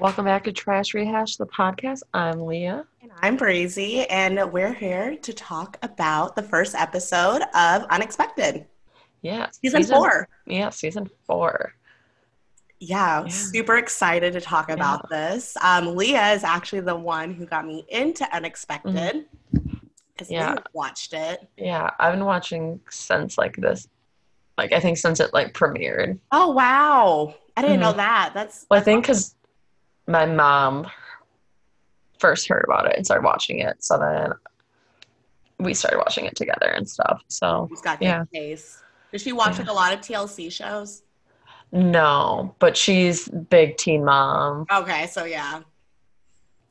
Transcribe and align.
Welcome 0.00 0.24
back 0.24 0.44
to 0.44 0.52
Trash 0.52 0.94
Rehash, 0.94 1.36
the 1.36 1.46
podcast. 1.46 2.02
I'm 2.14 2.46
Leah. 2.46 2.86
And 3.02 3.10
I'm 3.20 3.36
Breezy, 3.36 4.06
and 4.08 4.50
we're 4.52 4.72
here 4.72 5.16
to 5.16 5.32
talk 5.32 5.76
about 5.82 6.34
the 6.36 6.42
first 6.42 6.74
episode 6.74 7.42
of 7.54 7.82
Unexpected. 7.90 8.66
Yeah. 9.22 9.50
Season, 9.50 9.84
four. 9.84 10.28
Yeah, 10.46 10.70
season 10.70 11.08
four. 11.26 11.74
Yeah, 12.78 13.22
Yeah. 13.24 13.28
super 13.28 13.76
excited 13.76 14.32
to 14.32 14.40
talk 14.40 14.70
about 14.70 15.10
this. 15.10 15.54
Um, 15.62 15.94
Leah 15.94 16.32
is 16.32 16.44
actually 16.44 16.80
the 16.80 16.96
one 16.96 17.34
who 17.34 17.44
got 17.44 17.66
me 17.66 17.84
into 17.90 18.24
Unexpected 18.34 19.26
because 19.52 20.30
Yeah. 20.30 20.52
Leah 20.52 20.64
watched 20.72 21.12
it. 21.12 21.46
Yeah, 21.58 21.90
I've 21.98 22.14
been 22.14 22.24
watching 22.24 22.80
since 22.88 23.36
like 23.36 23.56
this, 23.56 23.86
like 24.56 24.72
I 24.72 24.80
think 24.80 24.96
since 24.96 25.20
it 25.20 25.34
like 25.34 25.52
premiered. 25.52 26.18
Oh, 26.32 26.48
wow. 26.52 27.34
I 27.54 27.60
didn't 27.62 27.78
Mhm. 27.78 27.80
know 27.82 27.92
that. 27.92 28.30
That's, 28.32 28.64
Well, 28.70 28.80
I 28.80 28.82
think 28.82 29.02
because 29.04 29.34
my 30.10 30.26
mom 30.26 30.86
first 32.18 32.48
heard 32.48 32.64
about 32.66 32.86
it 32.86 32.96
and 32.96 33.04
started 33.06 33.24
watching 33.24 33.60
it, 33.60 33.82
so 33.82 33.98
then 33.98 34.32
we 35.58 35.72
started 35.74 35.98
watching 35.98 36.24
it 36.26 36.36
together 36.36 36.66
and 36.68 36.88
stuff. 36.88 37.22
So 37.28 37.66
she's 37.70 37.80
got 37.80 38.02
yeah. 38.02 38.20
good 38.20 38.38
taste. 38.38 38.78
Does 39.12 39.22
she 39.22 39.32
watch 39.32 39.52
Yeah. 39.54 39.60
like 39.60 39.68
a 39.70 39.72
lot 39.72 39.92
of 39.92 40.00
TLC 40.00 40.50
shows? 40.50 41.02
no, 41.72 42.54
but 42.58 42.76
she's 42.76 43.28
big 43.28 43.76
teen 43.76 44.04
mom. 44.04 44.66
Okay, 44.72 45.06
so 45.06 45.24
yeah. 45.24 45.60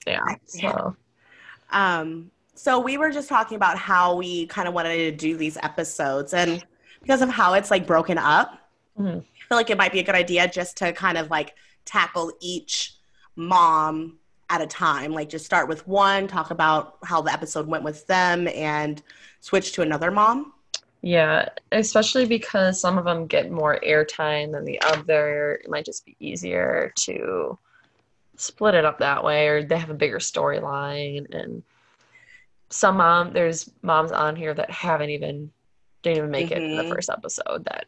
Yeah. 0.05 0.19
So 0.45 0.95
Um, 1.71 2.31
so 2.55 2.79
we 2.79 2.97
were 2.97 3.09
just 3.09 3.29
talking 3.29 3.55
about 3.55 3.77
how 3.77 4.15
we 4.15 4.45
kind 4.47 4.67
of 4.67 4.73
wanted 4.73 4.97
to 4.97 5.11
do 5.11 5.37
these 5.37 5.55
episodes, 5.63 6.33
and 6.33 6.65
because 7.01 7.21
of 7.21 7.29
how 7.29 7.53
it's 7.53 7.71
like 7.71 7.87
broken 7.87 8.17
up, 8.17 8.59
Mhm. 8.99 9.21
I 9.21 9.47
feel 9.47 9.57
like 9.57 9.69
it 9.69 9.77
might 9.77 9.93
be 9.93 9.99
a 9.99 10.03
good 10.03 10.15
idea 10.15 10.47
just 10.49 10.75
to 10.77 10.91
kind 10.91 11.17
of 11.17 11.29
like 11.29 11.55
tackle 11.85 12.33
each 12.41 12.95
mom 13.39 14.19
at 14.49 14.61
a 14.61 14.67
time. 14.67 15.13
Like 15.13 15.29
just 15.29 15.45
start 15.45 15.67
with 15.67 15.87
one, 15.87 16.27
talk 16.27 16.51
about 16.51 16.97
how 17.03 17.21
the 17.21 17.31
episode 17.31 17.67
went 17.67 17.83
with 17.83 18.05
them, 18.07 18.47
and 18.49 19.01
switch 19.39 19.71
to 19.73 19.81
another 19.81 20.11
mom. 20.11 20.53
Yeah, 21.01 21.47
especially 21.71 22.25
because 22.25 22.79
some 22.79 22.97
of 22.97 23.05
them 23.05 23.25
get 23.25 23.49
more 23.49 23.79
airtime 23.85 24.51
than 24.51 24.65
the 24.65 24.81
other. 24.81 25.61
It 25.63 25.69
might 25.69 25.85
just 25.85 26.05
be 26.05 26.17
easier 26.19 26.91
to 26.97 27.57
split 28.35 28.75
it 28.75 28.83
up 28.83 28.99
that 28.99 29.23
way, 29.23 29.47
or 29.47 29.63
they 29.63 29.77
have 29.77 29.89
a 29.89 29.93
bigger 29.93 30.19
storyline. 30.19 31.33
And 31.33 31.63
some 32.69 32.97
mom, 32.97 33.31
there's 33.31 33.71
moms 33.81 34.11
on 34.11 34.35
here 34.35 34.53
that 34.53 34.69
haven't 34.69 35.09
even 35.09 35.51
didn't 36.01 36.17
even 36.17 36.31
make 36.31 36.51
it 36.51 36.57
in 36.57 36.75
the 36.77 36.83
Mhm. 36.83 36.89
first 36.89 37.09
episode. 37.09 37.65
That 37.65 37.85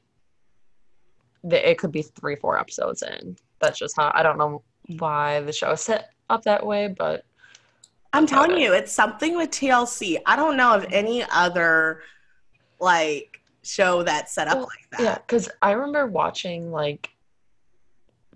that 1.44 1.70
it 1.70 1.80
could 1.80 1.92
be 1.92 2.04
three, 2.04 2.36
four 2.36 2.60
episodes 2.60 3.02
in. 3.02 3.36
That's 3.60 3.80
just 3.80 3.96
how 3.96 4.12
I 4.14 4.24
don't 4.24 4.38
know 4.38 4.64
why 4.98 5.42
the 5.42 5.54
show 5.54 5.72
is 5.72 5.82
set 5.82 6.12
up 6.30 6.44
that 6.44 6.66
way, 6.66 6.88
but 6.88 7.26
I'm 8.14 8.26
telling 8.28 8.58
you, 8.58 8.74
it's 8.74 8.92
something 8.92 9.38
with 9.38 9.52
TLC. 9.52 10.18
I 10.26 10.36
don't 10.36 10.58
know 10.58 10.74
of 10.74 10.86
any 10.92 11.24
other 11.32 12.02
like 12.80 13.40
show 13.64 14.04
that's 14.04 14.34
set 14.34 14.48
up 14.48 14.58
Well, 14.58 14.66
like 14.68 14.90
that. 14.92 15.02
Yeah, 15.02 15.16
because 15.16 15.50
I 15.62 15.72
remember 15.72 16.08
watching 16.08 16.72
like 16.72 17.10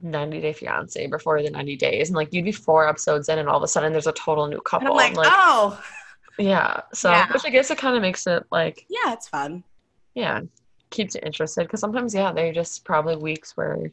90 0.02 0.42
Day 0.42 0.54
Fiance 0.54 1.08
before 1.08 1.42
the 1.42 1.50
90 1.50 1.76
days, 1.78 2.10
and 2.10 2.16
like 2.16 2.32
you'd 2.34 2.46
be 2.46 2.52
four 2.52 2.88
episodes 2.88 3.28
in, 3.30 3.40
and 3.40 3.50
all 3.50 3.58
of 3.58 3.64
a 3.64 3.68
sudden 3.68 3.92
there's 3.92 4.08
a 4.08 4.12
total 4.14 4.48
new 4.48 4.56
And 4.58 4.66
couple. 4.66 4.88
I'm 4.88 4.94
like, 4.96 5.10
I'm 5.12 5.16
like, 5.16 5.32
oh, 5.34 5.84
yeah. 6.38 6.82
So, 6.94 7.12
Yeah. 7.12 7.32
which 7.34 7.44
I 7.46 7.50
guess 7.50 7.72
it 7.72 7.78
kind 7.78 7.96
of 7.96 8.02
makes 8.02 8.28
it 8.28 8.46
like, 8.52 8.86
yeah, 8.90 9.14
it's 9.14 9.28
fun. 9.28 9.64
yeah, 10.14 10.42
keeps 10.90 11.16
you 11.16 11.22
interested. 11.26 11.64
Because 11.64 11.80
sometimes, 11.80 12.14
yeah, 12.14 12.32
they're 12.32 12.54
just 12.54 12.86
probably 12.86 13.16
weeks 13.16 13.58
where 13.58 13.92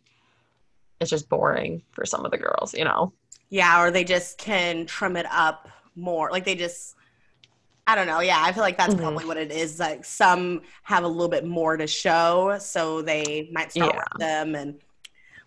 it's 1.02 1.10
just 1.10 1.28
boring 1.28 1.82
for 1.92 2.06
some 2.06 2.24
of 2.24 2.30
the 2.30 2.38
girls, 2.38 2.72
you 2.74 2.84
know? 2.84 3.12
Yeah, 3.50 3.82
or 3.82 3.90
they 3.90 4.04
just 4.04 4.38
can 4.38 4.86
trim 4.86 5.16
it 5.16 5.26
up 5.30 5.68
more. 5.94 6.30
Like 6.30 6.44
they 6.44 6.54
just, 6.54 6.94
I 7.86 7.94
don't 7.94 8.06
know. 8.06 8.20
Yeah, 8.20 8.40
I 8.40 8.52
feel 8.52 8.62
like 8.62 8.78
that's 8.78 8.94
Mhm. 8.94 9.00
probably 9.00 9.24
what 9.26 9.36
it 9.36 9.52
is. 9.52 9.78
Like 9.78 10.04
some 10.04 10.62
have 10.84 11.04
a 11.04 11.08
little 11.08 11.28
bit 11.28 11.44
more 11.44 11.76
to 11.76 11.86
show, 11.86 12.56
so 12.60 13.02
they 13.02 13.50
might 13.52 13.72
start 13.72 13.92
Yeah. 13.94 14.02
with 14.12 14.20
them, 14.20 14.54
and 14.54 14.80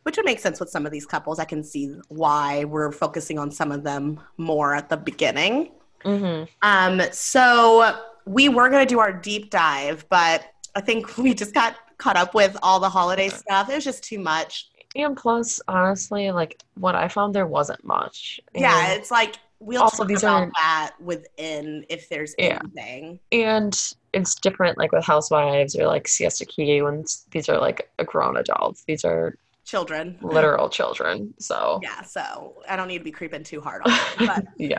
which 0.04 0.18
would 0.18 0.26
make 0.26 0.40
sense 0.40 0.60
with 0.60 0.70
some 0.70 0.86
of 0.86 0.92
these 0.92 1.06
couples. 1.08 1.40
I 1.40 1.46
can 1.46 1.64
see 1.64 1.96
why 2.10 2.66
we're 2.66 2.92
focusing 2.92 3.40
on 3.40 3.50
some 3.50 3.72
of 3.72 3.84
them 3.84 4.20
more 4.38 4.76
at 4.76 4.90
the 4.90 4.98
beginning. 4.98 5.72
Mm-hmm. 6.04 6.44
Um, 6.62 7.02
so 7.12 7.96
we 8.28 8.50
were 8.50 8.70
gonna 8.70 8.86
do 8.86 9.00
our 9.00 9.12
deep 9.14 9.50
dive, 9.50 10.06
but 10.10 10.46
I 10.76 10.82
think 10.82 11.18
we 11.18 11.34
just 11.34 11.54
got 11.56 11.76
caught 11.98 12.18
up 12.18 12.36
with 12.36 12.56
all 12.62 12.80
the 12.80 12.90
holiday 12.90 13.30
stuff. 13.30 13.70
It 13.70 13.76
was 13.76 13.84
just 13.84 14.04
too 14.04 14.20
much. 14.20 14.70
And 14.96 15.16
plus, 15.18 15.62
honestly, 15.68 16.32
like 16.32 16.62
what 16.76 16.96
I 16.96 17.08
found, 17.08 17.34
there 17.36 17.48
wasn't 17.48 17.84
much. 17.84 18.40
Yeah, 18.54 18.94
it's 18.94 19.12
like 19.12 19.36
we'll 19.60 19.82
Also, 19.84 19.98
talk 20.04 20.08
these 20.08 20.24
about 20.24 20.44
are- 20.44 20.52
that 20.56 20.92
within 21.02 21.86
if 21.90 22.08
there's 22.10 22.34
Yeah. 22.38 22.60
anything. 22.64 23.20
and 23.32 23.78
it's 24.14 24.36
different 24.36 24.78
like 24.78 24.92
with 24.94 25.04
housewives 25.04 25.76
or 25.76 25.86
like 25.88 26.08
siesta 26.08 26.46
key 26.46 26.82
when 26.82 27.04
these 27.32 27.50
are 27.50 27.58
like 27.60 27.90
grown 28.06 28.38
adults 28.38 28.84
these 28.86 29.04
are 29.04 29.38
Children. 29.66 30.18
literal 30.22 30.70
children 30.70 31.34
so 31.40 31.80
Yeah, 31.84 32.02
so 32.04 32.62
I 32.70 32.76
don't 32.78 32.88
need 32.88 33.00
to 33.00 33.04
be 33.04 33.12
creeping 33.12 33.44
too 33.44 33.60
hard 33.62 33.82
on 33.86 33.92
them. 33.92 34.28
But 34.28 34.46
yeah 34.58 34.78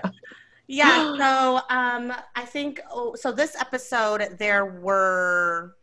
yeah, 0.69 1.17
so 1.19 1.61
um 1.75 2.13
I 2.35 2.45
think 2.45 2.81
oh, 2.91 3.15
so 3.15 3.31
this 3.33 3.57
episode 3.61 4.37
there 4.39 4.65
were 4.67 5.77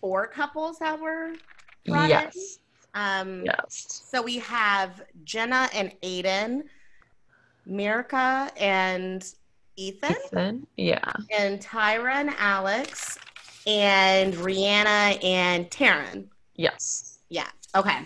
four 0.00 0.26
couples 0.28 0.78
that 0.80 0.98
were 1.00 1.32
brought 1.86 2.10
in. 2.10 2.30
Um 2.94 3.44
yes 3.44 4.02
so 4.10 4.20
we 4.22 4.38
have 4.38 5.02
Jenna 5.24 5.68
and 5.74 5.92
Aiden, 6.02 6.62
Mirka 7.68 8.50
and 8.60 9.24
Ethan. 9.76 10.16
Ethan, 10.26 10.66
yeah 10.76 11.12
and 11.36 11.60
Tyra 11.60 12.14
and 12.14 12.30
Alex, 12.38 13.18
and 13.66 14.34
Rihanna 14.34 15.22
and 15.24 15.70
Taryn. 15.70 16.26
yes 16.56 17.18
Yeah. 17.28 17.48
Okay. 17.76 18.00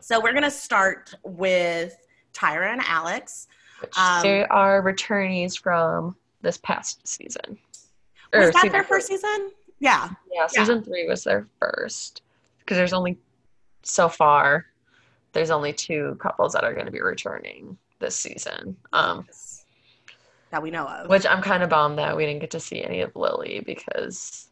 So 0.00 0.20
we're 0.20 0.32
gonna 0.34 0.50
start 0.50 1.14
with 1.24 1.96
Tyra 2.32 2.72
and 2.72 2.82
Alex. 2.86 3.48
Which 3.80 3.96
Um, 3.98 4.22
they 4.22 4.44
are 4.46 4.82
returnees 4.82 5.58
from 5.60 6.16
this 6.42 6.58
past 6.58 7.06
season 7.06 7.58
Was 8.32 8.48
Or 8.48 8.52
that 8.52 8.54
season 8.54 8.72
their 8.72 8.82
three. 8.84 8.88
first 8.88 9.06
season? 9.08 9.50
Yeah. 9.80 10.08
yeah 10.32 10.46
season 10.46 10.82
three 10.84 11.08
was 11.08 11.24
their 11.24 11.46
first 11.58 12.22
because 12.60 12.76
there's 12.76 12.92
only 12.92 13.18
so 13.84 14.08
far 14.08 14.66
there's 15.32 15.50
only 15.50 15.72
two 15.72 16.16
couples 16.20 16.52
that 16.52 16.64
are 16.64 16.72
going 16.74 16.86
to 16.86 16.92
be 16.92 17.00
returning 17.02 17.76
this 17.98 18.16
season 18.16 18.76
um 18.92 19.26
That 20.50 20.62
we 20.62 20.70
know 20.70 20.86
of. 20.86 21.08
Which 21.10 21.26
I'm 21.26 21.42
kind 21.42 21.62
of 21.62 21.68
bummed 21.70 21.98
that 21.98 22.16
we 22.16 22.24
didn't 22.26 22.40
get 22.40 22.50
to 22.52 22.60
see 22.60 22.82
any 22.82 23.00
of 23.00 23.14
Lily 23.16 23.60
because 23.64 24.48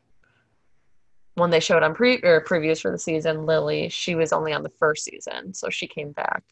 when 1.34 1.50
they 1.50 1.60
showed 1.60 1.82
on 1.82 1.94
pre 1.94 2.16
or 2.22 2.44
previews 2.44 2.80
for 2.82 2.90
the 2.90 2.98
season, 2.98 3.46
Lily, 3.46 3.88
she 3.88 4.14
was 4.14 4.32
only 4.32 4.52
on 4.52 4.62
the 4.62 4.68
first 4.68 5.04
season, 5.04 5.54
so 5.54 5.70
she 5.70 5.86
came 5.86 6.12
back. 6.12 6.42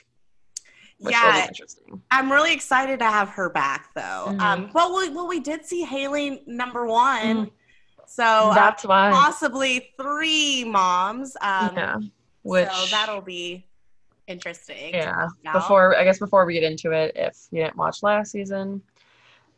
Which 1.01 1.15
yeah, 1.15 1.47
interesting. 1.47 2.01
I'm 2.11 2.31
really 2.31 2.53
excited 2.53 2.99
to 3.01 3.07
have 3.07 3.29
her 3.31 3.51
back 3.51 3.91
though. 3.95 4.27
Mhm. 4.29 4.41
Um, 4.41 4.71
well, 4.73 4.97
we, 4.97 5.09
well, 5.11 5.27
we 5.29 5.41
did 5.41 5.65
see 5.67 5.83
Haley 5.83 6.43
number 6.47 6.87
one, 6.87 7.47
Mhm. 7.47 7.51
so 8.07 8.25
uh, 8.25 8.55
That's 8.55 8.85
why. 8.85 9.11
possibly 9.11 9.93
three 10.01 10.65
moms. 10.65 11.37
Um, 11.41 11.77
yeah. 11.77 11.97
Which 12.43 12.71
so 12.71 12.87
that'll 12.87 13.21
be 13.21 13.67
interesting. 14.27 14.95
yeah. 14.95 15.29
Before 15.53 15.97
I 15.97 16.05
guess 16.05 16.19
before 16.19 16.47
we 16.47 16.55
get 16.55 16.63
into 16.63 16.93
it, 16.93 17.13
if 17.17 17.37
you 17.51 17.63
didn't 17.63 17.77
watch 17.77 18.03
last 18.03 18.33
season, 18.33 18.83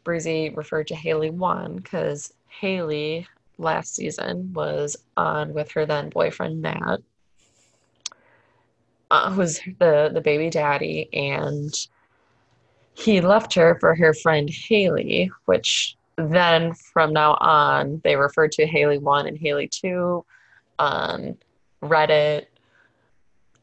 Breezy 0.05 0.51
referred 0.51 0.89
to 0.89 0.95
Haley 0.95 1.31
one 1.31 1.77
because 1.77 2.33
Haley 2.49 3.27
last 3.59 3.95
season 3.95 4.53
was 4.53 4.97
on 5.17 5.53
with 5.55 5.71
her 5.73 5.87
then 5.87 6.11
boyfriend 6.11 6.61
Matt, 6.61 7.01
uh, 9.11 9.31
who's 9.31 9.61
the 9.79 10.11
the 10.13 10.21
baby 10.21 10.51
daddy, 10.51 11.09
and 11.13 11.73
he 12.95 13.21
left 13.21 13.55
her 13.55 13.77
for 13.81 13.95
her 13.95 14.13
friend 14.13 14.51
Haley, 14.51 15.31
which 15.45 15.97
then 16.17 16.75
from 16.75 17.13
now 17.13 17.35
on 17.41 18.01
they 18.05 18.17
refer 18.17 18.49
to 18.49 18.67
Haley 18.67 18.99
one 18.99 19.27
and 19.27 19.39
Haley 19.39 19.69
two 19.69 20.25
on 20.79 21.37
Reddit, 21.83 22.47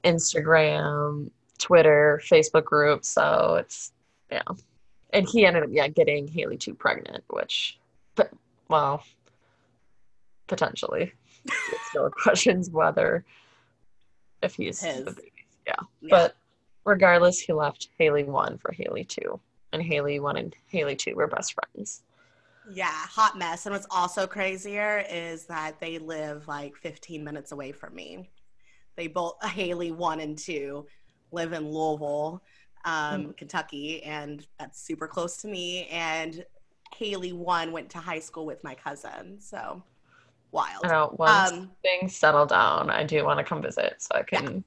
Instagram, 0.03 1.29
Twitter, 1.57 2.21
Facebook 2.23 2.65
groups. 2.65 3.09
So 3.09 3.57
it's 3.59 3.91
yeah. 4.31 4.41
And 5.11 5.27
he 5.27 5.45
ended 5.45 5.63
up 5.63 5.69
yeah 5.71 5.87
getting 5.87 6.27
Haley 6.27 6.57
two 6.57 6.73
pregnant, 6.73 7.23
which 7.29 7.77
but 8.15 8.31
well 8.67 9.03
potentially. 10.47 11.13
Still 11.89 12.09
questions 12.09 12.69
whether 12.69 13.23
if 14.41 14.55
he's 14.55 14.81
His. 14.81 15.05
the 15.05 15.11
baby. 15.11 15.31
Yeah. 15.65 15.73
Yeah. 16.01 16.09
But 16.09 16.35
regardless, 16.85 17.39
he 17.39 17.53
left 17.53 17.89
Haley 17.97 18.23
one 18.23 18.57
for 18.57 18.71
Haley 18.71 19.05
two. 19.05 19.39
And 19.71 19.81
Haley 19.81 20.19
one 20.19 20.37
and 20.37 20.55
Haley 20.67 20.95
two 20.95 21.15
were 21.15 21.27
best 21.27 21.53
friends. 21.53 22.01
Yeah, 22.71 22.91
hot 22.91 23.37
mess. 23.37 23.65
And 23.65 23.73
what's 23.73 23.87
also 23.89 24.27
crazier 24.27 25.03
is 25.09 25.45
that 25.45 25.79
they 25.79 25.97
live 25.97 26.47
like 26.47 26.75
15 26.75 27.23
minutes 27.23 27.51
away 27.51 27.71
from 27.71 27.95
me. 27.95 28.29
They 28.99 29.07
both, 29.07 29.41
Haley 29.45 29.93
one 29.93 30.19
and 30.19 30.37
two, 30.37 30.85
live 31.31 31.53
in 31.53 31.71
Louisville. 31.71 32.43
um, 32.85 33.25
Mhm. 33.27 33.37
Kentucky, 33.37 34.01
and 34.03 34.47
that's 34.57 34.81
super 34.81 35.05
close 35.05 35.35
to 35.41 35.49
me. 35.49 35.85
And 35.87 36.45
Haley 36.95 37.33
one 37.33 37.73
went 37.73 37.89
to 37.91 37.97
high 37.97 38.19
school 38.19 38.45
with 38.45 38.63
my 38.63 38.73
cousin, 38.73 39.37
so 39.41 39.83
wild. 40.51 40.85
I 40.85 40.87
know 40.87 41.13
once 41.19 41.51
Um, 41.51 41.71
things 41.81 42.15
settle 42.15 42.45
down, 42.45 42.89
I 42.89 43.03
do 43.03 43.25
want 43.25 43.37
to 43.39 43.43
come 43.43 43.61
visit 43.61 43.95
so 44.01 44.15
I 44.15 44.23
can 44.23 44.45
we 44.55 44.63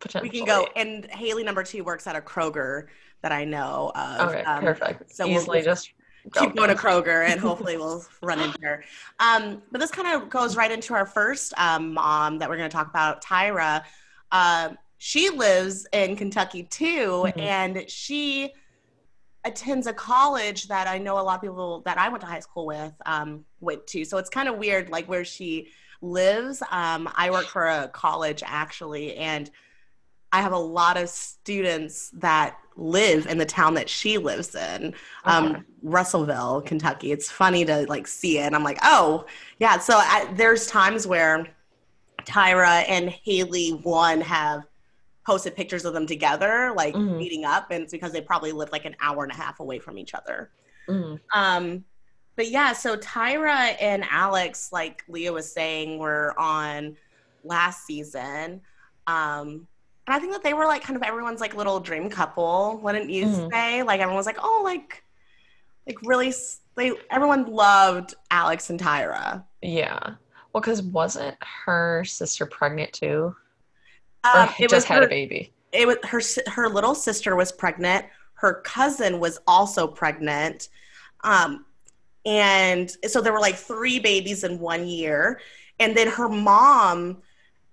potentially. 0.00 0.30
can 0.30 0.46
go. 0.46 0.66
And 0.74 1.04
Haley 1.12 1.44
number 1.44 1.62
two 1.62 1.84
works 1.84 2.08
at 2.08 2.16
a 2.16 2.20
Kroger 2.20 2.88
that 3.22 3.30
I 3.30 3.44
know 3.44 3.92
of. 3.94 4.30
Okay, 4.30 4.42
Um, 4.42 4.60
perfect. 4.64 5.14
so 5.14 5.24
we'll- 5.26 5.36
Easily 5.36 5.62
just 5.62 5.88
go. 5.88 5.93
Keep 6.32 6.56
going 6.56 6.68
to 6.70 6.74
Kroger 6.74 7.26
and 7.28 7.38
hopefully 7.40 7.76
we'll 7.76 8.04
run 8.22 8.40
into 8.40 8.58
her. 8.62 8.84
Um, 9.20 9.62
but 9.70 9.80
this 9.80 9.90
kind 9.90 10.08
of 10.08 10.30
goes 10.30 10.56
right 10.56 10.70
into 10.70 10.94
our 10.94 11.06
first 11.06 11.52
um, 11.58 11.94
mom 11.94 12.38
that 12.38 12.48
we're 12.48 12.56
going 12.56 12.70
to 12.70 12.74
talk 12.74 12.88
about, 12.88 13.22
Tyra. 13.22 13.82
Um, 14.32 14.78
she 14.98 15.28
lives 15.30 15.86
in 15.92 16.16
Kentucky 16.16 16.62
too, 16.64 17.26
Mhm. 17.26 17.38
and 17.40 17.90
she 17.90 18.52
attends 19.44 19.86
a 19.86 19.92
college 19.92 20.68
that 20.68 20.86
I 20.88 20.96
know 20.96 21.18
a 21.18 21.20
lot 21.20 21.34
of 21.36 21.42
people 21.42 21.82
that 21.84 21.98
I 21.98 22.08
went 22.08 22.22
to 22.22 22.26
high 22.26 22.40
school 22.40 22.64
with 22.64 22.94
um, 23.04 23.44
went 23.60 23.86
to. 23.88 24.04
So 24.06 24.16
it's 24.16 24.30
kind 24.30 24.48
of 24.48 24.56
weird, 24.56 24.88
like 24.88 25.06
where 25.06 25.24
she 25.24 25.68
lives. 26.00 26.62
Um, 26.70 27.10
I 27.14 27.30
work 27.30 27.44
for 27.46 27.66
a 27.66 27.88
college 27.88 28.42
actually, 28.46 29.16
and 29.16 29.50
I 30.34 30.40
have 30.40 30.52
a 30.52 30.58
lot 30.58 30.96
of 30.96 31.08
students 31.08 32.10
that 32.14 32.58
live 32.76 33.26
in 33.28 33.38
the 33.38 33.46
town 33.46 33.74
that 33.74 33.88
she 33.88 34.18
lives 34.18 34.56
in, 34.56 34.92
um, 35.24 35.46
Okay. 35.52 35.62
Russellville, 35.84 36.60
Kentucky. 36.62 37.12
It's 37.12 37.30
funny 37.30 37.64
to 37.66 37.86
like 37.88 38.08
see 38.08 38.38
it. 38.38 38.46
And 38.46 38.56
I'm 38.56 38.64
like, 38.64 38.80
oh, 38.82 39.26
yeah. 39.60 39.78
So 39.78 39.94
I, 39.96 40.28
there's 40.34 40.66
times 40.66 41.06
where 41.06 41.46
Tyra 42.22 42.84
and 42.88 43.10
Haley 43.10 43.70
one 43.84 44.20
have 44.22 44.64
posted 45.24 45.54
pictures 45.54 45.84
of 45.84 45.94
them 45.94 46.04
together, 46.06 46.72
like 46.76 46.94
Mhm. 46.94 47.16
meeting 47.16 47.44
up, 47.44 47.70
and 47.70 47.84
it's 47.84 47.92
because 47.92 48.10
they 48.12 48.20
probably 48.20 48.50
live 48.50 48.72
like 48.72 48.86
an 48.86 48.96
hour 49.00 49.22
and 49.22 49.30
a 49.30 49.36
half 49.36 49.60
away 49.60 49.78
from 49.78 49.96
each 49.98 50.14
other. 50.14 50.50
Mhm. 50.88 51.20
Um, 51.32 51.84
but 52.34 52.48
yeah, 52.48 52.72
so 52.72 52.96
Tyra 52.96 53.76
and 53.80 54.04
Alex, 54.10 54.70
like 54.72 55.04
Leah 55.06 55.32
was 55.32 55.50
saying, 55.50 55.98
were 55.98 56.34
on 56.38 56.96
last 57.44 57.86
season. 57.86 58.62
Um, 59.06 59.68
and 60.06 60.14
I 60.14 60.18
think 60.18 60.32
that 60.32 60.42
they 60.42 60.54
were 60.54 60.66
like 60.66 60.82
kind 60.82 60.96
of 60.96 61.02
everyone's 61.02 61.40
like 61.40 61.54
little 61.54 61.80
dream 61.80 62.10
couple, 62.10 62.78
wouldn't 62.82 63.10
you 63.10 63.26
Mhm. 63.26 63.50
say? 63.50 63.82
Like 63.82 64.00
everyone 64.00 64.16
was 64.16 64.26
like, 64.26 64.38
oh, 64.42 64.60
like, 64.64 65.02
like 65.86 65.96
really, 66.02 66.32
they 66.76 66.92
everyone 67.10 67.46
loved 67.46 68.14
Alex 68.30 68.70
and 68.70 68.80
Tyra. 68.80 69.44
Yeah. 69.62 70.00
Well, 70.52 70.60
because 70.60 70.82
wasn't 70.82 71.36
her 71.64 72.04
sister 72.04 72.46
pregnant 72.46 72.92
too? 72.92 73.34
Um, 74.24 74.48
just 74.68 74.86
had 74.86 74.98
her, 75.00 75.06
a 75.06 75.08
baby? 75.08 75.52
it 75.72 75.86
was 75.86 75.96
her 76.04 76.20
her 76.50 76.68
little 76.68 76.94
sister 76.94 77.34
was 77.36 77.52
pregnant 77.52 78.06
her 78.34 78.60
cousin 78.62 79.20
was 79.20 79.38
also 79.46 79.86
pregnant 79.86 80.68
um 81.24 81.66
and 82.24 82.90
so 83.06 83.20
there 83.20 83.32
were 83.32 83.40
like 83.40 83.56
three 83.56 83.98
babies 83.98 84.44
in 84.44 84.58
one 84.58 84.86
year 84.86 85.40
and 85.80 85.96
then 85.96 86.08
her 86.08 86.28
mom 86.28 87.20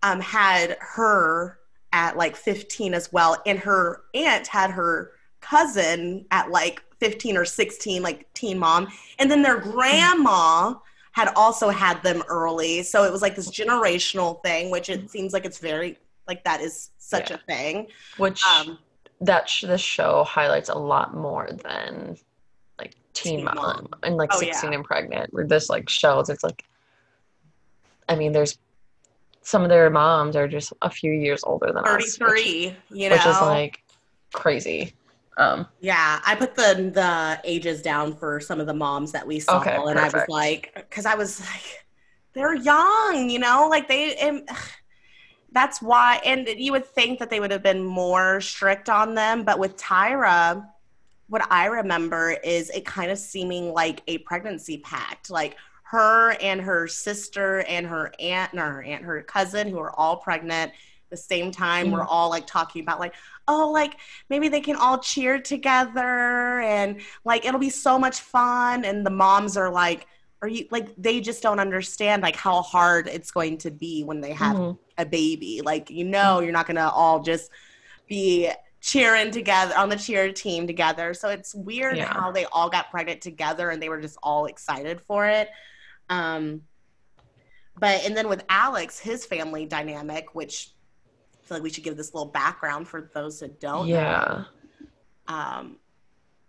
um 0.04 0.20
had 0.20 0.78
her 0.82 1.60
at 1.94 2.16
like 2.18 2.36
15 2.36 2.94
as 2.94 3.12
well 3.12 3.42
and 3.46 3.60
her 3.60 4.04
aunt 4.14 4.48
had 4.48 4.72
her 4.72 5.12
cousin 5.42 6.26
at 6.32 6.50
like 6.52 6.82
15 7.00 7.36
or 7.38 7.46
16 7.46 8.02
like 8.04 8.32
teen 8.34 8.58
mom 8.60 8.88
and 9.20 9.30
then 9.30 9.42
their 9.42 9.58
grandma 9.60 10.74
had 11.14 11.30
also 11.36 11.70
had 11.70 12.02
them 12.04 12.22
early 12.30 12.84
so 12.84 13.04
it 13.04 13.12
was 13.12 13.22
like 13.22 13.36
this 13.36 13.50
generational 13.50 14.42
thing 14.44 14.70
which 14.70 14.90
it 14.90 15.10
seems 15.10 15.34
like 15.34 15.44
it's 15.46 15.58
very 15.60 15.98
like 16.28 16.44
that 16.44 16.62
is 16.62 16.92
such 17.00 17.30
Yeah. 17.32 17.38
a 17.38 17.40
thing 17.40 17.88
Which 18.18 18.44
um 18.46 18.78
that 19.20 19.50
sh- 19.50 19.62
this 19.68 19.82
show 19.82 20.24
highlights 20.24 20.70
a 20.70 20.78
lot 20.78 21.14
more 21.16 21.50
than 21.64 22.18
like 22.80 22.96
Teen, 23.14 23.38
Teen 23.38 23.46
Mom, 23.46 23.56
Mom. 23.56 23.88
and 24.04 24.16
like 24.16 24.30
Oh, 24.34 24.40
16 24.40 24.72
yeah. 24.72 24.76
and 24.78 24.86
Pregnant, 24.86 25.32
where 25.34 25.46
this 25.46 25.70
like 25.70 25.90
shows 25.90 26.30
it's 26.30 26.44
like, 26.44 26.64
I 28.10 28.16
mean, 28.16 28.32
there's 28.32 28.58
some 29.42 29.64
of 29.64 29.70
their 29.70 29.90
moms 29.90 30.36
are 30.36 30.48
just 30.48 30.74
a 30.82 30.90
few 30.90 31.12
years 31.12 31.44
older 31.44 31.68
than 31.68 31.84
us, 31.84 31.98
which, 31.98 32.30
33 32.30 32.76
you 32.92 33.10
know 33.10 33.16
which 33.16 33.26
is 33.26 33.42
like 33.42 33.84
crazy. 34.34 34.94
Um, 35.38 35.66
Yeah, 35.80 36.20
I 36.26 36.36
put 36.36 36.56
the 36.56 36.92
the 36.94 37.42
ages 37.44 37.82
down 37.82 38.16
for 38.16 38.40
some 38.40 38.60
of 38.60 38.68
the 38.68 38.74
moms 38.74 39.12
that 39.14 39.26
we 39.26 39.40
saw, 39.40 39.60
Okay, 39.62 39.76
and 39.76 39.98
I 39.98 40.10
was 40.10 40.26
like, 40.28 40.72
because 40.76 41.06
I 41.06 41.16
was 41.16 41.40
like, 41.40 41.86
they're 42.34 42.56
young, 42.56 43.30
you 43.30 43.40
know, 43.40 43.68
like 43.70 43.88
they. 43.88 44.16
And, 44.16 44.48
that's 45.54 45.82
why, 45.82 46.22
and 46.24 46.48
you 46.48 46.72
would 46.72 46.86
think 46.86 47.20
that 47.20 47.30
they 47.30 47.42
would 47.42 47.52
have 47.52 47.62
been 47.62 47.84
more 47.84 48.40
strict 48.40 48.88
on 48.88 49.16
them, 49.16 49.44
but 49.44 49.60
with 49.60 49.76
Tyra, 49.76 50.66
what 51.28 51.46
I 51.52 51.66
remember 51.66 52.38
is 52.44 52.70
it 52.70 52.86
kind 52.86 53.12
of 53.12 53.18
seeming 53.18 53.74
like 53.74 54.02
a 54.08 54.20
pregnancy 54.20 54.78
pact, 54.78 55.30
like 55.30 55.58
her 55.92 56.32
and 56.42 56.62
her 56.62 56.88
sister 56.88 57.62
and 57.68 57.86
her 57.88 58.12
aunt, 58.20 58.54
no, 58.54 58.62
her 58.64 58.84
aunt, 58.84 59.04
her 59.04 59.22
cousin, 59.24 59.68
who 59.70 59.80
are 59.80 59.94
all 60.00 60.18
pregnant. 60.18 60.72
At 60.72 61.10
the 61.10 61.18
same 61.18 61.52
time, 61.52 61.92
we're 61.92 62.00
Mhm. 62.02 62.08
all 62.10 62.30
like 62.30 62.48
talking 62.48 62.82
about 62.82 63.00
like, 63.00 63.14
oh, 63.48 63.70
like 63.72 63.98
maybe 64.30 64.48
they 64.48 64.62
can 64.62 64.78
all 64.78 65.00
cheer 65.00 65.40
together 65.42 66.62
and 66.62 67.02
like 67.26 67.46
it'll 67.46 67.60
be 67.60 67.70
so 67.70 68.00
much 68.00 68.20
fun 68.22 68.86
and 68.86 69.06
the 69.06 69.10
moms 69.10 69.58
are 69.58 69.70
like 69.72 70.08
are 70.42 70.48
you 70.48 70.66
like 70.72 70.88
they 70.98 71.20
just 71.22 71.44
don't 71.44 71.60
understand 71.60 72.24
like 72.24 72.36
how 72.36 72.62
hard 72.62 73.08
it's 73.08 73.30
going 73.32 73.58
to 73.60 73.70
be 73.70 74.04
when 74.04 74.22
they 74.22 74.32
have 74.34 74.56
mhm. 74.58 74.78
a 74.98 75.06
baby 75.06 75.62
like 75.64 75.90
you 75.90 76.04
know 76.06 76.40
you're 76.40 76.52
not 76.54 76.66
going 76.66 76.78
to 76.78 76.90
all 76.90 77.20
just 77.22 77.52
be 78.08 78.50
cheering 78.82 79.32
together 79.32 79.74
on 79.78 79.90
the 79.90 79.96
cheer 79.96 80.32
team 80.32 80.66
together 80.66 81.14
so 81.14 81.30
it's 81.30 81.54
weird 81.54 81.98
Yeah. 81.98 82.06
how 82.06 82.32
they 82.32 82.46
all 82.46 82.70
got 82.70 82.90
pregnant 82.90 83.22
together 83.22 83.70
and 83.70 83.82
they 83.82 83.90
were 83.90 84.02
just 84.02 84.18
all 84.24 84.46
excited 84.46 85.02
for 85.02 85.28
it 85.28 85.50
um 86.12 86.62
but 87.80 88.06
and 88.06 88.16
then 88.16 88.30
with 88.30 88.44
alex 88.50 89.00
his 89.00 89.26
family 89.26 89.66
dynamic 89.66 90.36
which 90.36 90.74
i 91.42 91.48
feel 91.48 91.58
like 91.58 91.64
we 91.64 91.70
should 91.70 91.84
give 91.84 91.98
this 91.98 92.14
little 92.14 92.30
background 92.30 92.88
for 92.88 93.10
those 93.16 93.40
that 93.40 93.60
don't 93.60 93.88
know 93.88 93.96
yeah. 93.96 94.44
um 95.28 95.78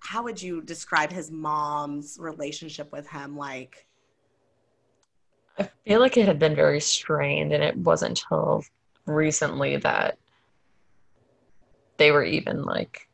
how 0.01 0.23
would 0.23 0.43
you 0.43 0.61
describe 0.61 1.11
his 1.11 1.31
mom's 1.31 2.19
relationship 2.21 2.93
with 2.93 3.09
him 3.09 3.37
like 3.37 3.87
I 5.59 5.69
feel 5.87 6.01
like 6.01 6.17
it 6.17 6.27
had 6.27 6.39
been 6.39 6.55
very 6.55 6.81
strained, 6.81 7.53
and 7.53 7.63
it 7.63 7.77
wasn't 7.77 8.23
until 8.23 8.65
recently 9.07 9.77
that 9.79 10.19
they 11.99 12.11
were 12.11 12.25
even 12.25 12.63
like 12.63 13.09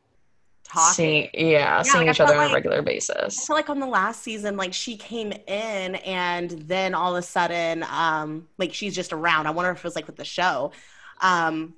talking 0.71 0.93
seeing, 0.93 1.29
yeah, 1.33 1.81
seeing 1.81 2.05
like, 2.07 2.15
each 2.15 2.21
other 2.21 2.35
on 2.35 2.39
a 2.41 2.45
like- 2.45 2.53
regular 2.53 2.77
I 2.77 2.81
basis. 2.81 3.45
feel 3.47 3.55
like 3.55 3.69
on 3.69 3.79
the 3.79 3.87
last 3.87 4.23
season, 4.23 4.55
like 4.57 4.73
she 4.73 4.95
came 4.97 5.31
in 5.31 5.95
and 5.95 6.51
then 6.51 6.93
all 6.93 7.15
of 7.15 7.19
a 7.23 7.25
sudden, 7.25 7.83
um, 7.83 8.47
like 8.57 8.73
she's 8.73 8.95
just 8.95 9.11
around. 9.13 9.47
I 9.47 9.51
wonder 9.51 9.71
if 9.71 9.77
it 9.79 9.83
was 9.83 9.95
like 9.95 10.07
with 10.07 10.15
the 10.17 10.25
show. 10.25 10.71
Um, 11.21 11.73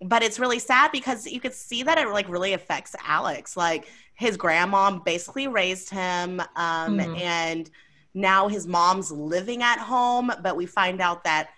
but 0.00 0.22
it's 0.22 0.38
really 0.38 0.58
sad 0.58 0.90
because 0.92 1.26
you 1.26 1.40
could 1.40 1.54
see 1.54 1.82
that 1.84 1.96
it 1.98 2.08
like 2.08 2.28
really 2.28 2.52
affects 2.54 2.94
Alex. 3.06 3.56
Like 3.56 3.88
his 4.14 4.36
grandma 4.36 4.90
basically 4.98 5.48
raised 5.48 5.90
him, 5.90 6.40
um, 6.56 6.98
Mhm. 6.98 7.20
and 7.20 7.70
now 8.14 8.48
his 8.48 8.66
mom's 8.66 9.10
living 9.10 9.62
at 9.62 9.78
home. 9.78 10.30
But 10.42 10.56
we 10.56 10.66
find 10.66 11.00
out 11.00 11.24
that 11.24 11.50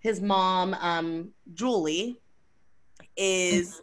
his 0.00 0.20
mom, 0.20 0.74
um, 0.74 1.30
Julie, 1.54 2.20
is 3.16 3.82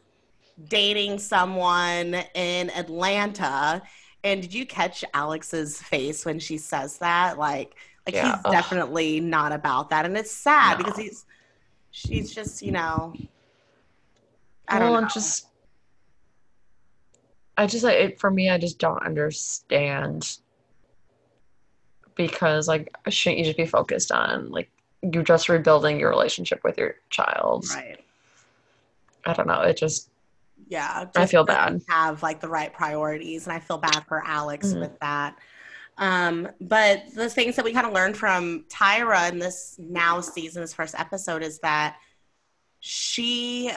dating 0.68 1.20
someone 1.20 2.16
in 2.36 2.70
Atlanta. 2.72 3.82
And 4.24 4.42
did 4.42 4.54
you 4.54 4.66
catch 4.66 5.06
Alex's 5.14 5.82
face 5.82 6.26
when 6.26 6.40
she 6.40 6.58
says 6.58 6.98
that? 7.00 7.38
Like, 7.38 7.76
like 8.06 8.16
Yeah. 8.16 8.36
he's 8.36 8.46
Ugh. 8.46 8.52
definitely 8.52 9.20
not 9.20 9.52
about 9.52 9.90
that, 9.92 10.06
and 10.06 10.18
it's 10.18 10.32
sad 10.32 10.78
No. 10.78 10.84
because 10.84 10.98
he's, 11.00 11.26
she's 11.92 12.34
just, 12.34 12.62
you 12.62 12.72
know, 12.72 13.14
I 14.68 14.80
don't 14.80 14.92
well, 14.92 14.94
know. 14.94 14.98
and 15.06 15.10
just 15.10 15.48
I 17.58 17.66
just 17.66 17.84
like 17.84 17.98
it 17.98 18.20
for 18.20 18.32
me. 18.32 18.50
I 18.50 18.58
just 18.58 18.80
don't 18.80 19.04
understand 19.04 20.38
because 22.16 22.68
like 22.68 22.96
shouldn't 23.10 23.40
you 23.40 23.46
just 23.46 23.58
be 23.58 23.66
focused 23.66 24.12
on 24.12 24.50
like 24.50 24.70
you're 25.02 25.24
just 25.24 25.50
rebuilding 25.50 26.00
your 26.00 26.10
relationship 26.10 26.62
with 26.64 26.78
your 26.78 26.96
child? 27.10 27.66
right? 27.76 28.00
I 29.26 29.34
don't 29.34 29.48
know. 29.48 29.62
It 29.62 29.76
just 29.78 30.10
Yeah, 30.70 31.06
I 31.16 31.26
feel 31.26 31.44
bad. 31.44 31.82
Have 31.90 32.24
like 32.24 32.40
the 32.40 32.48
right 32.48 32.72
priorities, 32.72 33.48
and 33.48 33.54
I 33.54 33.60
feel 33.60 33.80
bad 33.80 34.06
for 34.08 34.24
Alex 34.26 34.68
Mhm. 34.68 34.80
with 34.80 35.00
that. 35.00 35.36
Um, 35.98 36.48
but 36.62 37.04
the 37.14 37.30
things 37.30 37.56
that 37.58 37.66
we 37.66 37.74
kind 37.74 37.88
of 37.88 37.92
learned 37.92 38.16
from 38.16 38.64
Tyra 38.70 39.30
in 39.32 39.40
this 39.40 39.76
now 39.80 40.22
season, 40.22 40.62
this 40.62 40.74
first 40.74 40.96
episode, 40.98 41.42
is 41.44 41.60
that 41.60 41.98
she 42.80 43.72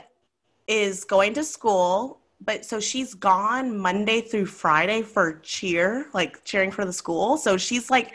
is 0.69 1.03
going 1.05 1.35
to 1.35 1.43
school, 1.43 2.21
but 2.41 2.65
so 2.65 2.79
she's 2.79 3.15
gone 3.15 3.77
Monday 3.77 4.21
through 4.21 4.47
Friday 4.47 5.03
for 5.03 5.41
cheer, 5.41 6.07
like 6.13 6.45
cheering 6.45 6.71
for 6.71 6.85
the 6.85 6.93
school. 6.93 7.39
So 7.39 7.57
she's 7.57 7.91
like 7.91 8.15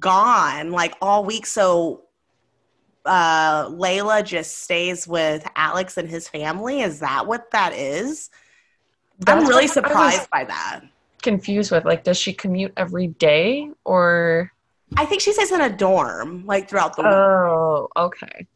gone 0.00 0.72
like 0.72 0.94
all 1.00 1.24
week. 1.24 1.46
So 1.46 2.03
uh 3.04 3.68
Layla 3.68 4.24
just 4.24 4.58
stays 4.60 5.06
with 5.06 5.46
Alex 5.56 5.96
and 5.96 6.08
his 6.08 6.28
family. 6.28 6.80
Is 6.80 7.00
that 7.00 7.26
what 7.26 7.50
that 7.50 7.72
is? 7.72 8.30
I'm 9.26 9.40
really 9.40 9.48
what 9.48 9.58
I 9.58 9.62
was 9.62 9.72
surprised 9.72 10.30
by 10.30 10.44
that. 10.44 10.80
confused 11.22 11.72
with. 11.72 11.84
Like, 11.84 12.04
does 12.04 12.18
she 12.18 12.32
commute 12.32 12.72
every 12.76 13.08
day 13.08 13.70
or? 13.84 14.52
I 14.96 15.04
think 15.06 15.22
she 15.22 15.32
stays 15.32 15.50
in 15.50 15.60
a 15.60 15.70
dorm 15.70 16.46
like 16.46 16.68
throughout 16.68 16.94
the 16.96 17.02
week. 17.02 17.10
Oh, 17.10 17.88
okay. 17.96 18.46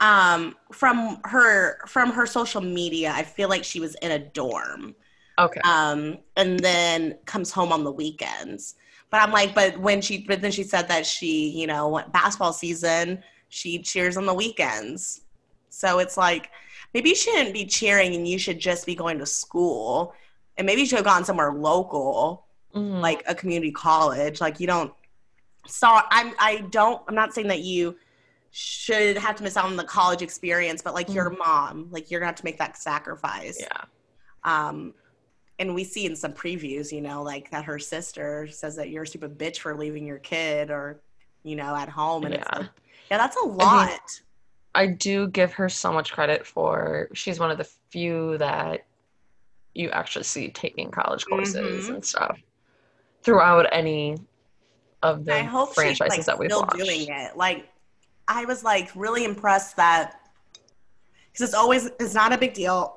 Um, 0.00 0.56
from 0.72 1.18
her 1.24 1.78
from 1.86 2.12
her 2.12 2.24
social 2.24 2.60
media, 2.60 3.12
I 3.14 3.24
feel 3.24 3.48
like 3.48 3.64
she 3.64 3.80
was 3.80 3.94
in 3.96 4.12
a 4.12 4.18
dorm. 4.18 4.94
Okay. 5.38 5.60
Um, 5.64 6.18
and 6.36 6.58
then 6.60 7.16
comes 7.26 7.50
home 7.52 7.72
on 7.72 7.84
the 7.84 7.92
weekends. 7.92 8.76
But 9.10 9.22
I'm 9.22 9.32
like, 9.32 9.54
but 9.54 9.78
when 9.78 10.00
she 10.00 10.24
but 10.26 10.40
then 10.40 10.52
she 10.52 10.62
said 10.62 10.88
that 10.88 11.04
she, 11.06 11.50
you 11.50 11.66
know, 11.66 11.88
went 11.88 12.12
basketball 12.12 12.52
season, 12.52 13.22
she 13.48 13.78
cheers 13.78 14.16
on 14.16 14.26
the 14.26 14.34
weekends. 14.34 15.22
So 15.70 15.98
it's 15.98 16.16
like 16.16 16.50
maybe 16.94 17.10
you 17.10 17.14
shouldn't 17.14 17.52
be 17.52 17.64
cheering 17.64 18.14
and 18.14 18.26
you 18.26 18.38
should 18.38 18.58
just 18.58 18.86
be 18.86 18.94
going 18.94 19.18
to 19.18 19.26
school. 19.26 20.14
And 20.56 20.66
maybe 20.66 20.80
you 20.82 20.86
should 20.86 20.96
have 20.98 21.04
gone 21.04 21.24
somewhere 21.24 21.52
local 21.52 22.44
Mhm. 22.74 23.00
like 23.00 23.22
a 23.26 23.34
community 23.34 23.72
college. 23.72 24.40
Like 24.40 24.60
you 24.60 24.66
don't. 24.66 24.92
So 25.66 25.86
I'm. 25.88 26.34
I 26.38 26.58
don't. 26.70 27.02
I'm 27.08 27.14
not 27.14 27.32
saying 27.34 27.48
that 27.48 27.60
you 27.60 27.96
should 28.50 29.16
have 29.18 29.36
to 29.36 29.42
miss 29.42 29.56
out 29.56 29.66
on 29.66 29.76
the 29.76 29.84
college 29.84 30.22
experience, 30.22 30.82
but 30.82 30.94
like 30.94 31.12
your 31.12 31.30
mom, 31.30 31.88
like 31.90 32.10
you're 32.10 32.18
gonna 32.20 32.28
have 32.28 32.36
to 32.36 32.44
make 32.44 32.58
that 32.58 32.76
sacrifice. 32.76 33.58
yeah. 33.60 33.84
Um, 34.44 34.94
and 35.58 35.74
we 35.74 35.84
see 35.84 36.06
in 36.06 36.14
some 36.16 36.32
previews, 36.32 36.92
you 36.92 37.00
know, 37.00 37.22
like 37.22 37.50
that 37.50 37.64
her 37.64 37.78
sister 37.78 38.46
says 38.48 38.76
that 38.76 38.90
you're 38.90 39.02
a 39.02 39.06
stupid 39.06 39.36
bitch 39.38 39.58
for 39.58 39.76
leaving 39.76 40.06
your 40.06 40.18
kid 40.18 40.70
or, 40.70 41.00
you 41.42 41.56
know, 41.56 41.74
at 41.74 41.88
home, 41.88 42.24
and 42.24 42.34
it's 42.34 42.48
like, 42.52 42.68
yeah, 43.10 43.16
that's 43.18 43.36
a 43.36 43.46
lot. 43.46 44.00
I 44.74 44.86
do 44.86 45.28
give 45.28 45.52
her 45.54 45.68
so 45.68 45.92
much 45.92 46.12
credit 46.12 46.46
for 46.46 47.08
she's 47.14 47.40
one 47.40 47.50
of 47.50 47.58
the 47.58 47.68
few 47.90 48.38
that 48.38 48.86
you 49.74 49.90
actually 49.90 50.24
see 50.24 50.50
taking 50.50 50.90
college 50.90 51.24
courses 51.26 51.86
Mhm. 51.88 51.94
and 51.94 52.04
stuff 52.04 52.38
throughout 53.22 53.66
any 53.72 54.16
of 55.02 55.24
the 55.24 55.34
I 55.34 55.42
hope 55.42 55.68
she's 55.70 55.74
franchises 55.74 56.18
like 56.18 56.26
that 56.26 56.38
we've 56.38 56.50
still 56.50 56.62
watched. 56.62 56.76
doing 56.76 57.08
it. 57.08 57.36
Like, 57.36 57.68
I 58.28 58.44
was 58.44 58.62
like 58.62 58.90
really 58.94 59.24
impressed 59.24 59.76
that 59.76 60.20
because 61.32 61.46
it's 61.48 61.54
always 61.54 61.86
it's 61.98 62.14
not 62.14 62.32
a 62.32 62.38
big 62.38 62.54
deal. 62.54 62.96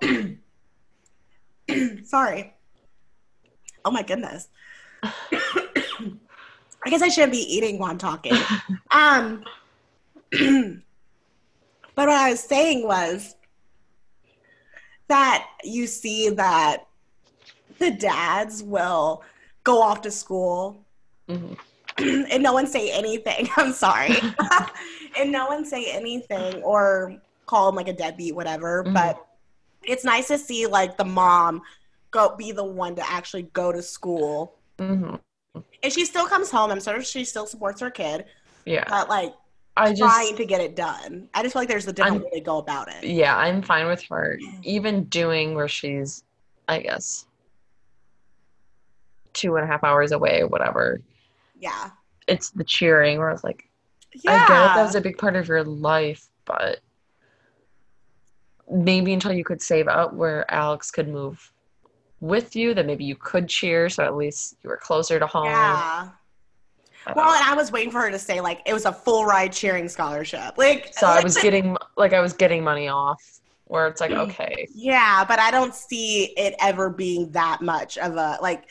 Sorry. 2.03 2.53
Oh 3.85 3.91
my 3.91 4.03
goodness. 4.03 4.49
I 5.03 6.89
guess 6.89 7.01
I 7.01 7.07
shouldn't 7.09 7.31
be 7.31 7.39
eating 7.39 7.79
while 7.79 7.91
I'm 7.91 7.97
talking. 7.97 8.37
Um, 8.93 9.45
but 11.95 12.07
what 12.07 12.09
I 12.09 12.31
was 12.31 12.39
saying 12.39 12.85
was 12.85 13.35
that 15.07 15.47
you 15.63 15.88
see 15.88 16.29
that 16.29 16.85
the 17.79 17.91
dads 17.91 18.63
will 18.63 19.23
go 19.63 19.81
off 19.81 20.01
to 20.01 20.11
school 20.11 20.83
Mhm. 21.27 21.57
and 22.31 22.41
no 22.43 22.53
one 22.53 22.65
say 22.67 22.91
anything. 22.91 23.50
I'm 23.57 23.73
sorry. 23.73 24.15
and 25.19 25.31
no 25.31 25.47
one 25.47 25.65
say 25.65 25.85
anything 25.91 26.61
or 26.63 27.21
call 27.45 27.69
him 27.69 27.75
like 27.75 27.88
a 27.88 27.93
deadbeat, 27.93 28.35
whatever. 28.35 28.83
Mhm. 28.85 28.93
But 28.93 29.25
it's 29.83 30.03
nice 30.03 30.27
to 30.29 30.38
see 30.38 30.65
like 30.67 30.97
the 30.97 31.05
mom 31.05 31.61
go 32.11 32.35
be 32.35 32.51
the 32.51 32.63
one 32.63 32.95
to 32.95 33.09
actually 33.09 33.43
go 33.53 33.71
to 33.71 33.81
school. 33.81 34.55
Mhm. 34.77 35.19
And 35.83 35.93
she 35.93 36.05
still 36.05 36.25
comes 36.27 36.50
home. 36.51 36.71
I'm 36.71 36.81
sure 36.81 37.01
she 37.03 37.23
still 37.25 37.45
supports 37.45 37.81
her 37.81 37.91
kid, 37.91 38.25
Yeah. 38.65 38.85
but 38.88 39.09
like 39.09 39.33
I 39.77 39.89
just 39.93 40.01
trying 40.01 40.35
to 40.35 40.45
get 40.45 40.59
it 40.61 40.75
done. 40.75 41.29
I 41.33 41.41
just 41.43 41.53
feel 41.53 41.61
like 41.61 41.69
there's 41.69 41.87
a 41.87 41.93
different 41.93 42.17
I'm- 42.17 42.23
way 42.25 42.39
to 42.39 42.41
go 42.41 42.57
about 42.57 42.87
it. 42.89 43.03
yeah, 43.03 43.37
I'm 43.37 43.61
fine 43.61 43.87
with 43.87 44.03
her 44.09 44.37
even 44.63 45.05
doing 45.05 45.55
where 45.55 45.67
she's 45.67 46.23
I 46.67 46.79
guess 46.81 47.25
two 49.33 49.55
and 49.55 49.63
a 49.63 49.67
half 49.67 49.83
hours 49.83 50.11
away, 50.11 50.43
whatever. 50.43 51.01
Yeah. 51.59 51.91
It's 52.27 52.49
the 52.49 52.63
cheering 52.63 53.17
where 53.19 53.31
it's 53.31 53.43
like 53.43 53.69
Yeah. 54.13 54.31
I 54.33 54.37
get 54.39 54.43
it, 54.43 54.75
that 54.75 54.83
was 54.83 54.95
a 54.95 55.01
big 55.01 55.17
part 55.17 55.35
of 55.35 55.47
your 55.47 55.63
life, 55.63 56.27
but 56.45 56.79
maybe 58.69 59.13
until 59.13 59.31
you 59.33 59.43
could 59.43 59.61
save 59.61 59.87
up 59.87 60.13
where 60.13 60.49
Alex 60.53 60.91
could 60.91 61.07
move 61.07 61.51
with 62.19 62.55
you, 62.55 62.73
then 62.73 62.87
maybe 62.87 63.03
you 63.03 63.15
could 63.15 63.47
cheer, 63.49 63.89
so 63.89 64.03
at 64.03 64.15
least 64.15 64.55
you 64.63 64.69
were 64.69 64.77
closer 64.77 65.17
to 65.19 65.27
home. 65.27 65.45
yeah. 65.45 66.09
Well, 67.15 67.34
and 67.34 67.43
I 67.43 67.55
was 67.55 67.72
waiting 67.72 67.91
for 67.91 68.01
her 68.01 68.12
to 68.12 68.20
say 68.20 68.41
like 68.41 68.62
it 68.65 68.74
was 68.74 68.86
a 68.86 68.91
full 68.91 69.25
ride 69.25 69.51
cheering 69.51 69.89
scholarship. 69.89 70.58
Like 70.58 70.93
so 70.93 71.08
I 71.08 71.22
was 71.22 71.38
getting 71.41 71.77
like 71.98 72.13
I 72.13 72.20
was 72.20 72.34
getting 72.34 72.63
money 72.63 72.88
off, 72.88 73.22
where 73.65 73.88
it's 73.88 74.01
like 74.01 74.12
okay, 74.12 74.67
Yeah, 74.74 75.25
but 75.27 75.39
I 75.39 75.51
don't 75.51 75.74
see 75.74 76.25
it 76.38 76.55
ever 76.60 76.89
being 76.89 77.31
that 77.31 77.62
much 77.62 77.98
of 77.98 78.15
a 78.15 78.38
like. 78.41 78.67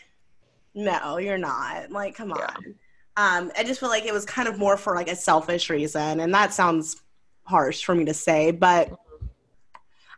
No, 0.73 1.19
you're 1.19 1.39
not. 1.39 1.91
Like, 1.91 2.15
come 2.15 2.31
on. 2.31 2.39
Yeah. 2.39 2.73
Um, 3.17 3.51
I 3.59 3.65
just 3.65 3.81
feel 3.81 3.89
like 3.89 4.07
it 4.07 4.13
was 4.13 4.25
kind 4.25 4.47
of 4.47 4.57
more 4.57 4.77
for 4.77 4.95
like 4.95 5.09
a 5.09 5.17
selfish 5.17 5.69
reason, 5.69 6.21
and 6.21 6.33
that 6.33 6.55
sounds 6.55 7.03
harsh 7.45 7.85
for 7.85 7.95
me 7.95 8.05
to 8.05 8.15
say, 8.15 8.53
but 8.53 8.97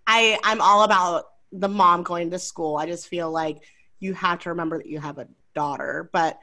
I 0.07 0.38
I'm 0.45 0.61
all 0.61 0.85
about 0.85 1.31
the 1.52 1.69
mom 1.69 2.02
going 2.02 2.31
to 2.31 2.38
school. 2.38 2.76
I 2.76 2.87
just 2.87 3.09
feel 3.09 3.31
like 3.31 3.62
you 3.99 4.14
have 4.14 4.40
to 4.40 4.50
remember 4.50 4.78
that 4.78 4.87
you 4.87 5.00
have 5.00 5.19
a 5.19 5.28
daughter, 5.54 6.11
but 6.12 6.38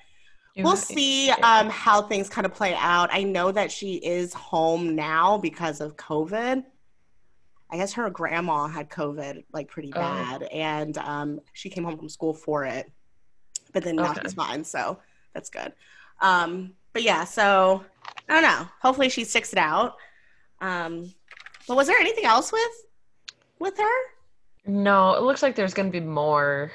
we'll 0.64 0.76
have- 0.76 0.84
see 0.84 1.30
um, 1.32 1.70
how 1.70 2.02
things 2.02 2.30
kind 2.30 2.46
of 2.46 2.54
play 2.54 2.74
out. 2.76 3.10
I 3.12 3.24
know 3.24 3.52
that 3.52 3.72
she 3.72 3.96
is 3.96 4.34
home 4.34 4.96
now 4.96 5.38
because 5.38 5.82
of 5.82 5.96
COVID. 5.98 6.64
I 7.72 7.78
guess 7.78 7.94
her 7.94 8.10
grandma 8.10 8.68
had 8.68 8.90
COVID 8.90 9.44
like 9.54 9.68
pretty 9.68 9.92
Oh. 9.96 10.00
bad, 10.00 10.44
and 10.44 10.98
um, 10.98 11.40
she 11.54 11.70
came 11.70 11.84
home 11.84 11.98
from 11.98 12.10
school 12.10 12.34
for 12.34 12.66
it. 12.66 12.92
But 13.74 13.84
then 13.84 13.98
now 13.98 14.12
Okay. 14.12 14.22
she's 14.24 14.34
fine, 14.34 14.64
so 14.64 15.00
that's 15.34 15.50
good. 15.52 15.74
Um, 16.22 16.74
but 16.94 17.04
yeah, 17.04 17.24
so 17.24 17.84
I 18.28 18.34
don't 18.34 18.42
know. 18.42 18.68
Hopefully 18.82 19.10
she 19.10 19.24
sticks 19.24 19.54
it 19.54 19.60
out. 19.60 19.96
Um, 20.62 21.14
but 21.68 21.78
was 21.78 21.86
there 21.88 21.98
anything 22.00 22.26
else 22.26 22.52
with 22.52 22.86
with 23.60 23.78
her? 23.78 24.00
No, 24.66 25.14
it 25.14 25.22
looks 25.22 25.44
like 25.44 25.56
there's 25.56 25.74
gonna 25.76 25.92
be 25.92 26.00
more 26.00 26.72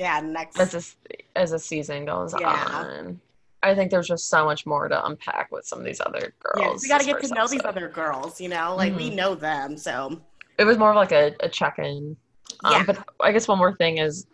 Yeah, 0.00 0.18
next. 0.20 0.58
as 0.58 0.72
this 0.72 0.96
as 1.36 1.50
the 1.50 1.58
season 1.58 2.06
goes 2.06 2.34
Yeah. 2.40 2.48
on. 2.72 3.20
I 3.62 3.74
think 3.74 3.90
there's 3.90 4.08
just 4.08 4.30
so 4.30 4.46
much 4.46 4.64
more 4.64 4.88
to 4.88 5.04
unpack 5.04 5.52
with 5.52 5.66
some 5.66 5.78
of 5.78 5.84
these 5.84 6.00
other 6.00 6.32
girls. 6.42 6.58
yeah, 6.58 6.72
we 6.82 6.88
got 6.88 7.00
to 7.02 7.06
get 7.06 7.22
to 7.28 7.34
know 7.34 7.46
these 7.46 7.64
other 7.66 7.86
girls. 7.90 8.40
You 8.40 8.48
know, 8.48 8.74
like 8.74 8.96
we 8.96 9.10
know 9.10 9.34
them, 9.34 9.76
so 9.76 10.18
It 10.56 10.64
was 10.64 10.78
more 10.78 10.88
of 10.90 10.96
like 10.96 11.12
a, 11.12 11.34
a 11.40 11.48
check 11.50 11.78
in. 11.78 12.16
Um, 12.64 12.72
Yeah. 12.72 12.82
But 12.86 13.04
I 13.20 13.30
guess 13.32 13.46
one 13.46 13.58
more 13.58 13.76
thing 13.76 13.98
is, 13.98 14.26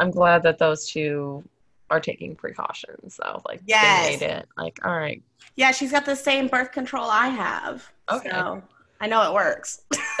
I'm 0.00 0.10
glad 0.10 0.42
that 0.42 0.58
those 0.58 0.86
two 0.86 1.42
are 1.88 2.00
taking 2.00 2.36
precautions. 2.36 3.18
though. 3.22 3.40
like 3.46 3.62
Yes. 3.64 4.18
they 4.20 4.26
made 4.26 4.32
it. 4.34 4.48
Like, 4.58 4.78
all 4.84 4.94
right, 4.94 5.22
Yeah, 5.56 5.70
she's 5.72 5.90
got 5.92 6.04
the 6.04 6.14
same 6.14 6.48
birth 6.48 6.72
control 6.72 7.08
I 7.08 7.28
have. 7.28 7.90
Okay. 8.12 8.28
So 8.28 8.62
I 9.00 9.06
know 9.06 9.22
it 9.22 9.32
works. 9.32 9.80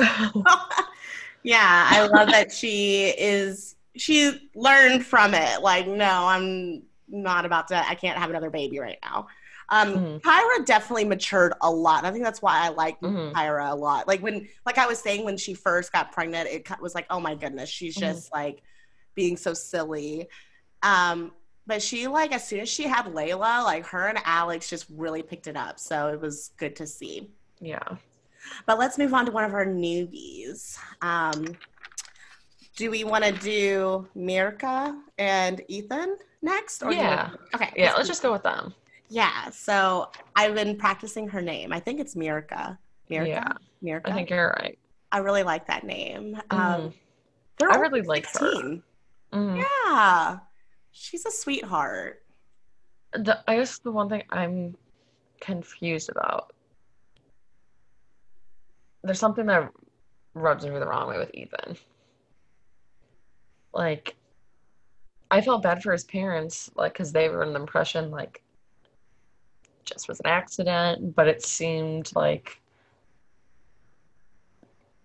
yeah, 1.42 1.86
I 1.90 2.06
love 2.06 2.28
that 2.30 2.50
she 2.52 3.08
is 3.18 3.74
she 3.98 4.50
learned 4.54 5.04
from 5.04 5.34
it. 5.34 5.60
Like, 5.60 5.86
no, 5.86 6.26
I'm 6.26 6.82
not 7.08 7.44
about 7.44 7.68
to 7.68 7.76
I 7.88 7.94
can't 7.94 8.18
have 8.18 8.30
another 8.30 8.50
baby 8.50 8.78
right 8.78 8.98
now. 9.02 9.28
Um 9.70 9.88
Mhm. 9.94 10.20
Kyra 10.22 10.64
definitely 10.64 11.04
matured 11.04 11.52
a 11.60 11.70
lot. 11.70 12.04
I 12.04 12.10
think 12.10 12.24
that's 12.24 12.40
why 12.42 12.58
I 12.64 12.68
like 12.68 13.00
Mhm. 13.00 13.32
Kyra 13.32 13.70
a 13.70 13.74
lot. 13.74 14.08
Like 14.08 14.22
when 14.22 14.48
like 14.64 14.78
I 14.78 14.86
was 14.86 14.98
saying 14.98 15.24
when 15.24 15.36
she 15.36 15.52
first 15.54 15.92
got 15.92 16.12
pregnant, 16.12 16.48
it 16.48 16.66
was 16.80 16.94
like, 16.94 17.06
"Oh 17.10 17.20
my 17.20 17.34
goodness, 17.34 17.68
she's 17.68 17.96
Mhm. 17.96 18.00
just 18.00 18.32
like 18.32 18.62
being 19.14 19.36
so 19.36 19.52
silly." 19.54 20.28
Um 20.82 21.32
but 21.66 21.82
she 21.82 22.06
like 22.08 22.32
as 22.32 22.46
soon 22.48 22.60
as 22.60 22.68
she 22.70 22.84
had 22.84 23.06
Layla, 23.06 23.62
like 23.64 23.84
her 23.88 24.06
and 24.08 24.18
Alex 24.24 24.70
just 24.70 24.86
really 24.90 25.22
picked 25.22 25.46
it 25.46 25.56
up. 25.56 25.78
So 25.78 26.08
it 26.08 26.20
was 26.20 26.50
good 26.56 26.74
to 26.76 26.86
see. 26.86 27.30
yeah. 27.60 27.96
But 28.66 28.78
let's 28.78 28.96
move 28.96 29.12
on 29.12 29.26
to 29.26 29.32
one 29.32 29.44
of 29.44 29.52
our 29.52 29.66
newbies. 29.66 30.78
Um, 31.02 31.44
do 32.78 32.92
we 32.92 33.02
want 33.02 33.24
to 33.24 33.32
do 33.32 34.06
Mirka 34.16 34.96
and 35.18 35.60
Ethan 35.66 36.16
next? 36.42 36.84
Yeah. 36.88 37.30
okay. 37.52 37.72
Yeah, 37.76 37.92
let's 37.94 38.06
just 38.06 38.22
go 38.22 38.30
with 38.30 38.44
them. 38.44 38.72
Yeah. 39.08 39.50
So 39.50 40.10
I've 40.36 40.54
been 40.54 40.76
practicing 40.76 41.26
her 41.28 41.42
name. 41.42 41.72
I 41.72 41.80
think 41.80 41.98
it's 41.98 42.14
Mirka. 42.14 42.78
Mirka. 43.10 43.26
Yeah, 43.26 43.52
Mirka. 43.82 44.10
I 44.10 44.12
think 44.12 44.30
you're 44.30 44.54
right. 44.60 44.78
I 45.10 45.18
really 45.18 45.42
like 45.42 45.66
that 45.66 45.82
name. 45.82 46.36
Um, 46.50 46.60
Mhm. 46.60 46.94
they're 47.58 47.72
I 47.72 47.74
all 47.74 47.80
really 47.80 48.02
like 48.02 48.26
her. 48.26 48.38
16. 48.38 48.82
Mhm. 49.32 49.64
Yeah. 49.84 50.38
She's 50.92 51.26
a 51.26 51.32
sweetheart. 51.32 52.22
The, 53.12 53.42
I 53.48 53.56
guess 53.56 53.78
the 53.80 53.90
one 53.90 54.08
thing 54.08 54.22
I'm 54.30 54.76
confused 55.40 56.10
about, 56.10 56.52
there's 59.02 59.18
something 59.18 59.46
that 59.46 59.72
rubs 60.34 60.64
me 60.64 60.78
the 60.78 60.86
wrong 60.86 61.08
way 61.08 61.18
with 61.18 61.30
Ethan. 61.34 61.76
Like, 63.72 64.16
I 65.30 65.40
felt 65.40 65.62
bad 65.62 65.82
for 65.82 65.92
his 65.92 66.04
parents, 66.04 66.70
like, 66.74 66.94
because 66.94 67.12
they 67.12 67.28
were 67.28 67.42
in 67.42 67.52
the 67.52 67.60
impression, 67.60 68.10
like, 68.10 68.42
just 69.84 70.08
was 70.08 70.20
an 70.20 70.26
accident, 70.26 71.14
but 71.14 71.28
it 71.28 71.42
seemed 71.42 72.10
like 72.14 72.60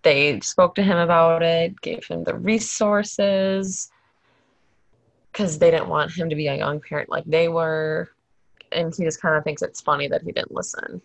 they 0.02 0.38
spoke 0.40 0.74
to 0.76 0.82
him 0.82 0.98
about 0.98 1.42
it, 1.42 1.80
gave 1.80 2.06
him 2.06 2.24
the 2.24 2.34
resources 2.34 3.90
because 5.32 5.58
they 5.58 5.70
didn't 5.70 5.88
want 5.88 6.12
him 6.12 6.30
to 6.30 6.36
be 6.36 6.46
a 6.46 6.56
young 6.56 6.80
parent 6.80 7.08
like 7.08 7.24
they 7.24 7.48
were. 7.48 8.10
And 8.70 8.94
he 8.94 9.04
just 9.04 9.20
kind 9.20 9.36
of 9.36 9.42
thinks 9.42 9.62
it's 9.62 9.80
funny 9.80 10.06
that 10.08 10.22
he 10.22 10.30
didn't 10.30 10.52
listen. 10.52 11.00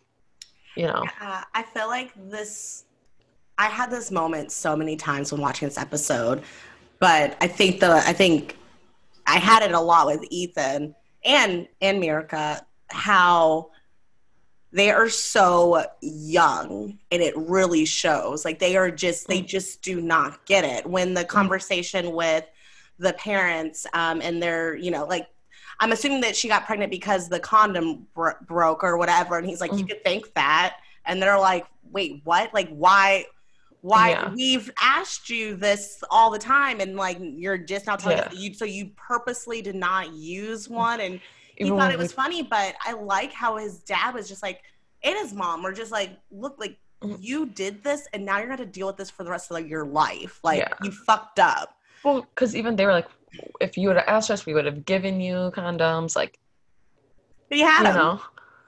You 0.75 0.87
know? 0.87 1.03
Uh, 1.19 1.43
I 1.53 1.63
feel 1.63 1.87
like 1.87 2.11
this. 2.29 2.85
I 3.57 3.65
had 3.65 3.89
this 3.89 4.11
moment 4.11 4.51
so 4.51 4.75
many 4.75 4.95
times 4.95 5.31
when 5.31 5.41
watching 5.41 5.67
this 5.67 5.77
episode, 5.77 6.43
but 6.99 7.37
I 7.41 7.47
think 7.47 7.79
the 7.79 7.91
I 7.91 8.13
think 8.13 8.57
I 9.25 9.39
had 9.39 9.63
it 9.63 9.71
a 9.71 9.79
lot 9.79 10.07
with 10.07 10.25
Ethan 10.29 10.95
and 11.23 11.67
and 11.81 12.01
Mirka 12.01 12.61
how 12.87 13.71
they 14.71 14.91
are 14.91 15.09
so 15.09 15.83
young 16.01 16.99
and 17.11 17.21
it 17.21 17.35
really 17.35 17.85
shows. 17.85 18.45
Like 18.45 18.59
they 18.59 18.77
are 18.77 18.91
just 18.91 19.27
they 19.27 19.41
just 19.41 19.81
do 19.81 20.01
not 20.01 20.45
get 20.45 20.63
it. 20.63 20.85
When 20.85 21.13
the 21.13 21.25
conversation 21.25 22.11
with 22.13 22.45
the 22.99 23.13
parents 23.13 23.87
um, 23.93 24.21
and 24.21 24.43
they're 24.43 24.75
you 24.75 24.91
know 24.91 25.05
like 25.05 25.27
i'm 25.79 25.93
assuming 25.93 26.19
that 26.19 26.35
she 26.35 26.49
got 26.49 26.65
pregnant 26.65 26.91
because 26.91 27.29
the 27.29 27.39
condom 27.39 28.05
bro- 28.13 28.33
broke 28.45 28.83
or 28.83 28.97
whatever 28.97 29.37
and 29.37 29.47
he's 29.47 29.61
like 29.61 29.71
you 29.73 29.85
could 29.85 30.03
thank 30.03 30.31
that. 30.33 30.75
And 31.05 31.21
they're 31.21 31.39
like 31.39 31.65
wait 31.91 32.21
what? 32.23 32.53
Like 32.53 32.69
why 32.69 33.25
why 33.81 34.09
Yeah. 34.09 34.33
we've 34.33 34.69
asked 34.81 35.29
you 35.29 35.55
this 35.55 36.03
all 36.11 36.29
the 36.29 36.39
time 36.39 36.79
and 36.81 36.95
like 36.97 37.17
you're 37.21 37.57
just 37.57 37.87
now 37.87 37.95
telling 37.95 38.17
Yeah. 38.17 38.25
that 38.29 38.35
you 38.37 38.53
so 38.53 38.65
you 38.65 38.91
purposely 38.97 39.61
did 39.61 39.75
not 39.75 40.13
use 40.13 40.67
one 40.67 40.99
and 40.99 41.21
he 41.55 41.65
Even 41.65 41.77
thought 41.77 41.91
it 41.91 41.97
was 41.97 42.11
we- 42.11 42.15
funny 42.15 42.43
but 42.43 42.75
i 42.85 42.91
like 42.93 43.31
how 43.31 43.55
his 43.57 43.79
dad 43.79 44.13
was 44.13 44.27
just 44.27 44.43
like 44.43 44.61
and 45.03 45.15
his 45.17 45.33
mom 45.33 45.63
were 45.63 45.71
just 45.71 45.91
like 45.91 46.11
look 46.31 46.55
like 46.59 46.77
Mhm. 47.01 47.17
you 47.21 47.45
did 47.45 47.81
this 47.81 48.07
and 48.11 48.25
now 48.25 48.39
you're 48.39 48.53
to 48.57 48.65
deal 48.65 48.87
with 48.87 48.97
this 48.97 49.09
for 49.09 49.23
the 49.23 49.29
rest 49.31 49.49
of 49.49 49.55
like, 49.55 49.69
your 49.69 49.85
life 49.85 50.41
like 50.43 50.59
Yeah. 50.59 50.73
you 50.83 50.91
fucked 50.91 51.39
up 51.39 51.77
Well, 52.03 52.21
because 52.21 52.55
even 52.57 52.75
they 52.75 52.85
were 52.85 52.91
like, 52.91 53.07
if 53.61 53.77
you 53.77 53.87
would 53.87 53.95
have 53.97 54.07
asked 54.07 54.31
us, 54.31 54.45
we 54.45 54.53
would 54.53 54.65
have 54.65 54.83
given 54.85 55.19
you 55.21 55.51
condoms. 55.53 56.15
Like, 56.15 56.39
but 57.47 57.57
he 57.57 57.61
had 57.61 57.81
you 57.83 57.87
him 57.89 57.95
know, 57.95 58.21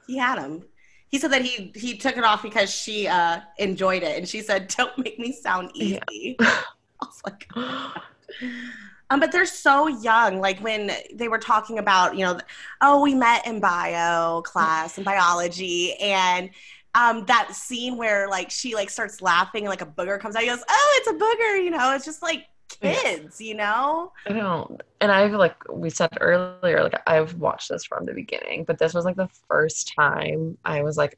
he 0.07 0.17
had 0.17 0.37
him 0.39 0.63
he 1.11 1.19
said 1.19 1.31
that 1.31 1.43
he 1.43 1.71
he 1.75 1.97
took 1.97 2.17
it 2.17 2.23
off 2.23 2.41
because 2.43 2.73
she 2.73 3.07
uh 3.07 3.41
enjoyed 3.57 4.03
it 4.03 4.17
and 4.17 4.27
she 4.27 4.41
said 4.41 4.67
don't 4.69 4.97
make 4.97 5.19
me 5.19 5.31
sound 5.31 5.71
Yeah. 5.73 5.99
easy 6.13 6.37
i 6.41 6.63
was 7.01 7.21
like 7.25 7.47
Um, 9.09 9.19
but 9.19 9.31
they're 9.31 9.45
so 9.45 9.87
young. 9.87 10.39
Like 10.39 10.59
when 10.59 10.91
they 11.13 11.27
were 11.27 11.37
talking 11.37 11.79
about, 11.79 12.15
you 12.17 12.25
know, 12.25 12.39
oh, 12.79 13.01
we 13.01 13.13
met 13.13 13.45
in 13.45 13.59
bio 13.59 14.41
class 14.43 14.97
in 14.97 15.03
biology, 15.03 15.95
and 15.95 16.49
um, 16.95 17.25
that 17.25 17.53
scene 17.53 17.97
where 17.97 18.29
like 18.29 18.49
she 18.51 18.73
like 18.73 18.89
starts 18.89 19.21
laughing 19.21 19.63
and 19.63 19.69
like 19.69 19.81
a 19.81 19.85
booger 19.85 20.19
comes 20.19 20.35
out. 20.35 20.43
He 20.43 20.49
goes, 20.49 20.63
"Oh, 20.69 20.97
it's 20.99 21.07
a 21.09 21.13
booger," 21.13 21.63
you 21.63 21.71
know. 21.71 21.93
It's 21.93 22.05
just 22.05 22.21
like 22.21 22.45
Yeah. 22.81 22.93
kids, 22.93 23.41
you 23.41 23.55
know. 23.55 24.11
I 24.27 24.33
don't. 24.33 24.81
And 24.99 25.11
I've 25.11 25.33
like 25.33 25.55
we 25.71 25.89
said 25.89 26.09
earlier, 26.19 26.83
like 26.83 27.01
I've 27.07 27.33
watched 27.35 27.69
this 27.69 27.85
from 27.85 28.05
the 28.05 28.13
beginning, 28.13 28.63
but 28.63 28.77
this 28.77 28.93
was 28.93 29.05
like 29.05 29.15
the 29.15 29.29
first 29.47 29.93
time 29.95 30.57
I 30.65 30.83
was 30.83 30.97
like, 30.97 31.17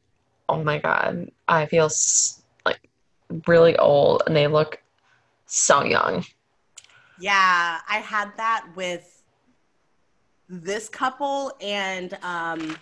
oh 0.49 0.63
my 0.63 0.79
god, 0.79 1.31
I 1.47 1.65
feel 1.65 1.89
like 2.65 2.89
really 3.47 3.77
old, 3.77 4.23
and 4.27 4.35
they 4.35 4.47
look 4.47 4.81
so 5.45 5.83
young. 5.83 6.25
Yeah, 7.19 7.79
I 7.87 7.97
had 7.97 8.35
that 8.37 8.67
with 8.75 9.23
this 10.49 10.89
couple 10.89 11.51
and 11.61 12.17
um, 12.21 12.77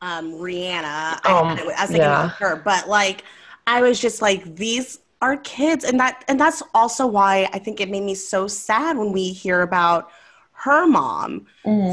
um, 0.00 0.32
Rihanna. 0.34 1.20
I, 1.24 1.38
Um, 1.40 1.46
I 1.48 1.64
was 1.64 1.74
thinking 1.86 2.02
yeah. 2.02 2.28
her, 2.28 2.56
but 2.56 2.88
like, 2.88 3.24
I 3.66 3.80
was 3.80 4.00
just 4.00 4.22
like, 4.22 4.54
these 4.54 5.00
are 5.24 5.38
kids, 5.38 5.84
and 5.84 5.98
that, 5.98 6.22
and 6.28 6.38
that's 6.38 6.62
also 6.74 7.06
why 7.06 7.48
I 7.54 7.58
think 7.58 7.80
it 7.80 7.88
made 7.88 8.02
me 8.02 8.14
so 8.14 8.46
sad 8.46 8.98
when 8.98 9.10
we 9.10 9.32
hear 9.32 9.62
about 9.62 10.10
her 10.52 10.86
mom. 10.86 11.46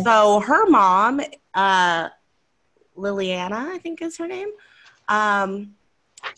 So 0.04 0.42
her 0.42 0.68
mom, 0.68 1.22
uh, 1.54 2.10
Liliana, 2.98 3.72
I 3.72 3.78
think 3.78 4.02
is 4.02 4.18
her 4.18 4.28
name. 4.28 4.50
Um, 5.08 5.76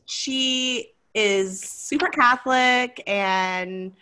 she 0.06 0.91
is 1.15 1.62
super 1.62 2.10
Catholic 2.10 3.01
and 3.08 3.93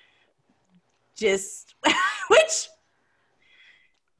just 1.15 1.75
which 2.27 2.67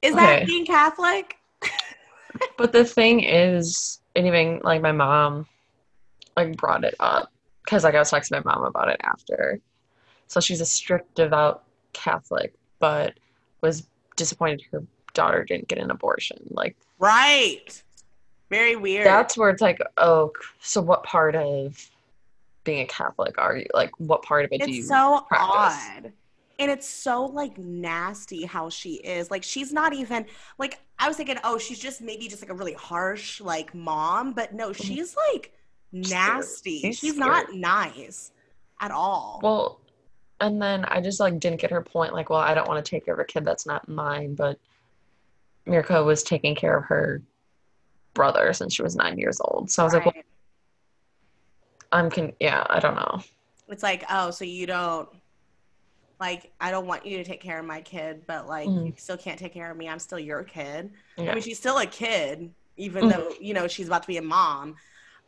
is 0.01 0.15
that 0.15 0.45
being 0.45 0.65
Catholic? 0.65 1.35
But 2.57 2.71
the 2.71 2.85
thing 2.85 3.19
is, 3.21 3.99
even 4.15 4.61
like 4.63 4.81
my 4.81 4.93
mom, 4.93 5.45
like 6.37 6.55
brought 6.55 6.85
it 6.85 6.95
up 7.01 7.31
because 7.63 7.83
like 7.83 7.95
I 7.95 7.99
was 7.99 8.09
talking 8.09 8.23
to 8.23 8.41
my 8.45 8.53
mom 8.53 8.63
about 8.63 8.89
it 8.89 8.99
after. 9.03 9.59
So 10.27 10.39
she's 10.39 10.61
a 10.61 10.65
strict, 10.65 11.15
devout 11.15 11.63
Catholic, 11.93 12.53
but 12.79 13.13
was 13.61 13.87
disappointed 14.15 14.63
her 14.71 14.83
daughter 15.13 15.43
didn't 15.43 15.67
get 15.67 15.77
an 15.77 15.91
abortion. 15.91 16.37
Like 16.51 16.75
Right. 17.01 17.81
Very 18.49 18.75
weird. 18.75 19.05
that's 19.05 19.37
where 19.37 19.49
it's 19.49 19.61
like, 19.61 19.79
oh, 19.97 20.31
so 20.59 20.81
what 20.81 21.03
part 21.03 21.35
of 21.35 21.89
being 22.63 22.81
a 22.81 22.85
Catholic 22.85 23.37
are 23.37 23.57
you? 23.57 23.65
Like, 23.73 23.91
what 23.97 24.21
part 24.23 24.45
of 24.45 24.51
it 24.51 24.61
do 24.61 24.71
you? 24.71 24.79
it's 24.79 24.89
so 24.89 25.25
practice? 25.27 26.03
odd. 26.05 26.13
And 26.59 26.69
it's 26.69 26.87
so 26.87 27.25
like 27.25 27.57
nasty 27.57 28.45
how 28.45 28.69
she 28.69 28.95
is. 28.95 29.31
Like 29.31 29.41
she's 29.41 29.73
not 29.73 29.93
even 29.93 30.27
like 30.59 30.79
I 30.99 31.07
was 31.07 31.17
thinking, 31.17 31.37
oh, 31.43 31.57
she's 31.57 31.79
just 31.79 32.01
maybe 32.01 32.27
just 32.27 32.43
like 32.43 32.51
a 32.51 32.53
really 32.53 32.73
harsh 32.73 33.41
like 33.41 33.73
mom, 33.73 34.33
but 34.33 34.53
no, 34.53 34.69
mm-hmm. 34.69 34.83
she's 34.83 35.15
like 35.31 35.53
nasty. 35.91 36.79
She's 36.79 36.99
She's 36.99 37.17
not 37.17 37.53
nice 37.53 38.31
at 38.79 38.91
all. 38.91 39.39
Well, 39.43 39.79
and 40.39 40.61
then 40.61 40.85
I 40.85 41.01
just 41.01 41.19
like 41.19 41.39
didn't 41.39 41.59
get 41.61 41.71
her 41.71 41.81
point. 41.81 42.13
Like, 42.13 42.29
well, 42.29 42.39
I 42.39 42.53
don't 42.53 42.67
want 42.67 42.83
to 42.83 42.89
take 42.89 43.05
care 43.05 43.13
of 43.13 43.19
a 43.19 43.25
kid 43.25 43.45
that's 43.45 43.65
not 43.65 43.87
mine, 43.87 44.35
but 44.35 44.59
Mirka 45.67 46.03
was 46.03 46.23
taking 46.23 46.55
care 46.55 46.77
of 46.77 46.85
her 46.85 47.21
brother 48.13 48.51
since 48.53 48.73
she 48.73 48.81
was 48.81 48.95
nine 48.95 49.17
years 49.19 49.39
old. 49.41 49.69
So 49.69 49.83
I 49.83 49.85
was 49.85 49.93
like, 49.93 50.05
well, 50.05 50.13
I'm 51.91 52.09
con. 52.09 52.33
Yeah, 52.39 52.65
I 52.69 52.79
don't 52.79 52.95
know. 52.95 53.21
it's 53.67 53.83
like, 53.83 54.03
oh, 54.09 54.31
so 54.31 54.43
you 54.43 54.65
don't 54.67 55.07
like 56.19 56.51
I 56.59 56.71
don't 56.71 56.87
want 56.87 57.05
you 57.05 57.17
to 57.17 57.23
take 57.23 57.41
care 57.41 57.59
of 57.59 57.65
my 57.65 57.81
kid, 57.81 58.23
but 58.27 58.47
like 58.47 58.67
Mhm. 58.67 58.87
you 58.87 58.93
still 58.97 59.17
can't 59.17 59.39
take 59.39 59.53
care 59.53 59.69
of 59.71 59.77
me. 59.77 59.87
I'm 59.87 59.99
still 59.99 60.19
your 60.19 60.43
kid. 60.43 60.91
I 61.17 61.21
mean, 61.33 61.41
she's 61.41 61.57
still 61.57 61.77
a 61.77 61.85
kid, 61.85 62.53
even 62.77 63.05
Mhm. 63.05 63.09
though 63.09 63.33
you 63.39 63.53
know 63.53 63.67
she's 63.67 63.87
about 63.87 64.01
to 64.03 64.07
be 64.07 64.17
a 64.17 64.21
mom. 64.21 64.75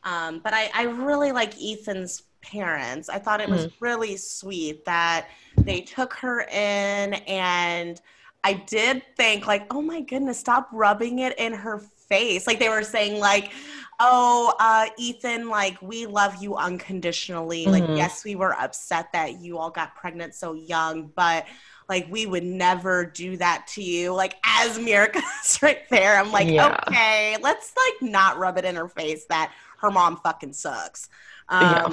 Um, 0.04 0.40
but 0.44 0.54
I, 0.54 0.70
I 0.74 0.84
really 0.84 1.32
like 1.32 1.54
Ethan's 1.62 2.24
parents. 2.42 3.10
I 3.10 3.20
thought 3.20 3.40
it 3.42 3.50
was 3.50 3.68
really 3.80 4.18
sweet 4.18 4.84
that 4.86 5.28
they 5.58 5.82
took 5.82 6.14
her 6.16 6.42
in, 6.42 7.14
and 7.14 8.02
I 8.44 8.54
did 8.54 9.04
think 9.16 9.48
like, 9.48 9.74
oh 9.74 9.82
my 9.82 10.02
goodness, 10.02 10.38
stop 10.40 10.68
rubbing 10.74 11.20
it 11.20 11.38
in 11.40 11.54
her 11.54 11.80
face. 11.80 12.46
Like 12.46 12.60
they 12.60 12.68
were 12.68 12.84
saying 12.84 13.20
like, 13.20 13.54
oh, 14.02 14.54
uh, 14.60 14.88
Ethan, 14.98 15.48
like 15.48 15.82
we 15.82 16.06
love 16.06 16.42
you 16.44 16.56
unconditionally. 16.58 17.66
Like 17.66 17.84
Mhm. 17.84 17.98
yes, 17.98 18.26
we 18.26 18.36
were 18.36 18.54
upset 18.60 19.12
that 19.14 19.40
you 19.40 19.58
all 19.58 19.70
got 19.70 19.96
pregnant 19.96 20.36
so 20.36 20.54
young, 20.54 21.08
but 21.16 21.46
like 21.90 22.08
we 22.10 22.26
would 22.26 22.44
never 22.44 23.06
do 23.06 23.38
that 23.38 23.68
to 23.68 23.84
you 23.84 24.14
like 24.14 24.36
as 24.46 24.78
Mirka's 24.80 25.60
right 25.62 25.88
there 25.90 26.18
i'm 26.18 26.32
like 26.32 26.48
Yeah. 26.48 26.78
okay 26.88 27.38
let's 27.42 27.74
like 27.76 28.10
not 28.12 28.38
rub 28.38 28.58
it 28.58 28.66
in 28.66 28.76
her 28.76 28.88
face 28.88 29.26
that 29.30 29.52
her 29.80 29.92
mom 29.92 30.18
fucking 30.24 30.54
sucks 30.54 31.10
um 31.50 31.72
Yeah. 31.72 31.90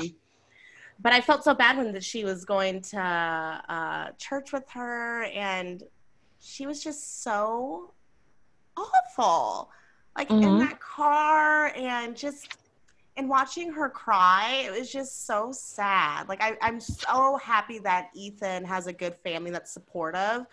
but 1.01 1.13
i 1.13 1.21
felt 1.21 1.45
so 1.45 1.55
bad 1.55 1.77
when 1.77 1.93
that 1.93 2.05
she 2.05 2.25
was 2.25 2.45
going 2.45 2.83
to 2.83 2.99
uh 3.01 4.11
church 4.19 4.53
with 4.53 4.69
her 4.71 5.25
and 5.25 5.83
she 6.41 6.67
was 6.67 6.83
just 6.83 7.23
so 7.23 7.93
awful 8.77 9.71
like 10.17 10.31
in 10.31 10.41
Mhm. 10.41 10.59
that 10.61 10.81
car 10.81 11.73
and 11.77 12.17
just 12.17 12.57
and 13.21 13.29
watching 13.29 13.71
her 13.71 13.91
cry, 13.91 14.63
it 14.67 14.73
was 14.73 14.91
just 14.91 15.27
so 15.27 15.53
sad. 15.53 16.27
Like 16.27 16.43
I, 16.43 16.57
I'm 16.63 16.81
so 16.81 17.37
happy 17.37 17.79
that 17.81 18.09
Ethan 18.15 18.65
has 18.65 18.87
a 18.87 18.95
good 18.95 19.15
family 19.15 19.51
that's 19.51 19.71
supportive. 19.71 20.47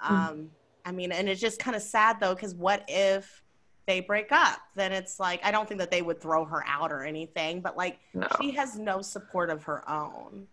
Um, 0.00 0.50
I 0.86 0.92
mean, 0.92 1.12
and 1.12 1.28
it's 1.28 1.40
just 1.40 1.60
kind 1.60 1.76
of 1.76 1.82
sad 1.82 2.18
though, 2.18 2.34
because 2.34 2.54
what 2.54 2.82
if 2.88 3.42
they 3.86 4.00
break 4.00 4.32
up? 4.32 4.58
Then 4.74 4.90
it's 4.92 5.20
like 5.20 5.44
I 5.44 5.50
don't 5.50 5.68
think 5.68 5.80
that 5.80 5.90
they 5.90 6.00
would 6.00 6.18
throw 6.18 6.46
her 6.46 6.64
out 6.66 6.90
or 6.92 7.04
anything, 7.04 7.60
but 7.60 7.76
like 7.76 7.98
No. 8.14 8.26
she 8.40 8.52
has 8.52 8.78
no 8.78 9.02
support 9.02 9.50
of 9.50 9.62
her 9.64 9.88
own. 9.88 10.46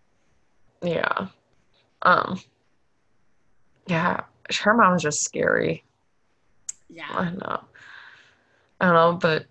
Yeah. 0.84 1.28
Um. 2.02 2.42
Yeah, 3.88 4.22
her 4.62 4.74
mom's 4.74 5.04
just 5.04 5.24
scary. 5.24 5.86
Yeah, 6.90 7.06
I 7.12 7.24
don't 7.24 7.40
know. 7.40 7.64
I 8.82 8.86
don't 8.88 8.94
know, 8.94 9.14
but 9.14 9.46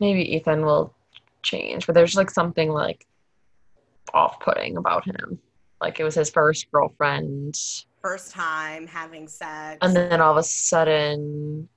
maybe 0.00 0.36
Ethan 0.36 0.64
will 0.64 0.94
change. 1.44 1.86
But 1.86 1.94
there's 1.94 2.16
like 2.16 2.30
something 2.30 2.70
like 2.70 3.06
off-putting 4.12 4.76
about 4.76 5.04
him. 5.04 5.38
Like 5.80 6.00
it 6.00 6.04
was 6.04 6.14
his 6.14 6.30
first 6.30 6.70
girlfriend, 6.72 7.58
first 8.00 8.32
time 8.32 8.86
having 8.86 9.28
sex. 9.28 9.78
and 9.82 9.94
then 9.94 10.20
all 10.20 10.32
of 10.32 10.36
a 10.38 10.42
sudden, 10.42 11.68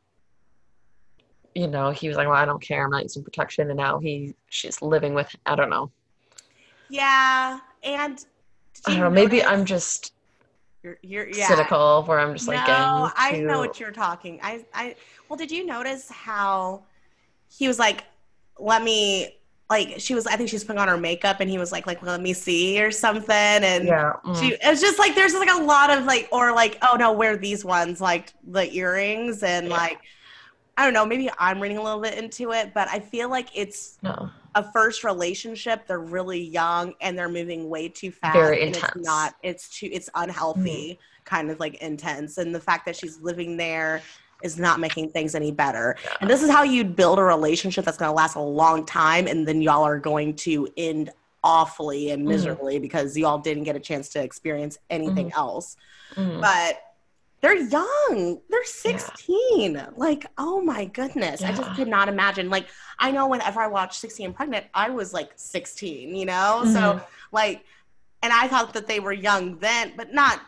you 1.55 1.67
know, 1.67 1.91
he 1.91 2.07
was 2.07 2.17
like, 2.17 2.27
"Well, 2.27 2.37
I 2.37 2.45
don't 2.45 2.61
care. 2.61 2.85
I'm 2.85 2.91
not 2.91 3.03
using 3.03 3.23
protection," 3.23 3.69
and 3.69 3.77
now 3.77 3.99
he 3.99 4.33
she's 4.49 4.81
living 4.81 5.13
with. 5.13 5.35
I 5.45 5.55
don't 5.55 5.69
know. 5.69 5.91
Yeah, 6.89 7.59
and 7.83 8.25
I 8.85 8.91
don't 8.91 8.99
know. 8.99 9.09
Maybe 9.09 9.43
I'm 9.43 9.65
just 9.65 10.13
you're, 10.83 10.97
you're 11.01 11.27
yeah. 11.27 11.47
cynical, 11.47 12.03
where 12.03 12.19
I'm 12.19 12.33
just 12.33 12.47
like 12.47 12.65
no. 12.67 13.11
I 13.15 13.39
know 13.39 13.59
what 13.59 13.79
you're 13.79 13.91
talking. 13.91 14.39
I, 14.41 14.65
I, 14.73 14.95
well, 15.27 15.37
did 15.37 15.51
you 15.51 15.65
notice 15.65 16.09
how 16.09 16.83
he 17.49 17.67
was 17.67 17.79
like, 17.79 18.05
"Let 18.59 18.83
me," 18.83 19.36
like 19.69 19.95
she 19.97 20.13
was. 20.15 20.25
I 20.27 20.35
think 20.35 20.49
she 20.49 20.55
was 20.55 20.63
putting 20.63 20.79
on 20.79 20.87
her 20.87 20.97
makeup, 20.97 21.37
and 21.39 21.49
he 21.49 21.57
was 21.57 21.71
like, 21.71 21.87
"Like, 21.87 22.01
let 22.01 22.21
me 22.21 22.33
see" 22.33 22.81
or 22.81 22.91
something. 22.91 23.35
And 23.35 23.85
Yeah. 23.85 24.13
mm. 24.23 24.39
she, 24.39 24.57
it's 24.61 24.81
just 24.81 24.97
like 24.99 25.15
there's 25.15 25.33
like 25.33 25.49
a 25.49 25.61
lot 25.61 25.89
of 25.89 26.05
like, 26.05 26.29
or 26.31 26.53
like, 26.53 26.77
oh 26.89 26.95
no, 26.95 27.11
wear 27.11 27.37
these 27.37 27.65
ones, 27.65 27.99
like 27.99 28.33
the 28.45 28.71
earrings, 28.73 29.43
and 29.43 29.67
Yeah. 29.67 29.73
like, 29.73 29.99
I 30.77 30.85
don't 30.85 30.93
know. 30.93 31.05
Maybe 31.05 31.29
I'm 31.37 31.59
reading 31.59 31.77
a 31.77 31.83
little 31.83 32.01
bit 32.01 32.17
into 32.17 32.51
it, 32.53 32.73
but 32.73 32.87
I 32.87 32.99
feel 32.99 33.29
like 33.29 33.49
it's 33.53 33.97
no. 34.01 34.29
a 34.55 34.71
first 34.71 35.03
relationship. 35.03 35.85
They're 35.87 35.99
really 35.99 36.41
young 36.41 36.93
and 37.01 37.17
they're 37.17 37.29
moving 37.29 37.69
way 37.69 37.89
too 37.89 38.11
fast. 38.11 38.37
Very 38.37 38.61
and 38.61 38.75
intense. 38.75 38.93
It's 38.95 39.05
not. 39.05 39.35
It's 39.43 39.69
too. 39.69 39.89
It's 39.91 40.09
unhealthy. 40.15 40.99
Kind 41.25 41.51
of 41.51 41.59
like 41.59 41.75
intense, 41.81 42.37
and 42.37 42.55
the 42.55 42.59
fact 42.61 42.85
that 42.85 42.95
she's 42.95 43.19
living 43.19 43.57
there 43.57 44.01
is 44.43 44.57
not 44.59 44.79
making 44.79 45.09
things 45.09 45.35
any 45.35 45.51
better. 45.51 45.95
Yeah. 46.03 46.17
And 46.21 46.29
this 46.29 46.43
is 46.43 46.49
how 46.49 46.63
you 46.63 46.83
build 46.83 47.19
a 47.19 47.23
relationship 47.23 47.85
that's 47.85 47.97
going 47.97 48.09
to 48.09 48.13
last 48.15 48.35
a 48.35 48.41
long 48.41 48.85
time, 48.85 49.27
and 49.27 49.47
then 49.47 49.61
y'all 49.61 49.83
are 49.83 49.99
going 49.99 50.35
to 50.37 50.67
end 50.77 51.09
awfully 51.43 52.11
and 52.11 52.23
Mhm. 52.23 52.29
miserably 52.29 52.79
because 52.79 53.17
y'all 53.17 53.37
didn't 53.37 53.63
get 53.63 53.75
a 53.75 53.79
chance 53.79 54.09
to 54.09 54.21
experience 54.21 54.77
anything 54.89 55.31
else. 55.33 55.77
Mm. 56.15 56.41
But 56.41 56.81
they're 57.41 57.55
young. 57.55 58.41
They're 58.49 58.65
16. 58.65 59.87
Like, 59.95 60.25
oh 60.37 60.61
my 60.61 60.85
goodness. 60.85 61.43
I 61.43 61.53
just 61.53 61.73
could 61.75 61.87
not 61.87 62.09
imagine. 62.09 62.49
Like, 62.49 62.67
I 62.97 63.11
know 63.11 63.27
whenever 63.27 63.61
I 63.61 63.67
watched 63.67 63.99
16 63.99 64.25
and 64.25 64.35
Pregnant, 64.35 64.65
I 64.73 64.89
was 64.89 65.13
like 65.13 65.31
16, 65.35 66.15
you 66.15 66.25
know? 66.25 66.63
So, 66.65 66.79
Mhm. 66.79 67.03
like, 67.31 67.63
and 68.23 68.33
I 68.33 68.47
thought 68.47 68.73
that 68.73 68.87
they 68.87 68.99
were 68.99 69.13
young 69.13 69.59
then, 69.59 69.93
but 69.95 70.13
not 70.13 70.41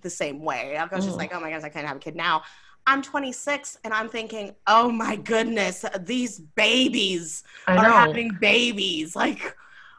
the 0.00 0.10
same 0.10 0.42
way. 0.42 0.78
I 0.78 0.84
was 0.86 1.04
just 1.04 1.16
Mhm. 1.16 1.20
like, 1.20 1.34
oh 1.34 1.40
my 1.40 1.50
gosh, 1.50 1.62
I 1.62 1.68
can't 1.68 1.86
have 1.86 1.98
a 1.98 2.00
kid 2.00 2.16
now. 2.16 2.42
I'm 2.86 3.02
26 3.02 3.78
and 3.84 3.92
I'm 3.94 4.08
thinking, 4.08 4.54
oh 4.66 4.90
my 4.90 5.16
goodness, 5.16 5.84
these 6.00 6.40
babies 6.40 7.44
are 7.66 7.76
having 7.92 8.30
babies. 8.40 9.14
Like, 9.14 9.56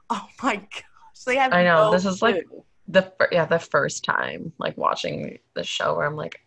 oh 0.10 0.28
my 0.44 0.56
gosh, 0.58 1.24
they 1.26 1.36
have. 1.38 1.54
I 1.54 1.64
know, 1.64 1.86
no 1.86 1.92
this 1.92 2.06
is 2.06 2.22
like- 2.22 2.46
the 2.88 3.14
yeah 3.32 3.46
the 3.46 3.60
first 3.60 4.04
time 4.04 4.52
like 4.58 4.76
watching 4.78 5.38
the 5.54 5.64
show 5.64 5.96
where 5.96 6.06
I'm 6.06 6.16
like, 6.18 6.42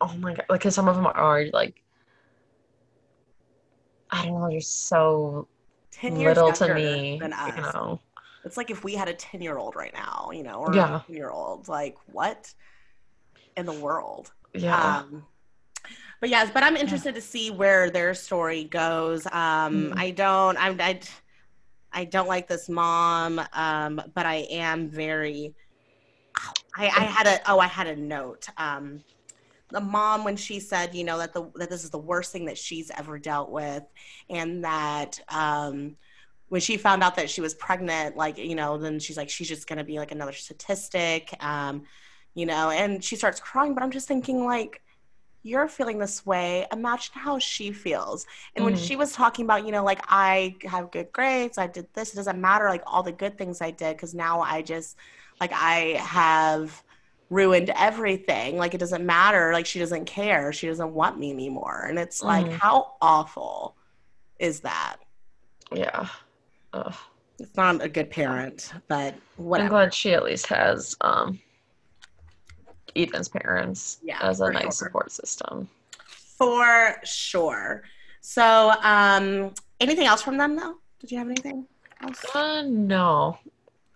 oh 0.00 0.14
my 0.18 0.34
god, 0.34 0.44
like 0.48 0.60
'cause 0.60 0.74
some 0.76 0.86
of 0.88 0.94
them 0.94 1.06
are 1.06 1.46
like, 1.52 1.82
I 4.10 4.26
don't 4.26 4.40
know, 4.40 4.50
just 4.50 4.86
so 4.86 5.48
10 5.90 6.16
years 6.16 6.36
little 6.36 6.52
to 6.52 6.74
me. 6.74 7.18
than 7.20 7.32
us. 7.32 7.56
You 7.56 7.62
know, 7.62 8.00
It's 8.44 8.56
like 8.56 8.70
if 8.70 8.84
we 8.84 8.94
had 8.94 9.08
a 9.08 9.14
10 9.14 9.40
year 9.42 9.58
old 9.58 9.74
right 9.74 9.92
now, 9.94 10.30
you 10.32 10.44
know, 10.44 10.60
or 10.60 10.74
Yeah. 10.74 10.98
a 10.98 11.04
10 11.06 11.16
year 11.16 11.30
old. 11.30 11.66
Like, 11.68 11.96
what 12.06 12.52
in 13.56 13.66
the 13.66 13.72
world? 13.72 14.32
yeah, 14.54 14.98
Um, 14.98 15.26
but 16.20 16.28
yes, 16.30 16.50
but 16.52 16.62
I'm 16.62 16.76
interested 16.76 17.14
to 17.14 17.20
see 17.20 17.50
where 17.50 17.90
their 17.90 18.14
story 18.14 18.64
goes. 18.64 19.26
Um, 19.26 19.32
Mhm. 19.32 19.94
I 19.96 20.10
don't, 20.10 20.56
I'm, 20.58 20.80
I, 20.80 21.00
I 21.92 22.04
don't 22.04 22.28
like 22.28 22.48
this 22.48 22.68
mom, 22.68 23.40
um, 23.52 24.00
but 24.14 24.26
I 24.26 24.46
am 24.50 24.88
very. 24.88 25.54
I, 26.76 26.86
I 26.86 27.04
had 27.04 27.26
a 27.26 27.50
oh 27.50 27.58
I 27.58 27.66
had 27.66 27.86
a 27.86 27.96
note. 27.96 28.48
Um, 28.58 29.02
the 29.70 29.80
mom 29.80 30.24
when 30.24 30.36
she 30.36 30.60
said 30.60 30.94
you 30.94 31.04
know 31.04 31.18
that 31.18 31.32
the 31.32 31.50
that 31.56 31.70
this 31.70 31.84
is 31.84 31.90
the 31.90 31.98
worst 31.98 32.32
thing 32.32 32.44
that 32.46 32.58
she's 32.58 32.90
ever 32.90 33.18
dealt 33.18 33.50
with, 33.50 33.82
and 34.28 34.64
that 34.64 35.18
um, 35.30 35.96
when 36.48 36.60
she 36.60 36.76
found 36.76 37.02
out 37.02 37.16
that 37.16 37.30
she 37.30 37.40
was 37.40 37.54
pregnant, 37.54 38.16
like 38.16 38.38
you 38.38 38.54
know, 38.54 38.78
then 38.78 38.98
she's 39.00 39.16
like 39.16 39.30
she's 39.30 39.48
just 39.48 39.66
gonna 39.66 39.84
be 39.84 39.98
like 39.98 40.12
another 40.12 40.32
statistic, 40.32 41.34
um, 41.42 41.84
you 42.34 42.46
know, 42.46 42.70
and 42.70 43.02
she 43.02 43.16
starts 43.16 43.40
crying. 43.40 43.74
But 43.74 43.82
I'm 43.82 43.90
just 43.90 44.06
thinking 44.08 44.44
like 44.44 44.82
you're 45.46 45.68
feeling 45.68 45.98
this 45.98 46.26
way 46.26 46.66
imagine 46.72 47.12
how 47.14 47.38
she 47.38 47.70
feels 47.72 48.26
and 48.54 48.64
when 48.64 48.74
Mhm. 48.74 48.78
she 48.86 48.96
was 48.96 49.12
talking 49.12 49.44
about 49.44 49.64
you 49.64 49.72
know 49.72 49.84
like 49.84 50.00
i 50.08 50.56
have 50.64 50.90
good 50.90 51.10
grades 51.12 51.56
i 51.58 51.66
did 51.66 51.86
this 51.94 52.12
it 52.12 52.16
doesn't 52.16 52.40
matter 52.40 52.68
like 52.68 52.82
all 52.86 53.02
the 53.02 53.12
good 53.12 53.38
things 53.38 53.60
i 53.60 53.70
did 53.70 53.96
because 53.96 54.14
now 54.14 54.40
i 54.40 54.60
just 54.62 54.96
like 55.40 55.52
i 55.54 55.96
have 56.00 56.82
ruined 57.30 57.70
everything 57.76 58.56
like 58.56 58.74
it 58.74 58.78
doesn't 58.78 59.04
matter 59.04 59.52
like 59.52 59.66
she 59.66 59.78
doesn't 59.78 60.04
care 60.04 60.52
she 60.52 60.66
doesn't 60.66 60.92
want 60.92 61.18
me 61.18 61.30
anymore 61.32 61.86
and 61.88 61.98
it's 61.98 62.22
like 62.22 62.46
Mhm. 62.46 62.52
how 62.52 62.94
awful 63.00 63.76
is 64.38 64.60
that 64.60 64.96
yeah. 65.72 66.06
Ugh. 66.72 66.94
it's 67.38 67.56
not 67.56 67.82
a 67.82 67.88
good 67.88 68.10
parent 68.10 68.72
but 68.88 69.14
I'm 69.38 69.68
glad 69.68 69.92
she 69.94 70.14
at 70.14 70.24
least 70.24 70.46
has 70.46 70.94
um 71.00 71.40
Ethan's 72.96 73.28
parents 73.28 73.98
Yeah, 74.02 74.18
as 74.22 74.40
a 74.40 74.50
nice 74.50 74.62
sure. 74.62 74.72
support 74.72 75.12
system. 75.12 75.68
for 76.38 76.96
sure 77.04 77.82
so 78.20 78.72
um 78.82 79.52
anything 79.80 80.06
else 80.06 80.22
from 80.22 80.36
them 80.36 80.56
though 80.56 80.74
did 81.00 81.10
you 81.12 81.18
have 81.18 81.28
anything 81.28 81.66
else 82.02 82.24
Uh, 82.34 82.62
no, 82.66 83.38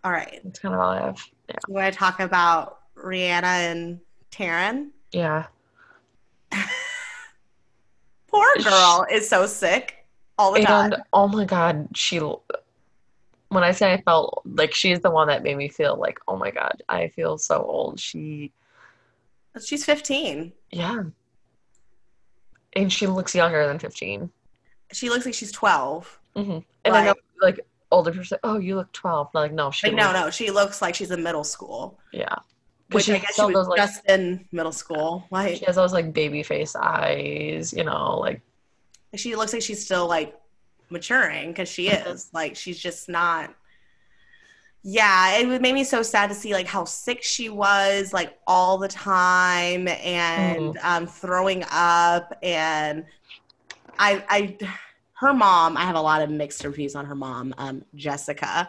all 0.04 0.12
right 0.12 0.40
that's 0.44 0.58
kind 0.58 0.74
of 0.74 0.80
all 0.80 0.90
I 0.90 1.00
have. 1.00 1.20
Yeah, 1.48 1.56
You 1.68 1.74
want 1.74 1.92
to 1.92 1.98
talk 1.98 2.20
about 2.20 2.78
Rihanna 2.96 3.44
and 3.44 4.00
Taryn? 4.30 4.90
yeah. 5.12 5.46
Poor 8.28 8.46
girl 8.62 9.06
is 9.10 9.28
so 9.28 9.46
sick 9.46 10.06
all 10.38 10.52
the 10.52 10.60
time. 10.60 10.92
And 10.92 11.02
oh 11.12 11.26
my 11.28 11.44
god, 11.44 11.88
she 11.94 12.18
when 12.18 13.64
I 13.64 13.72
say 13.72 13.92
I 13.92 14.00
felt 14.02 14.42
like 14.46 14.72
she's 14.72 15.00
the 15.00 15.10
one 15.10 15.26
that 15.28 15.42
made 15.42 15.56
me 15.56 15.68
feel 15.68 15.96
like, 15.98 16.18
oh 16.28 16.36
my 16.36 16.50
god, 16.52 16.82
I 16.88 17.08
feel 17.08 17.36
so 17.38 17.62
old. 17.62 17.98
She 17.98 18.52
She's 19.64 19.84
15. 19.84 20.52
yeah. 20.70 21.02
And 22.74 22.92
she 22.92 23.06
looks 23.08 23.34
younger 23.34 23.66
than 23.66 23.78
15. 23.80 24.30
She 24.92 25.10
looks 25.10 25.24
like 25.24 25.34
she's 25.34 25.52
12. 25.52 26.20
hmm 26.36 26.58
And 26.84 26.94
I 26.96 27.04
know 27.04 27.14
Like- 27.42 27.56
like 27.56 27.66
older 27.90 28.10
people 28.12 28.24
say, 28.26 28.36
"Oh, 28.44 28.58
you 28.58 28.76
look 28.76 28.92
12." 28.92 29.30
Like 29.34 29.52
no, 29.52 29.70
she 29.70 29.88
Like, 29.88 29.96
no, 29.96 30.12
no, 30.12 30.30
she 30.30 30.50
looks 30.50 30.80
like 30.82 30.94
she's 30.94 31.10
in 31.10 31.22
middle 31.22 31.42
school. 31.42 31.98
Yeah. 32.12 32.36
Which 32.92 33.08
I 33.08 33.18
guess 33.18 33.34
she 33.36 33.42
was 33.42 33.54
those, 33.54 33.68
like, 33.68 33.76
just 33.78 34.04
in 34.08 34.46
middle 34.52 34.72
school. 34.72 35.24
Like, 35.30 35.56
she 35.56 35.64
has 35.64 35.76
those 35.76 35.92
like 35.92 36.12
baby 36.12 36.42
face 36.42 36.76
eyes, 36.76 37.72
you 37.72 37.82
know, 37.84 38.18
like 38.18 38.42
she 39.16 39.34
looks 39.36 39.52
like 39.52 39.62
she's 39.62 39.84
still 39.84 40.06
like 40.06 40.38
maturing 40.90 41.48
because 41.48 41.68
she 41.68 41.88
is. 41.88 42.28
Like, 42.32 42.54
she's 42.56 42.78
just 42.78 43.08
not. 43.08 43.54
Yeah, 44.82 45.36
it 45.38 45.46
would- 45.46 45.60
made 45.60 45.74
me 45.74 45.84
so 45.84 46.02
sad 46.02 46.28
to 46.28 46.34
see 46.34 46.52
like 46.54 46.66
how 46.66 46.84
sick 46.84 47.22
she 47.22 47.48
was, 47.48 48.12
like 48.12 48.38
all 48.46 48.78
the 48.78 48.88
time, 48.88 49.88
and 49.88 50.78
um, 50.82 51.06
throwing 51.06 51.64
up. 51.70 52.36
And 52.42 53.04
I, 53.98 54.24
I, 54.28 54.56
her 55.14 55.34
mom. 55.34 55.76
I 55.76 55.82
have 55.82 55.96
a 55.96 56.00
lot 56.00 56.22
of 56.22 56.30
mixed 56.30 56.64
reviews 56.64 56.94
on 56.94 57.04
her 57.04 57.14
mom, 57.14 57.54
um, 57.58 57.84
Jessica. 57.94 58.68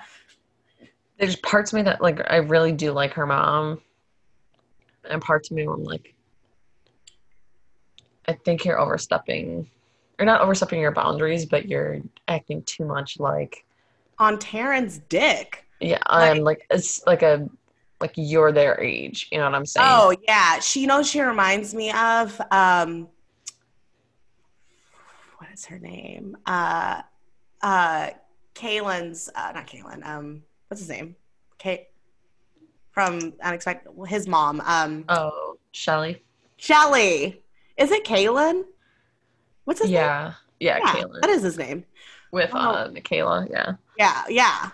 there's 1.18 1.38
parts 1.38 1.72
of 1.72 1.78
me 1.78 1.84
that 1.84 2.02
like 2.02 2.20
I 2.30 2.38
really 2.38 2.74
do 2.74 2.92
like 2.92 3.14
her 3.14 3.26
mom, 3.26 3.80
and 5.10 5.22
parts 5.22 5.50
of 5.50 5.56
me 5.56 5.64
I'm 5.64 5.84
like, 5.84 6.14
I 8.28 8.34
think 8.34 8.66
you're 8.66 8.80
overstepping, 8.80 9.70
or 10.20 10.26
not 10.26 10.42
overstepping 10.42 10.82
your 10.82 10.92
boundaries, 10.92 11.46
but 11.46 11.70
you're 11.70 12.02
acting 12.28 12.64
too 12.64 12.84
much 12.86 13.18
like 13.18 13.64
On 14.20 14.38
Taryn's 14.38 15.00
dick. 15.08 15.66
Yeah, 15.82 16.00
I'm 16.08 16.40
like 16.44 16.66
it's 16.70 17.06
like 17.06 17.22
a 17.24 17.50
like 18.00 18.14
you're 18.16 18.52
their 18.52 18.80
age. 18.80 19.28
You 19.32 19.38
know 19.40 19.46
what 19.46 19.56
I'm 19.56 19.66
saying? 19.66 19.86
Oh 19.88 20.16
yeah, 20.28 20.60
she 20.60 20.82
you 20.82 20.88
know 20.88 21.04
she 21.04 21.22
reminds 21.22 21.74
me 21.74 21.92
of 21.92 22.40
um 22.52 23.08
what 25.38 25.50
is 25.54 25.66
her 25.66 25.80
name? 25.80 26.38
Uh 26.46 27.02
uh 27.62 28.10
Kaylin's 28.56 29.30
uh 29.36 29.52
not 29.54 29.68
Kaylin, 29.68 30.06
um 30.06 30.44
what's 30.68 30.82
his 30.82 30.90
name? 30.90 31.16
Kay 31.58 31.88
from 32.92 33.34
Unexpected 33.42 33.92
his 34.08 34.28
mom. 34.28 34.62
Um 34.62 35.06
Oh, 35.10 35.58
Shelly. 35.72 36.24
Shelly. 36.58 37.44
Is 37.78 37.92
it 37.92 38.04
Kaylin? 38.06 38.64
What's 39.66 39.80
his 39.82 39.90
name? 39.90 40.00
Yeah, 40.00 40.34
yeah, 40.60 40.78
Yeah, 40.80 40.96
Caitlin 40.96 41.22
that 41.22 41.30
is 41.30 41.42
his 41.44 41.58
name. 41.58 41.86
with 42.32 42.52
Oh. 42.54 42.58
uh 42.58 42.90
Michaela. 42.92 43.48
Yeah, 43.50 43.74
Yeah, 43.98 44.24
yeah. 44.30 44.70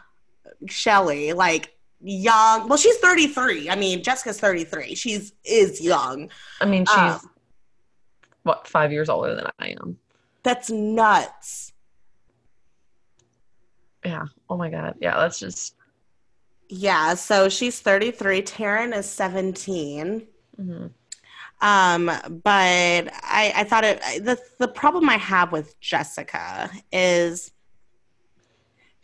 Shelly, 0.67 1.33
like 1.33 1.75
young. 2.01 2.67
Well, 2.67 2.77
she's 2.77 2.97
33. 2.97 3.69
I 3.69 3.75
mean, 3.75 4.03
Jessica's 4.03 4.39
33. 4.39 4.95
She's 4.95 5.33
is 5.43 5.81
young. 5.81 6.29
I 6.61 6.65
mean 6.65 6.85
she's 6.85 6.95
Um, 6.97 7.19
what 8.43 8.67
five 8.67 8.91
years 8.91 9.09
older 9.09 9.35
than 9.35 9.47
I 9.59 9.75
am. 9.81 9.97
That's 10.43 10.69
nuts. 10.69 11.73
Yeah. 14.05 14.25
Oh 14.49 14.57
my 14.57 14.69
god. 14.69 14.95
Yeah, 14.99 15.17
that's 15.17 15.39
just. 15.39 15.75
Yeah, 16.69 17.13
so 17.15 17.47
she's 17.49 17.79
33. 17.79 18.41
Taryn 18.41 18.95
is 18.95 19.09
17. 19.09 20.27
mhm. 20.59 20.91
Um, 21.59 22.05
but 22.05 22.51
I, 22.53 23.51
I 23.55 23.63
thought 23.63 23.83
it 23.83 23.99
the 24.23 24.37
the 24.59 24.67
problem 24.67 25.09
I 25.09 25.17
have 25.17 25.51
with 25.51 25.79
Jessica 25.79 26.69
is 26.91 27.51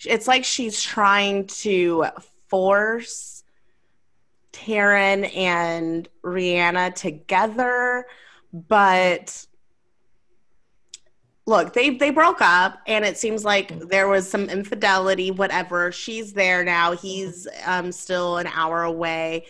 it's 0.06 0.28
like 0.28 0.44
she's 0.44 0.82
trying 0.82 1.48
to 1.48 2.06
force 2.48 3.44
Taryn 4.52 5.36
and 5.36 6.08
Rihanna 6.24 6.96
together, 6.96 8.06
but 8.54 9.46
look, 11.46 11.74
they 11.74 11.92
they 11.92 12.12
broke 12.12 12.42
up, 12.42 12.80
and 12.88 13.04
it 13.04 13.18
seems 13.18 13.44
like 13.44 13.78
there 13.90 14.08
was 14.08 14.30
some 14.30 14.50
infidelity. 14.50 15.32
Whatever, 15.32 15.92
she's 15.92 16.34
there 16.34 16.64
now. 16.64 16.94
He's 16.94 17.48
um, 17.66 17.92
still 17.92 18.38
an 18.38 18.48
hour 18.48 18.84
away. 18.84 19.46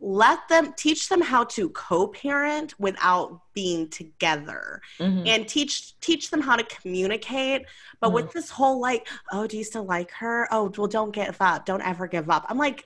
Let 0.00 0.48
them 0.48 0.72
teach 0.76 1.08
them 1.10 1.20
how 1.20 1.44
to 1.44 1.68
co-parent 1.70 2.78
without 2.80 3.42
being 3.52 3.88
together, 3.88 4.80
Mhm. 4.98 5.28
and 5.28 5.46
teach 5.48 5.98
teach 6.00 6.30
them 6.30 6.40
how 6.40 6.56
to 6.56 6.64
communicate. 6.64 7.66
But 8.00 8.12
with 8.12 8.32
this 8.32 8.48
whole 8.50 8.80
like, 8.80 9.06
oh, 9.30 9.46
do 9.46 9.58
you 9.58 9.64
still 9.64 9.84
like 9.84 10.10
her? 10.12 10.48
Oh, 10.50 10.72
well, 10.76 10.86
don't 10.86 11.10
give 11.12 11.36
up. 11.40 11.66
Don't 11.66 11.82
ever 11.82 12.06
give 12.06 12.30
up. 12.30 12.46
I'm 12.48 12.56
like, 12.56 12.84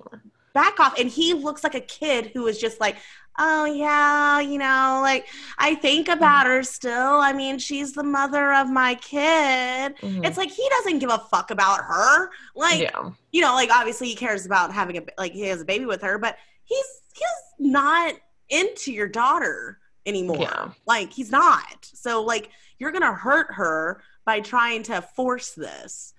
back 0.54 0.80
off. 0.80 0.98
And 0.98 1.08
he 1.08 1.34
looks 1.34 1.62
like 1.62 1.74
a 1.76 1.80
kid 1.80 2.32
who 2.34 2.46
is 2.48 2.58
just 2.58 2.80
like, 2.80 2.96
oh 3.38 3.64
yeah, 3.64 4.38
you 4.40 4.58
know, 4.58 5.00
like 5.02 5.26
I 5.58 5.74
think 5.76 6.08
about 6.08 6.46
her 6.46 6.62
still. 6.64 7.20
I 7.20 7.32
mean, 7.32 7.58
she's 7.58 7.92
the 7.92 8.04
mother 8.04 8.52
of 8.54 8.68
my 8.70 8.94
kid. 8.96 9.96
Mhm. 9.98 10.24
It's 10.26 10.36
like 10.36 10.50
he 10.50 10.68
doesn't 10.70 10.98
give 11.00 11.10
a 11.10 11.18
fuck 11.18 11.50
about 11.52 11.80
her. 11.84 12.30
Like, 12.56 12.80
yeah. 12.82 13.10
you 13.32 13.40
know, 13.40 13.54
like 13.54 13.70
obviously 13.72 14.08
he 14.08 14.14
cares 14.16 14.46
about 14.46 14.72
having 14.72 14.98
a 14.98 15.02
like 15.18 15.32
he 15.32 15.42
has 15.42 15.60
a 15.60 15.64
baby 15.64 15.84
with 15.86 16.02
her, 16.02 16.18
but 16.18 16.36
he's 16.64 16.84
he's 17.14 17.26
not 17.58 18.14
into 18.50 18.92
your 18.92 19.08
daughter 19.08 19.78
anymore. 20.06 20.38
Yeah. 20.40 20.70
Like 20.86 21.12
he's 21.12 21.30
not. 21.30 21.78
So 21.82 22.22
like 22.22 22.50
you're 22.78 22.92
gonna 22.92 23.14
hurt 23.14 23.48
her 23.54 24.02
by 24.24 24.40
trying 24.40 24.82
to 24.84 25.00
force 25.02 25.52
this. 25.52 26.12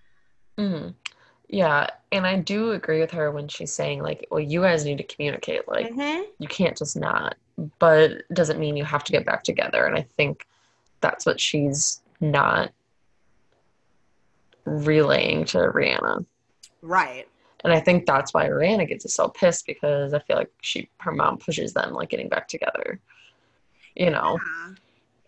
hmm 0.58 0.90
Yeah, 1.50 1.88
and 2.12 2.26
I 2.26 2.38
do 2.40 2.72
agree 2.72 3.00
with 3.02 3.12
her 3.12 3.30
when 3.32 3.48
she's 3.48 3.72
saying 3.72 4.02
like, 4.02 4.26
well, 4.32 4.40
you 4.40 4.62
guys 4.62 4.86
need 4.86 4.98
to 4.98 5.04
communicate. 5.04 5.68
Like, 5.68 5.92
Mhm. 5.92 6.24
you 6.40 6.48
can't 6.48 6.78
just 6.78 6.96
not, 6.98 7.36
but 7.80 8.12
it 8.12 8.34
doesn't 8.34 8.60
mean 8.60 8.76
you 8.78 8.86
have 8.86 9.04
to 9.04 9.12
get 9.12 9.26
back 9.26 9.44
together. 9.44 9.86
And 9.86 9.96
I 9.96 10.02
think 10.18 10.48
that's 11.02 11.26
what 11.26 11.40
she's 11.40 12.02
not 12.20 12.72
relaying 14.66 15.46
to 15.46 15.58
Rihanna. 15.60 16.26
Right. 16.82 17.28
And 17.66 17.74
I 17.74 17.80
think 17.80 18.06
that's 18.06 18.34
why 18.34 18.48
Rihanna 18.48 18.88
gets 18.88 19.12
so 19.14 19.28
pissed 19.28 19.66
because 19.66 20.14
I 20.14 20.20
feel 20.20 20.38
like 20.38 20.52
she 20.62 20.90
her 21.00 21.12
mom 21.12 21.38
pushes 21.38 21.74
them 21.74 21.94
like 21.94 22.10
getting 22.10 22.30
back 22.30 22.48
together. 22.48 23.00
You 23.96 24.12
know, 24.12 24.38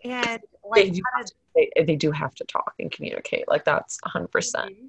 Yeah. 0.04 0.28
And 0.32 0.40
they 0.74 0.84
like 0.84 0.92
do, 0.94 1.02
have 1.16 1.26
to, 1.26 1.32
they, 1.54 1.72
they 1.84 1.96
do 1.96 2.10
have 2.12 2.34
to 2.36 2.44
talk 2.44 2.74
and 2.78 2.90
communicate. 2.92 3.48
Like 3.48 3.64
that's 3.64 3.98
100% 4.06 4.30
Mhm. 4.30 4.88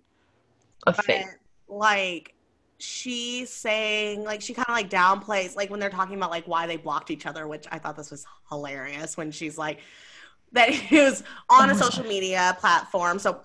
a 0.87 0.93
but 0.93 1.05
thing. 1.05 1.27
like 1.67 2.33
she's 2.77 3.49
saying 3.49 4.23
like 4.23 4.41
she 4.41 4.53
kind 4.53 4.65
of 4.69 4.73
like 4.73 4.89
downplays 4.89 5.55
like 5.55 5.69
when 5.69 5.79
they're 5.81 5.89
talking 5.89 6.15
about 6.15 6.29
like 6.29 6.47
why 6.47 6.65
they 6.65 6.77
blocked 6.77 7.11
each 7.11 7.25
other 7.25 7.45
which 7.45 7.67
i 7.73 7.77
thought 7.77 7.97
this 7.97 8.09
was 8.09 8.25
hilarious 8.47 9.17
when 9.17 9.31
she's 9.31 9.57
like 9.57 9.79
that 10.53 10.69
he 10.89 10.97
was 11.01 11.21
on 11.49 11.69
a 11.69 11.73
Oh 11.73 11.77
social 11.77 12.05
media 12.05 12.55
platform 12.61 13.19
so 13.19 13.41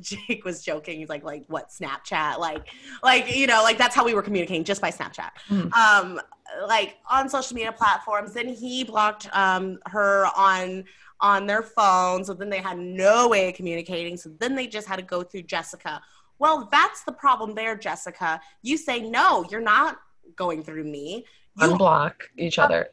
jake 0.00 0.44
was 0.44 0.62
joking. 0.62 0.98
He's 0.98 1.08
like 1.08 1.24
like 1.24 1.44
what 1.48 1.70
snapchat? 1.70 2.38
Like 2.38 2.68
like 3.02 3.34
you 3.34 3.46
know 3.46 3.62
like 3.62 3.78
that's 3.78 3.94
how 3.94 4.04
we 4.04 4.14
were 4.14 4.22
communicating 4.22 4.64
just 4.64 4.80
by 4.80 4.90
snapchat. 4.90 5.30
Mhm. 5.48 5.72
um 5.74 6.20
like 6.68 6.96
on 7.10 7.28
social 7.28 7.54
media 7.54 7.72
platforms. 7.72 8.32
Then 8.34 8.48
he 8.48 8.84
blocked 8.84 9.28
um 9.32 9.78
her 9.86 10.26
on 10.36 10.84
on 11.20 11.46
their 11.46 11.62
phone. 11.62 12.24
So 12.24 12.34
then 12.34 12.50
they 12.50 12.58
had 12.60 12.78
no 12.78 13.28
way 13.28 13.48
of 13.48 13.54
communicating. 13.54 14.16
So 14.16 14.30
then 14.40 14.54
they 14.54 14.66
just 14.66 14.86
had 14.88 14.96
to 14.96 15.02
go 15.02 15.22
through 15.22 15.42
jessica. 15.42 16.02
Well 16.38 16.68
that's 16.72 17.04
the 17.04 17.12
problem 17.12 17.54
there 17.54 17.76
jessica. 17.76 18.40
You 18.62 18.76
say 18.76 19.00
no 19.00 19.44
you're 19.50 19.60
not 19.60 19.98
going 20.36 20.62
through 20.62 20.84
me. 20.84 21.24
You 21.60 21.68
Unblock 21.68 22.14
each 22.36 22.58
other. 22.58 22.88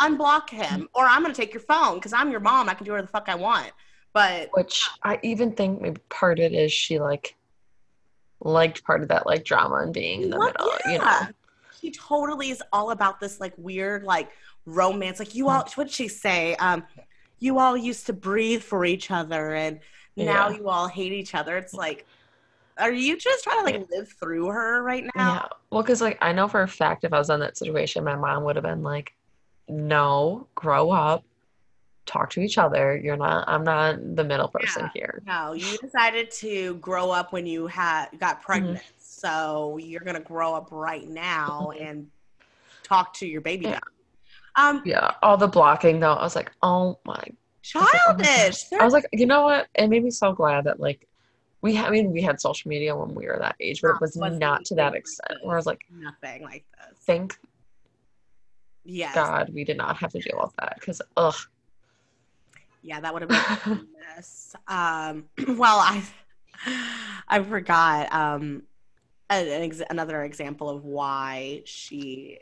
unblock 0.00 0.48
him 0.50 0.88
or 0.94 1.04
i'm 1.06 1.22
going 1.22 1.34
to 1.34 1.40
take 1.40 1.52
your 1.54 1.60
phone 1.62 1.94
because 1.96 2.12
i'm 2.12 2.30
your 2.30 2.40
mom. 2.40 2.68
I 2.68 2.74
can 2.74 2.84
do 2.84 2.92
whatever 2.92 3.06
the 3.06 3.12
fuck 3.12 3.28
i 3.28 3.34
want 3.34 3.72
but 4.16 4.48
Which 4.54 4.88
I 5.02 5.18
even 5.22 5.52
think 5.52 5.82
maybe 5.82 6.00
part 6.08 6.38
of 6.38 6.46
it 6.46 6.54
is 6.54 6.72
she 6.72 6.98
like 6.98 7.36
liked 8.40 8.82
part 8.84 9.02
of 9.02 9.08
that 9.08 9.26
like 9.26 9.44
drama 9.44 9.76
and 9.76 9.92
being 9.92 10.22
in 10.22 10.30
the 10.30 10.38
middle, 10.38 10.70
you 10.86 10.96
know. 10.98 11.04
yeah. 11.04 11.28
She 11.78 11.90
totally 11.90 12.48
is 12.48 12.62
all 12.72 12.92
about 12.92 13.20
this 13.20 13.40
like 13.40 13.52
weird 13.58 14.04
like 14.04 14.30
romance. 14.64 15.18
Like 15.18 15.34
you 15.34 15.50
all, 15.50 15.64
Mm. 15.64 15.76
what 15.76 15.88
did 15.88 15.92
she 15.94 16.08
say? 16.08 16.54
Um, 16.56 16.84
you 17.40 17.58
all 17.58 17.76
used 17.76 18.06
to 18.06 18.14
breathe 18.14 18.62
for 18.62 18.86
each 18.86 19.10
other, 19.10 19.54
and 19.54 19.80
now 20.16 20.48
Yeah. 20.48 20.56
you 20.56 20.68
all 20.70 20.88
hate 20.88 21.12
each 21.12 21.34
other. 21.34 21.58
It's 21.58 21.74
like, 21.74 22.06
are 22.78 22.90
you 22.92 23.18
just 23.18 23.44
trying 23.44 23.58
to 23.58 23.64
like 23.64 23.86
live 23.90 24.08
through 24.18 24.46
her 24.46 24.82
right 24.82 25.04
now? 25.14 25.34
Yeah. 25.34 25.46
Well, 25.70 25.82
because 25.82 26.00
like 26.00 26.16
I 26.22 26.32
know 26.32 26.48
for 26.48 26.62
a 26.62 26.68
fact 26.68 27.04
if 27.04 27.12
I 27.12 27.18
was 27.18 27.28
in 27.28 27.40
that 27.40 27.58
situation, 27.58 28.02
my 28.02 28.16
mom 28.16 28.44
would 28.44 28.56
have 28.56 28.64
been 28.64 28.82
like, 28.82 29.14
"No, 29.68 30.46
grow 30.54 30.90
up, 30.90 31.22
talk 32.06 32.30
to 32.30 32.40
each 32.40 32.56
other. 32.58 32.96
You're 32.96 33.16
not. 33.16 33.48
I'm 33.48 33.64
not 33.64 34.16
the 34.16 34.24
middle 34.24 34.48
person 34.48 34.84
Yeah. 34.84 34.90
here." 34.94 35.22
No, 35.26 35.52
you 35.52 35.76
decided 35.78 36.30
to 36.32 36.74
grow 36.76 37.10
up 37.10 37.32
when 37.32 37.46
you 37.46 37.66
had 37.66 38.06
got 38.18 38.36
Mm-hmm. 38.36 38.44
pregnant, 38.46 38.84
so 38.98 39.76
you're 39.78 40.00
gonna 40.00 40.20
grow 40.20 40.54
up 40.54 40.68
right 40.70 41.06
now 41.08 41.72
Mhm. 41.74 41.82
and 41.88 42.10
talk 42.82 43.12
to 43.14 43.26
your 43.26 43.40
baby. 43.40 43.66
Yeah. 43.66 43.80
Um, 44.54 44.82
Yeah. 44.86 45.14
All 45.22 45.36
the 45.36 45.48
blocking 45.48 46.00
though, 46.00 46.14
I 46.14 46.22
was 46.22 46.36
like, 46.36 46.50
"Oh 46.62 46.98
my." 47.04 47.22
childish. 47.62 48.72
I 48.72 48.84
was 48.84 48.92
like, 48.92 49.06
you 49.12 49.26
know 49.26 49.42
what? 49.42 49.66
It 49.74 49.88
made 49.88 50.04
me 50.04 50.10
so 50.12 50.32
glad 50.32 50.64
that 50.64 50.78
like 50.78 51.08
we. 51.62 51.74
ha- 51.74 51.86
I 51.86 51.90
mean, 51.90 52.12
we 52.12 52.22
had 52.22 52.40
social 52.40 52.68
media 52.68 52.94
when 52.96 53.12
we 53.12 53.26
were 53.26 53.38
that 53.40 53.56
age, 53.58 53.82
but 53.82 53.88
it 53.96 54.00
was 54.00 54.14
not 54.16 54.64
to 54.66 54.76
that 54.76 54.94
extent. 54.94 55.40
Where 55.42 55.56
I 55.56 55.58
was 55.58 55.66
like, 55.66 55.80
nothing 55.90 56.42
like 56.44 56.64
this. 56.78 56.96
thank 57.00 57.36
Yes. 58.84 59.14
God 59.16 59.50
we 59.52 59.64
did 59.64 59.76
not 59.76 59.96
have 59.96 60.12
to 60.12 60.20
deal 60.20 60.38
with 60.40 60.54
that 60.60 60.76
because 60.78 61.02
ugh. 61.16 61.34
Yeah, 62.86 63.00
that 63.00 63.12
would 63.12 63.22
have 63.22 63.28
been 63.66 63.72
a 63.72 64.14
mess. 64.14 64.54
Um, 64.68 65.24
well, 65.58 65.78
I 65.80 66.04
I 67.28 67.42
forgot 67.42 68.12
um, 68.14 68.62
an, 69.28 69.48
an 69.48 69.62
ex- 69.62 69.82
another 69.90 70.22
example 70.22 70.70
of 70.70 70.84
why 70.84 71.62
she 71.64 72.38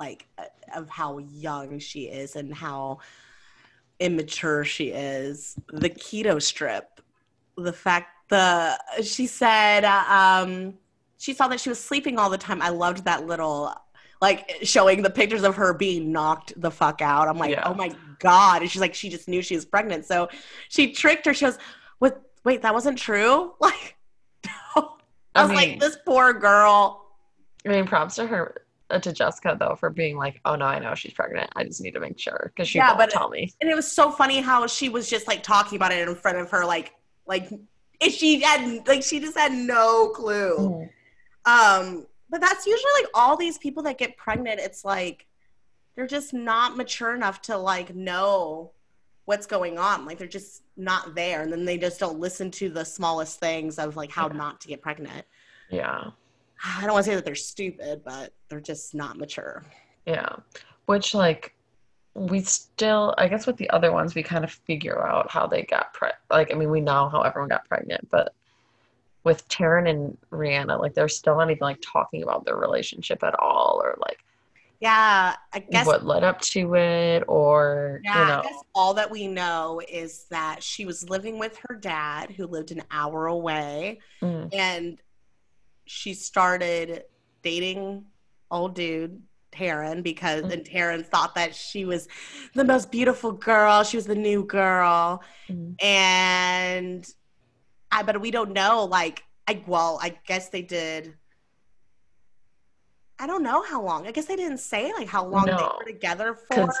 like 0.00 0.26
uh, 0.38 0.44
of 0.74 0.88
how 0.88 1.18
young 1.18 1.78
she 1.78 2.04
is 2.04 2.36
and 2.36 2.54
how 2.54 3.00
immature 4.00 4.64
she 4.64 4.88
is. 4.88 5.56
The 5.68 5.90
keto 5.90 6.40
strip, 6.40 7.02
the 7.58 7.72
fact 7.72 8.30
the 8.30 8.78
she 9.02 9.26
said 9.26 9.84
uh, 9.84 10.04
um, 10.08 10.72
she 11.18 11.34
saw 11.34 11.48
that 11.48 11.60
she 11.60 11.68
was 11.68 11.78
sleeping 11.78 12.18
all 12.18 12.30
the 12.30 12.38
time. 12.38 12.62
I 12.62 12.70
loved 12.70 13.04
that 13.04 13.26
little 13.26 13.74
like 14.22 14.58
showing 14.62 15.02
the 15.02 15.10
pictures 15.10 15.42
of 15.42 15.56
her 15.56 15.74
being 15.74 16.12
knocked 16.12 16.58
the 16.58 16.70
fuck 16.70 17.02
out. 17.02 17.28
I'm 17.28 17.36
like, 17.36 17.50
Yeah. 17.50 17.64
oh 17.68 17.74
my 17.74 17.92
god! 18.20 18.62
And 18.62 18.70
she's 18.70 18.80
like, 18.80 18.94
she 18.94 19.10
just 19.10 19.28
knew 19.28 19.42
she 19.42 19.54
was 19.56 19.64
pregnant, 19.66 20.06
so 20.06 20.28
she 20.70 20.92
tricked 20.92 21.26
her. 21.26 21.34
She 21.34 21.44
goes, 21.44 21.58
"What? 21.98 22.22
Wait, 22.44 22.62
that 22.62 22.72
wasn't 22.72 22.96
true." 22.98 23.52
Like, 23.60 23.96
I 24.74 24.84
I 25.34 25.42
was 25.42 25.48
mean, 25.50 25.56
like, 25.70 25.80
this 25.80 25.96
poor 26.06 26.32
girl. 26.34 27.04
I 27.66 27.70
mean, 27.70 27.86
props 27.86 28.16
to 28.16 28.26
her, 28.26 28.62
uh, 28.90 28.98
to 29.00 29.12
Jessica 29.12 29.56
though, 29.58 29.76
for 29.76 29.88
being 29.90 30.16
like, 30.16 30.40
"Oh 30.44 30.56
no, 30.56 30.66
I 30.66 30.78
know 30.78 30.94
she's 30.94 31.14
pregnant. 31.14 31.50
I 31.56 31.64
just 31.64 31.80
need 31.80 31.92
to 31.94 32.00
make 32.00 32.18
sure 32.18 32.52
because 32.54 32.68
she 32.68 32.78
Yeah, 32.78 32.88
won't 32.88 32.98
but- 32.98 33.10
tell 33.10 33.28
me." 33.30 33.52
And 33.60 33.70
it 33.70 33.74
was 33.74 33.90
so 33.90 34.10
funny 34.10 34.40
how 34.40 34.66
she 34.66 34.88
was 34.88 35.08
just 35.08 35.26
like 35.26 35.42
talking 35.42 35.76
about 35.76 35.90
it 35.92 36.06
in 36.08 36.14
front 36.14 36.36
of 36.38 36.50
her, 36.50 36.64
like, 36.66 36.92
like, 37.26 37.48
if 38.00 38.12
she 38.14 38.40
had, 38.42 38.86
like, 38.86 39.02
she 39.02 39.20
just 39.20 39.36
had 39.38 39.52
no 39.52 40.08
clue. 40.10 40.88
Um, 41.46 42.06
but 42.32 42.40
that's 42.40 42.66
usually 42.66 42.90
like 43.00 43.10
all 43.14 43.36
these 43.36 43.58
people 43.58 43.84
that 43.84 43.96
get 43.98 44.16
pregnant, 44.16 44.58
it's 44.58 44.84
like 44.84 45.26
they're 45.94 46.06
just 46.08 46.32
not 46.34 46.76
mature 46.76 47.14
enough 47.14 47.42
to 47.42 47.56
like 47.56 47.94
know 47.94 48.72
what's 49.26 49.46
going 49.46 49.78
on. 49.78 50.04
Like 50.06 50.18
they're 50.18 50.26
just 50.26 50.62
not 50.76 51.14
there. 51.14 51.42
And 51.42 51.52
then 51.52 51.64
they 51.64 51.78
just 51.78 52.00
don't 52.00 52.18
listen 52.18 52.50
to 52.52 52.70
the 52.70 52.84
smallest 52.84 53.38
things 53.38 53.78
of 53.78 53.94
like 53.96 54.10
how 54.10 54.26
Yeah. 54.28 54.32
not 54.36 54.60
to 54.62 54.68
get 54.68 54.82
pregnant. 54.82 55.24
Yeah, 55.70 56.10
I 56.64 56.80
don't 56.80 56.92
want 56.92 57.04
to 57.04 57.10
say 57.10 57.14
that 57.14 57.24
they're 57.24 57.34
stupid, 57.36 58.02
but 58.04 58.32
they're 58.48 58.60
just 58.60 58.94
not 58.94 59.16
mature. 59.18 59.64
yeah. 60.06 60.34
Which 60.86 61.14
like 61.14 61.54
we 62.14 62.40
still, 62.40 63.14
I 63.16 63.28
guess, 63.28 63.46
with 63.46 63.56
the 63.56 63.70
other 63.70 63.92
ones, 63.92 64.14
we 64.14 64.22
kind 64.22 64.42
of 64.44 64.50
figure 64.52 65.06
out 65.06 65.30
how 65.30 65.46
they 65.46 65.62
got 65.62 65.94
pre. 65.94 66.08
Like, 66.30 66.50
I 66.52 66.54
mean, 66.56 66.70
we 66.70 66.80
know 66.80 67.08
how 67.08 67.22
everyone 67.22 67.48
got 67.48 67.66
pregnant, 67.68 68.08
but 68.10 68.34
with 69.24 69.46
Taryn 69.48 69.88
and 69.88 70.18
Rihanna, 70.30 70.80
like 70.80 70.94
they're 70.94 71.08
still 71.08 71.36
not 71.36 71.50
even 71.50 71.60
like 71.60 71.78
talking 71.80 72.22
about 72.22 72.44
their 72.44 72.56
relationship 72.56 73.22
at 73.22 73.38
all, 73.38 73.80
or 73.82 73.96
like 74.00 74.18
Yeah, 74.80 75.36
I 75.52 75.58
guess 75.60 75.86
what 75.86 76.04
led 76.04 76.24
up 76.24 76.40
to 76.40 76.74
it, 76.74 77.24
or 77.28 78.00
Yeah, 78.04 78.20
you 78.20 78.26
know, 78.26 78.38
I 78.40 78.42
guess 78.42 78.62
all 78.74 78.94
that 78.94 79.10
we 79.10 79.28
know 79.28 79.80
is 79.88 80.26
that 80.30 80.62
she 80.62 80.84
was 80.84 81.08
living 81.08 81.38
with 81.38 81.58
her 81.68 81.76
dad, 81.76 82.30
who 82.30 82.46
lived 82.46 82.72
an 82.72 82.82
hour 82.90 83.26
away, 83.26 84.00
Mm, 84.22 84.48
and 84.52 85.00
she 85.86 86.14
started 86.14 87.04
dating 87.42 88.06
old 88.50 88.74
dude 88.74 89.22
Taryn 89.52 90.02
because 90.02 90.44
Mhm. 90.44 90.52
and 90.52 90.64
Taryn 90.64 91.04
thought 91.06 91.34
that 91.34 91.54
she 91.54 91.84
was 91.84 92.08
the 92.54 92.64
most 92.64 92.90
beautiful 92.90 93.32
girl. 93.32 93.82
She 93.84 93.96
was 93.96 94.06
the 94.06 94.14
new 94.14 94.44
girl, 94.44 95.22
mm, 95.48 95.74
and 95.84 97.06
I 97.92 98.02
but 98.02 98.20
we 98.20 98.30
don't 98.30 98.52
know. 98.52 98.84
Like, 98.84 99.22
I 99.46 99.62
well, 99.66 99.98
I 100.02 100.16
guess 100.26 100.48
they 100.48 100.62
did. 100.62 101.14
I 103.18 103.26
don't 103.26 103.44
know 103.44 103.62
how 103.62 103.82
long. 103.82 104.06
I 104.08 104.10
guess 104.10 104.24
they 104.24 104.34
didn't 104.34 104.58
say 104.58 104.92
like 104.92 105.06
how 105.06 105.24
long 105.24 105.46
they 105.46 105.52
were 105.52 105.84
together 105.86 106.34
for, 106.34 106.74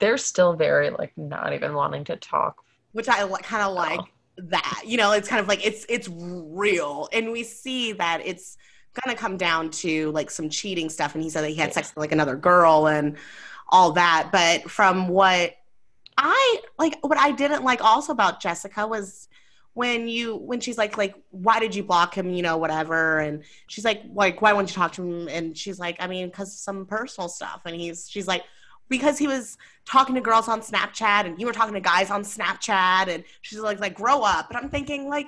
They're 0.00 0.18
still 0.18 0.54
very 0.54 0.90
like 0.90 1.12
not 1.16 1.52
even 1.52 1.74
wanting 1.74 2.02
to 2.04 2.16
talk. 2.16 2.64
which 2.92 3.08
I 3.08 3.28
kind 3.42 3.62
of 3.62 3.74
like 3.74 4.00
that. 4.38 4.82
You 4.84 4.96
know, 4.96 5.12
it's 5.12 5.28
kind 5.28 5.40
of 5.40 5.46
like 5.46 5.64
it's 5.64 5.86
it's 5.88 6.08
real, 6.10 7.08
and 7.12 7.30
we 7.30 7.44
see 7.44 7.92
that 7.92 8.22
it's 8.24 8.56
gonna 9.04 9.16
come 9.16 9.36
down 9.36 9.70
to 9.70 10.10
like 10.12 10.30
some 10.30 10.48
cheating 10.48 10.88
stuff. 10.88 11.14
And 11.14 11.22
he 11.22 11.30
said 11.30 11.42
that 11.42 11.50
he 11.50 11.56
had 11.56 11.72
sex 11.72 11.90
with 11.94 12.02
like 12.02 12.12
another 12.12 12.36
girl 12.36 12.88
and 12.88 13.16
all 13.68 13.92
that. 13.92 14.30
But 14.32 14.70
from 14.70 15.08
what 15.08 15.54
I 16.16 16.60
like, 16.78 16.98
what 17.02 17.18
I 17.18 17.32
didn't 17.32 17.62
like 17.64 17.84
also 17.84 18.12
about 18.12 18.40
Jessica 18.40 18.86
was 18.86 19.28
when 19.74 20.06
you 20.06 20.36
when 20.36 20.60
she's 20.60 20.78
like 20.78 20.96
like 20.96 21.14
why 21.30 21.58
did 21.58 21.74
you 21.74 21.82
block 21.82 22.16
him 22.16 22.30
you 22.30 22.42
know 22.42 22.56
whatever? 22.56 23.18
And 23.18 23.42
she's 23.66 23.84
like 23.84 24.02
like 24.12 24.40
why 24.40 24.52
wouldn't 24.52 24.70
you 24.70 24.74
talk 24.76 24.92
to 24.92 25.02
him? 25.02 25.28
And 25.28 25.56
she's 25.58 25.78
like 25.78 25.96
i 26.00 26.06
mean 26.06 26.28
because 26.28 26.56
some 26.56 26.86
personal 26.86 27.28
stuff. 27.28 27.62
And 27.66 27.74
he's 27.76 28.08
she's 28.08 28.28
like 28.28 28.44
because 28.88 29.18
he 29.18 29.26
was 29.26 29.56
talking 29.84 30.14
to 30.14 30.20
girls 30.20 30.48
on 30.48 30.60
snapchat 30.60 31.26
and 31.26 31.40
you 31.40 31.46
were 31.46 31.52
talking 31.52 31.74
to 31.74 31.80
guys 31.80 32.10
on 32.10 32.22
snapchat. 32.22 33.08
And 33.08 33.24
she's 33.42 33.58
like 33.58 33.80
like 33.80 33.94
grow 33.94 34.22
up. 34.22 34.48
And 34.48 34.56
i'm 34.56 34.70
thinking 34.70 35.08
like 35.08 35.26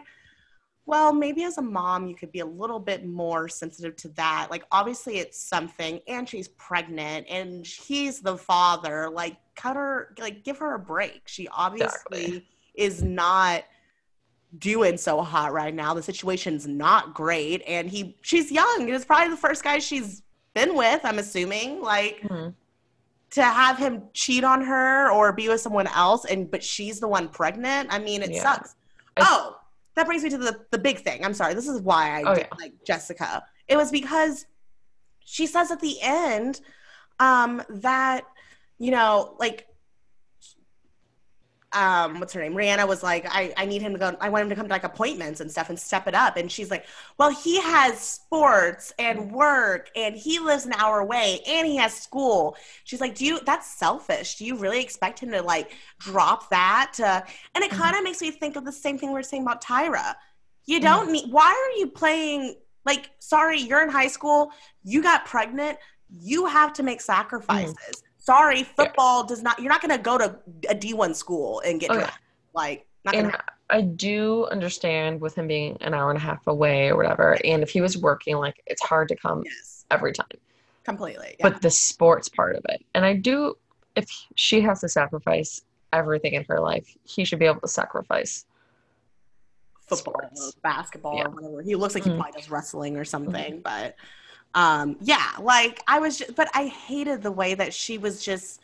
well 0.86 1.12
maybe 1.12 1.42
as 1.42 1.58
a 1.58 1.62
mom 1.62 2.06
you 2.06 2.14
could 2.14 2.30
be 2.30 2.38
a 2.38 2.46
little 2.46 2.78
bit 2.78 3.04
more 3.04 3.48
sensitive 3.48 3.96
to 3.96 4.08
that. 4.10 4.46
Like 4.48 4.64
obviously 4.70 5.18
it's 5.18 5.38
something 5.42 5.98
and 6.06 6.28
she's 6.28 6.46
pregnant 6.46 7.26
and 7.28 7.66
he's 7.66 8.20
the 8.20 8.36
father. 8.36 9.10
Like 9.10 9.38
cut 9.56 9.74
her 9.74 10.14
like 10.20 10.44
give 10.44 10.58
her 10.58 10.74
a 10.74 10.78
break. 10.78 11.22
She 11.26 11.48
obviously 11.48 12.24
Exactly. 12.24 12.46
is 12.76 13.02
not 13.02 13.64
doing 14.58 14.96
so 14.96 15.22
hot 15.22 15.52
right 15.52 15.74
now. 15.74 15.94
The 15.94 16.02
situation's 16.02 16.66
not 16.66 17.14
great, 17.14 17.62
and 17.66 17.88
he 17.88 18.16
she's 18.22 18.50
young. 18.50 18.88
It's 18.88 19.04
probably 19.04 19.30
the 19.30 19.36
first 19.36 19.62
guy 19.64 19.78
she's 19.78 20.22
been 20.54 20.74
with. 20.74 21.00
I'm 21.04 21.18
assuming, 21.18 21.82
like 21.82 22.20
Mhm. 22.22 22.54
to 23.30 23.42
have 23.42 23.76
him 23.78 24.04
cheat 24.14 24.44
on 24.44 24.62
her 24.64 25.10
or 25.10 25.32
be 25.32 25.48
with 25.48 25.60
someone 25.60 25.86
else, 25.88 26.24
and 26.24 26.50
but 26.50 26.62
she's 26.62 27.00
the 27.00 27.08
one 27.08 27.28
pregnant. 27.28 27.92
I 27.92 27.98
mean, 27.98 28.22
it 28.22 28.30
Yeah. 28.30 28.42
sucks. 28.42 28.74
Oh, 29.18 29.56
that 29.94 30.06
brings 30.06 30.22
me 30.22 30.30
to 30.30 30.38
the 30.38 30.64
the 30.70 30.78
big 30.78 31.00
thing. 31.00 31.24
I'm 31.24 31.34
sorry. 31.34 31.54
This 31.54 31.68
is 31.68 31.80
why 31.80 32.20
I 32.20 32.22
Oh, 32.24 32.34
didn't 32.34 32.58
like 32.58 32.72
Jessica. 32.84 33.42
It 33.68 33.76
was 33.76 33.90
because 33.90 34.46
she 35.24 35.46
says 35.46 35.70
at 35.70 35.80
the 35.80 36.00
end 36.00 36.60
um, 37.18 37.62
that 37.68 38.24
you 38.78 38.90
know, 38.90 39.34
like 39.38 39.66
um, 41.76 42.20
what's 42.20 42.32
her 42.32 42.40
name? 42.40 42.54
Rihanna 42.54 42.88
was 42.88 43.02
like, 43.02 43.26
I, 43.28 43.52
I 43.58 43.66
need 43.66 43.82
him 43.82 43.92
to 43.92 43.98
go, 43.98 44.16
I 44.18 44.30
want 44.30 44.42
him 44.42 44.48
to 44.48 44.54
come 44.56 44.66
to 44.66 44.72
like 44.72 44.84
appointments 44.84 45.40
and 45.40 45.50
stuff 45.50 45.68
and 45.68 45.78
step 45.78 46.08
it 46.08 46.14
up. 46.14 46.38
And 46.38 46.50
she's 46.50 46.70
like, 46.70 46.86
Well, 47.18 47.30
he 47.30 47.60
has 47.60 48.00
sports 48.00 48.94
and 48.98 49.30
work 49.30 49.90
and 49.94 50.16
he 50.16 50.38
lives 50.38 50.64
an 50.64 50.72
hour 50.72 51.00
away 51.00 51.40
and 51.46 51.66
he 51.66 51.76
has 51.76 51.94
school. 51.94 52.56
She's 52.84 53.02
like, 53.02 53.14
Do 53.14 53.26
you 53.26 53.40
that's 53.44 53.70
selfish. 53.70 54.36
Do 54.36 54.46
you 54.46 54.56
really 54.56 54.80
expect 54.80 55.20
him 55.20 55.30
to 55.32 55.42
like 55.42 55.72
drop 55.98 56.48
that? 56.48 56.98
Uh, 56.98 57.20
and 57.54 57.62
it 57.62 57.70
kind 57.70 57.94
of 57.94 58.02
makes 58.02 58.22
me 58.22 58.30
think 58.30 58.56
of 58.56 58.64
the 58.64 58.72
same 58.72 58.96
thing 58.96 59.12
we 59.12 59.20
are 59.20 59.22
saying 59.22 59.42
about 59.42 59.62
Tyra. 59.62 60.14
You 60.64 60.80
don't 60.80 61.12
need 61.12 61.30
why 61.30 61.50
are 61.50 61.78
you 61.78 61.88
playing 61.88 62.54
like 62.86 63.10
sorry, 63.18 63.60
you're 63.60 63.82
in 63.82 63.90
high 63.90 64.08
school, 64.08 64.50
you 64.82 65.02
got 65.02 65.26
pregnant, 65.26 65.76
you 66.08 66.46
have 66.46 66.72
to 66.72 66.82
make 66.82 67.02
sacrifices. 67.02 68.02
Sorry, 68.26 68.64
football 68.64 69.24
does 69.24 69.42
not. 69.42 69.58
You're 69.60 69.68
not 69.70 69.80
going 69.80 69.96
to 69.96 70.02
go 70.02 70.18
to 70.18 70.36
a 70.68 70.74
D1 70.74 71.14
school 71.14 71.60
and 71.60 71.80
get 71.80 71.90
Oh, 71.90 71.94
yeah. 71.94 72.00
drafted. 72.00 72.22
Like, 72.54 72.86
not 73.04 73.14
And 73.14 73.36
I 73.70 73.82
do 73.82 74.46
understand 74.46 75.20
with 75.20 75.36
him 75.36 75.46
being 75.46 75.76
an 75.80 75.94
hour 75.94 76.10
and 76.10 76.18
a 76.18 76.20
half 76.20 76.44
away 76.48 76.88
or 76.88 76.96
whatever. 76.96 77.36
And 77.44 77.62
if 77.62 77.70
he 77.70 77.80
was 77.80 77.96
working, 77.96 78.36
like 78.36 78.60
it's 78.66 78.82
hard 78.82 79.08
to 79.08 79.16
come 79.16 79.42
yes, 79.44 79.84
every 79.92 80.12
time. 80.12 80.26
completely. 80.82 81.36
Yeah. 81.38 81.50
But 81.50 81.62
the 81.62 81.70
sports 81.70 82.28
part 82.28 82.56
of 82.56 82.64
it, 82.68 82.84
and 82.94 83.04
I 83.04 83.14
do, 83.14 83.56
if 83.94 84.08
she 84.34 84.60
has 84.60 84.80
to 84.80 84.88
sacrifice 84.88 85.62
everything 85.92 86.34
in 86.34 86.44
her 86.48 86.58
life, 86.60 86.86
he 87.04 87.24
should 87.24 87.38
be 87.38 87.46
able 87.46 87.60
to 87.60 87.68
sacrifice. 87.68 88.44
football, 89.88 90.14
sports. 90.14 90.56
basketball, 90.64 91.16
Yeah. 91.16 91.26
or 91.26 91.30
whatever. 91.30 91.62
He 91.62 91.76
looks 91.76 91.94
like 91.94 92.02
he 92.02 92.10
Mhm. 92.10 92.16
probably 92.18 92.40
does 92.40 92.50
wrestling 92.50 92.96
or 92.96 93.04
something. 93.04 93.60
But 93.60 93.94
um, 94.56 94.96
yeah, 95.00 95.30
like 95.40 95.80
I 95.86 96.00
was, 96.00 96.18
just, 96.18 96.34
but 96.34 96.48
I 96.54 96.66
hated 96.66 97.22
the 97.22 97.30
way 97.30 97.54
that 97.54 97.72
she 97.72 97.98
was 97.98 98.24
just. 98.24 98.60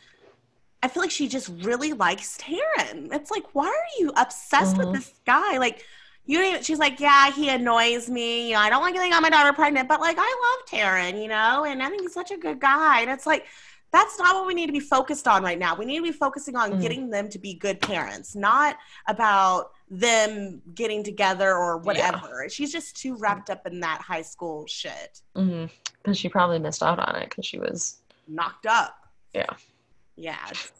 I 0.81 0.89
feel 0.89 1.01
like 1.01 1.11
she 1.11 1.29
just 1.29 1.49
really 1.61 1.93
likes 1.93 2.37
Taryn. 2.37 3.13
It's 3.13 3.31
like, 3.31 3.45
why 3.53 3.67
are 3.67 3.91
you 4.01 4.11
obsessed 4.17 4.77
with 4.77 4.89
Mhm. 4.89 4.93
this 4.95 5.13
guy? 5.25 5.57
Like, 5.57 5.85
you 6.25 6.61
she's 6.61 6.77
like, 6.77 6.99
yeah, 6.99 7.31
he 7.31 7.47
annoys 7.47 8.09
me. 8.09 8.47
You 8.49 8.55
know, 8.55 8.59
I 8.59 8.69
don't 8.69 8.81
like 8.81 8.93
getting 8.93 9.13
on 9.13 9.21
my 9.21 9.29
daughter 9.29 9.53
pregnant, 9.53 9.87
but 9.87 10.01
like, 10.01 10.17
I 10.19 10.21
love 10.43 10.67
Taryn, 10.81 11.21
you 11.21 11.29
know, 11.29 11.63
and 11.63 11.81
I 11.81 11.87
think 11.89 12.01
he's 12.01 12.13
such 12.13 12.31
a 12.31 12.37
good 12.37 12.59
guy. 12.59 12.99
And 12.99 13.09
it's 13.09 13.25
like, 13.25 13.45
that's 13.93 14.17
not 14.19 14.35
what 14.35 14.45
we 14.47 14.53
need 14.55 14.65
to 14.65 14.73
be 14.73 14.81
focused 14.81 15.25
on 15.27 15.41
right 15.41 15.57
now. 15.59 15.73
We 15.75 15.85
need 15.85 15.97
to 15.97 16.03
be 16.03 16.11
focusing 16.11 16.57
on 16.57 16.73
Mhm. 16.73 16.81
getting 16.81 17.09
them 17.09 17.29
to 17.29 17.39
be 17.39 17.53
good 17.53 17.79
parents, 17.79 18.35
not 18.35 18.77
about 19.07 19.71
them 19.89 20.61
getting 20.73 21.03
together 21.03 21.55
or 21.55 21.77
whatever. 21.77 22.49
She's 22.49 22.71
just 22.73 22.97
too 22.97 23.15
wrapped 23.15 23.49
up 23.49 23.65
in 23.67 23.79
that 23.81 24.01
high 24.01 24.23
school 24.23 24.65
shit. 24.67 25.21
Because 26.03 26.17
she 26.17 26.29
probably 26.29 26.59
missed 26.59 26.83
out 26.83 26.99
on 26.99 27.15
it 27.15 27.29
because 27.29 27.45
she 27.45 27.57
was. 27.59 27.97
Knocked 28.27 28.65
up. 28.65 29.07
Yeah. 29.33 29.53
Yeah, 30.15 30.37
it's 30.49 30.71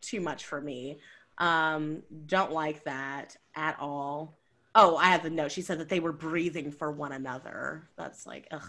too 0.00 0.20
much 0.20 0.44
for 0.44 0.60
me. 0.60 0.98
Um, 1.38 2.02
don't 2.26 2.52
like 2.52 2.84
that 2.84 3.36
at 3.54 3.76
all. 3.80 4.36
Oh, 4.74 4.96
I 4.96 5.06
have 5.06 5.22
the 5.22 5.30
note. 5.30 5.52
She 5.52 5.62
said 5.62 5.78
that 5.80 5.88
they 5.88 6.00
were 6.00 6.12
breathing 6.12 6.70
for 6.70 6.92
one 6.92 7.12
another. 7.12 7.88
That's 7.96 8.26
like, 8.26 8.46
ugh, 8.50 8.62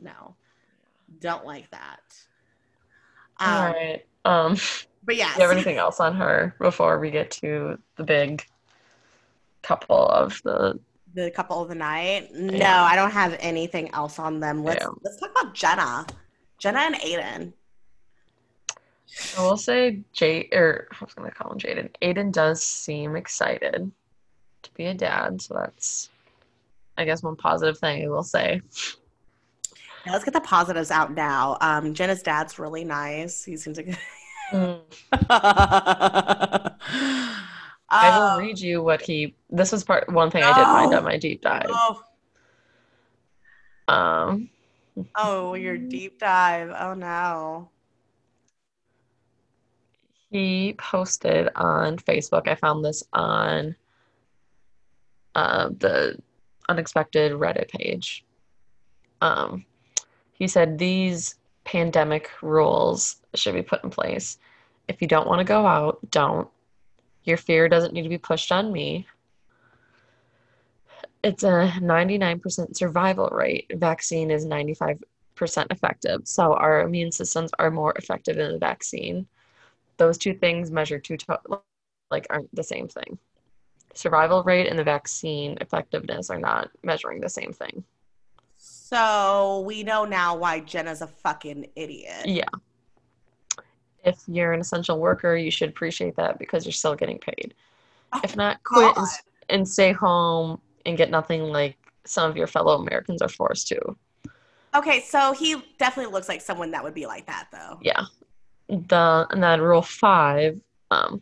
no, 0.00 0.36
don't 1.18 1.44
like 1.44 1.70
that. 1.70 2.00
Um, 3.38 3.48
All 3.48 3.72
right. 3.72 4.06
Um, 4.24 4.56
But 5.02 5.16
yeah, 5.16 5.32
Do 5.34 5.40
you 5.40 5.48
have 5.48 5.52
anything 5.52 5.78
else 5.78 5.98
on 5.98 6.14
her 6.16 6.54
before 6.58 6.98
we 6.98 7.10
get 7.10 7.30
to 7.32 7.78
the 7.96 8.04
big 8.04 8.44
couple 9.62 10.06
of 10.06 10.40
the? 10.44 10.78
The 11.14 11.30
couple 11.30 11.60
of 11.62 11.68
the 11.68 11.74
night. 11.74 12.32
No, 12.34 12.54
Yeah. 12.56 12.82
I 12.82 12.96
don't 12.96 13.10
have 13.10 13.36
anything 13.40 13.92
else 13.94 14.18
on 14.18 14.40
them. 14.40 14.62
Let's 14.64 14.84
Yeah. 14.84 14.90
let's 15.02 15.16
talk 15.18 15.30
about 15.30 15.54
Jenna, 15.54 16.06
Jenna 16.58 16.80
and 16.80 16.94
Aiden. 16.96 17.52
I 19.36 19.42
will 19.42 19.56
say, 19.56 20.02
Jade, 20.12 20.50
or 20.52 20.86
I 20.92 21.04
was 21.04 21.14
gonna 21.14 21.30
call 21.32 21.52
him 21.52 21.58
Jaden. 21.58 21.90
Aiden 22.00 22.30
does 22.32 22.62
seem 22.62 23.16
excited 23.16 23.90
to 24.62 24.70
be 24.74 24.86
a 24.86 24.94
dad, 24.94 25.42
so 25.42 25.54
that's, 25.54 26.10
I 26.96 27.04
guess, 27.04 27.22
one 27.22 27.34
positive 27.36 27.78
thing 27.78 28.04
I 28.04 28.08
will 28.08 28.22
say. 28.22 28.60
Now, 30.06 30.12
let's 30.12 30.24
get 30.24 30.32
the 30.34 30.40
positives 30.40 30.90
out 30.90 31.12
now. 31.12 31.58
Um, 31.60 31.92
Jenna's 31.92 32.22
dad's 32.22 32.58
really 32.58 32.84
nice. 32.84 33.44
He 33.44 33.56
seems 33.56 33.76
like. 33.78 33.98
Mm. 34.52 34.80
I 37.90 38.16
will 38.18 38.26
Um, 38.26 38.38
read 38.38 38.58
you 38.58 38.82
what 38.82 39.02
he. 39.02 39.34
This 39.50 39.72
was 39.72 39.82
part 39.84 40.08
one 40.12 40.30
thing 40.30 40.42
I 40.44 40.54
did 40.56 40.64
find 40.64 40.94
on 40.94 41.04
my 41.04 41.16
deep 41.16 41.42
dive. 41.42 41.66
Oh, 41.68 42.02
Um, 43.88 44.48
oh, 45.16 45.54
your 45.54 45.76
deep 45.76 46.18
dive. 46.18 46.70
Oh 46.78 46.94
no. 46.94 47.68
he 50.32 50.74
posted 50.78 51.48
on 51.56 51.96
Facebook. 51.96 52.46
I 52.46 52.54
found 52.54 52.84
this 52.84 53.02
on 53.12 53.74
uh, 55.34 55.70
the 55.76 56.16
unexpected 56.68 57.32
Reddit 57.32 57.68
page. 57.68 58.24
Um, 59.20 59.64
he 60.32 60.46
said 60.46 60.78
these 60.78 61.34
pandemic 61.64 62.30
rules 62.42 63.16
should 63.34 63.54
be 63.54 63.62
put 63.62 63.82
in 63.82 63.90
place. 63.90 64.38
If 64.86 65.02
you 65.02 65.08
don't 65.08 65.26
want 65.26 65.40
to 65.40 65.44
go 65.44 65.66
out, 65.66 65.98
don't. 66.12 66.48
Your 67.24 67.36
fear 67.36 67.68
doesn't 67.68 67.92
need 67.92 68.02
to 68.02 68.08
be 68.08 68.18
pushed 68.18 68.52
on 68.52 68.72
me. 68.72 69.06
It's 71.22 71.42
a 71.42 71.72
99% 71.80 72.76
survival 72.76 73.28
rate. 73.30 73.70
Vaccine 73.74 74.30
is 74.30 74.46
95% 74.46 74.98
effective. 75.70 76.22
So 76.24 76.54
our 76.54 76.80
immune 76.80 77.12
systems 77.12 77.50
are 77.58 77.70
more 77.70 77.92
effective 77.96 78.36
than 78.36 78.52
the 78.52 78.58
vaccine. 78.58 79.26
Those 79.98 80.16
two 80.16 80.34
things 80.34 80.70
measure 80.70 80.98
two 80.98 81.18
to- 81.18 81.62
like 82.10 82.26
aren't 82.30 82.54
the 82.54 82.62
same 82.62 82.88
thing. 82.88 83.18
Survival 83.94 84.42
rate 84.44 84.68
and 84.68 84.78
the 84.78 84.84
vaccine 84.84 85.58
effectiveness 85.60 86.30
are 86.30 86.38
not 86.38 86.70
measuring 86.82 87.20
the 87.20 87.28
same 87.28 87.52
thing. 87.52 87.84
So 88.56 89.62
we 89.66 89.82
know 89.82 90.04
now 90.04 90.36
why 90.36 90.60
Jenna's 90.60 91.02
a 91.02 91.06
fucking 91.06 91.70
idiot. 91.76 92.26
Yeah. 92.26 92.48
If 94.04 94.22
you're 94.26 94.52
an 94.52 94.60
essential 94.60 94.98
worker, 94.98 95.36
you 95.36 95.50
should 95.50 95.68
appreciate 95.68 96.16
that 96.16 96.38
because 96.38 96.64
you're 96.64 96.72
still 96.72 96.94
getting 96.94 97.18
paid. 97.18 97.54
Oh, 98.12 98.20
If 98.24 98.36
not, 98.36 98.62
quit 98.64 98.96
and, 98.96 99.06
and 99.48 99.68
stay 99.68 99.92
home 99.92 100.60
and 100.86 100.96
get 100.96 101.10
nothing 101.10 101.42
like 101.42 101.76
some 102.04 102.30
of 102.30 102.36
your 102.36 102.46
fellow 102.46 102.80
Americans 102.80 103.22
are 103.22 103.28
forced 103.28 103.68
to. 103.68 103.96
Okay, 104.74 105.00
so 105.00 105.32
he 105.32 105.62
definitely 105.78 106.12
looks 106.12 106.28
like 106.28 106.40
someone 106.40 106.70
that 106.70 106.82
would 106.82 106.94
be 106.94 107.06
like 107.06 107.26
that, 107.26 107.48
though. 107.52 107.78
Yeah. 107.82 108.04
The 108.68 109.26
and 109.30 109.42
then 109.42 109.60
rule 109.60 109.82
five, 109.82 110.60
um, 110.90 111.20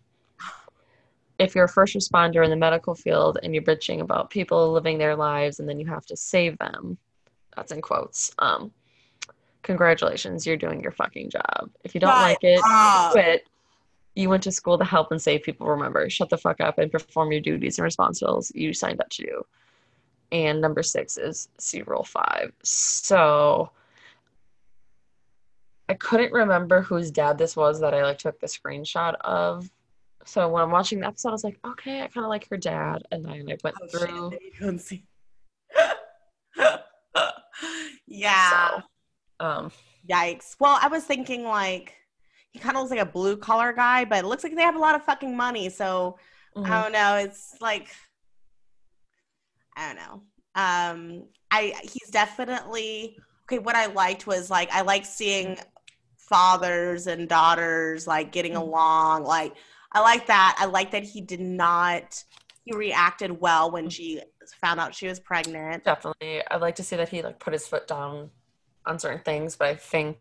if 1.39 1.55
you're 1.55 1.65
a 1.65 1.69
first 1.69 1.95
responder 1.95 2.45
in 2.45 2.51
the 2.51 2.57
medical 2.57 2.95
field 2.95 3.39
and 3.43 3.55
you're 3.55 3.63
bitching 3.63 4.01
about 4.01 4.31
people 4.31 4.73
living 4.73 4.99
their 4.99 5.17
lives 5.17 5.61
and 5.61 5.69
then 5.69 5.79
you 5.79 5.87
have 5.87 6.05
to 6.07 6.17
save 6.17 6.59
them, 6.59 6.99
that's 7.57 7.73
in 7.73 7.81
quotes. 7.81 8.33
Um, 8.39 8.71
congratulations, 9.63 10.47
you're 10.47 10.57
doing 10.57 10.81
your 10.81 10.93
fucking 10.93 11.31
job. 11.31 11.71
If 11.85 11.95
you 11.95 12.01
don't 12.01 12.11
like 12.19 12.43
it, 12.43 12.61
up. 12.65 13.13
quit. 13.13 13.47
You 14.15 14.29
went 14.29 14.43
to 14.45 14.53
school 14.53 14.79
to 14.79 14.85
help 14.85 15.13
and 15.13 15.21
save 15.23 15.43
people. 15.43 15.67
Remember, 15.69 16.09
shut 16.11 16.29
the 16.31 16.37
fuck 16.39 16.61
up 16.61 16.79
and 16.79 16.91
perform 16.91 17.31
your 17.31 17.41
duties 17.41 17.79
and 17.79 17.85
responsibilities 17.85 18.51
you 18.55 18.73
signed 18.73 19.01
up 19.01 19.09
to 19.11 19.23
do. 19.23 19.43
And 20.33 20.61
number 20.61 20.83
six 20.83 21.17
is 21.17 21.49
see 21.59 21.83
rule 21.83 22.03
five. 22.05 22.53
So 22.63 23.71
I 25.89 25.95
couldn't 25.95 26.33
remember 26.33 26.83
whose 26.83 27.11
dad 27.11 27.39
this 27.39 27.57
was 27.57 27.81
that 27.81 27.95
I 27.95 28.03
like 28.03 28.19
took 28.19 28.39
the 28.41 28.47
screenshot 28.47 29.15
of. 29.21 29.71
So 30.25 30.49
when 30.49 30.63
I'm 30.63 30.71
watching 30.71 31.01
the 31.01 31.07
episode, 31.07 31.31
I 31.31 31.33
was 31.33 31.45
like, 31.45 31.59
okay, 31.65 32.03
I 32.03 32.09
kind 32.09 32.25
of 32.25 32.29
like 32.29 32.47
her 32.51 32.57
dad. 32.59 33.05
And 33.11 33.25
then 33.25 33.33
I 33.33 33.57
went 33.65 33.77
Oh, 33.81 33.87
shit, 33.89 34.41
through. 34.61 34.79
see. 34.79 35.05
yeah. 38.07 38.71
So, 38.71 38.83
um, 39.41 39.71
Yikes. 40.09 40.57
Well, 40.59 40.79
I 40.81 40.89
was 40.89 41.05
thinking 41.05 41.45
like 41.45 41.95
he 42.51 42.59
kind 42.59 42.77
of 42.77 42.83
looks 42.83 42.91
like 42.91 43.01
a 43.01 43.11
blue 43.11 43.37
collar 43.37 43.73
guy, 43.73 44.05
but 44.05 44.25
it 44.25 44.27
looks 44.27 44.43
like 44.45 44.55
they 44.55 44.63
have 44.63 44.77
a 44.77 44.81
lot 44.81 44.95
of 44.95 45.05
fucking 45.05 45.37
money. 45.37 45.69
So 45.71 46.19
mhm. 46.57 46.67
I 46.69 46.83
don't 46.83 46.93
know. 46.93 47.17
It's 47.17 47.55
like 47.61 47.89
I 49.77 49.87
don't 49.87 49.97
know. 49.97 50.23
Um, 50.55 51.25
I 51.51 51.75
he's 51.83 52.11
definitely 52.11 53.17
okay. 53.45 53.59
What 53.59 53.77
I 53.77 53.87
liked 53.87 54.27
was 54.27 54.51
like 54.51 54.71
I 54.73 54.81
like 54.83 55.07
seeing 55.07 55.59
fathers 56.17 57.07
and 57.07 57.29
daughters 57.29 58.07
like 58.07 58.33
getting 58.33 58.53
Mhm. 58.53 58.63
along. 58.63 59.25
Like 59.25 59.55
I 59.93 60.01
like 60.01 60.27
that. 60.27 60.57
I 60.59 60.67
like 60.67 60.91
that 60.93 61.05
he 61.05 61.21
did 61.21 61.41
not. 61.41 62.23
He 62.65 62.77
reacted 62.77 63.41
well 63.41 63.71
when 63.71 63.89
she 63.89 64.21
found 64.61 64.81
out 64.81 64.95
she 64.95 65.07
was 65.07 65.21
pregnant. 65.21 65.85
definitely 65.85 66.43
i'd 66.51 66.61
like 66.63 66.75
to 66.75 66.83
see 66.83 66.97
that 66.97 67.09
he 67.11 67.21
like 67.23 67.39
put 67.39 67.53
his 67.53 67.67
foot 67.69 67.87
down 67.87 68.31
on 68.87 68.99
certain 68.99 69.23
things 69.25 69.57
but 69.57 69.69
i 69.69 69.75
think 69.75 70.19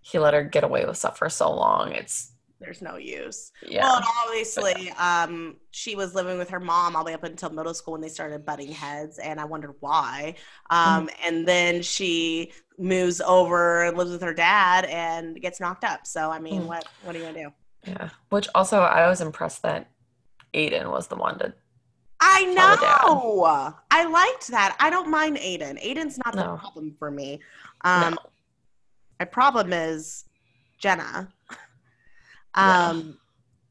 he 0.00 0.18
let 0.18 0.34
her 0.34 0.42
get 0.44 0.64
away 0.64 0.84
with 0.84 0.96
stuff 0.96 1.18
for 1.18 1.28
so 1.28 1.50
long 1.54 1.92
it's 1.92 2.32
There's 2.60 2.82
no 2.82 2.96
use. 2.96 3.50
yeah 3.60 3.82
Well, 3.82 3.96
and 3.96 4.04
obviously, 4.24 4.90
um, 4.92 5.56
she 5.72 5.96
was 5.96 6.14
living 6.14 6.38
with 6.38 6.50
her 6.50 6.60
mom 6.60 6.94
all 6.94 7.02
the 7.02 7.10
way 7.10 7.14
up 7.14 7.24
until 7.24 7.50
middle 7.50 7.74
school 7.74 7.92
when 7.92 8.00
they 8.00 8.08
started 8.08 8.46
butting 8.46 8.70
heads, 8.70 9.18
and 9.18 9.40
I 9.40 9.44
wondered 9.46 9.74
why. 9.80 10.36
Um, 10.70 11.10
And 11.26 11.46
then 11.46 11.82
she 11.82 12.52
moves 12.78 13.20
over 13.20 13.82
and 13.82 13.96
lives 13.98 14.12
with 14.12 14.22
her 14.22 14.34
dad 14.34 14.84
and 14.84 15.40
gets 15.40 15.58
knocked 15.60 15.82
up. 15.84 16.06
So, 16.06 16.30
I 16.30 16.38
mean, 16.38 16.62
Mm. 16.62 16.66
what 16.66 16.86
what 17.00 17.16
are 17.16 17.18
you 17.18 17.26
gonna 17.26 17.42
do? 17.48 17.50
yeah 17.86 18.10
which 18.30 18.48
also 18.54 18.80
i 18.80 19.08
was 19.08 19.20
impressed 19.20 19.62
that 19.62 19.90
aiden 20.54 20.90
was 20.90 21.08
the 21.08 21.16
one 21.16 21.38
to 21.38 21.52
I 22.24 22.44
Tell 22.54 22.76
the 22.76 22.82
dad. 22.82 23.02
know. 23.04 23.74
I 23.90 24.04
liked 24.04 24.46
that. 24.48 24.76
I 24.78 24.90
don't 24.90 25.10
mind 25.10 25.38
Aiden. 25.38 25.82
Aiden's 25.84 26.18
not 26.24 26.34
the 26.34 26.56
problem 26.56 26.94
for 26.96 27.10
me. 27.10 27.40
Um, 27.82 28.12
no. 28.14 28.30
My 29.18 29.26
problem 29.26 29.72
is 29.72 30.24
Jenna. 30.78 31.32
Yeah. 32.56 32.88
Um, 32.88 33.18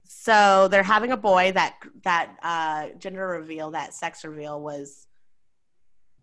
so 0.04 0.68
they're 0.70 0.84
having 0.84 1.14
a 1.14 1.18
boy. 1.18 1.54
That 1.54 1.76
that 2.04 2.36
uh, 2.44 2.90
gender 3.00 3.26
reveal, 3.26 3.72
that 3.72 3.94
sex 3.94 4.26
reveal, 4.26 4.60
was 4.62 5.08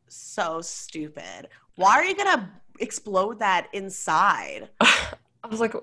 so 0.09 0.61
stupid. 0.61 1.49
Why 1.77 1.93
are 1.93 2.05
you 2.05 2.15
gonna 2.15 2.51
explode 2.79 3.39
that 3.39 3.69
inside? 3.73 4.69
i 5.45 5.47
was 5.49 5.61
like 5.61 5.75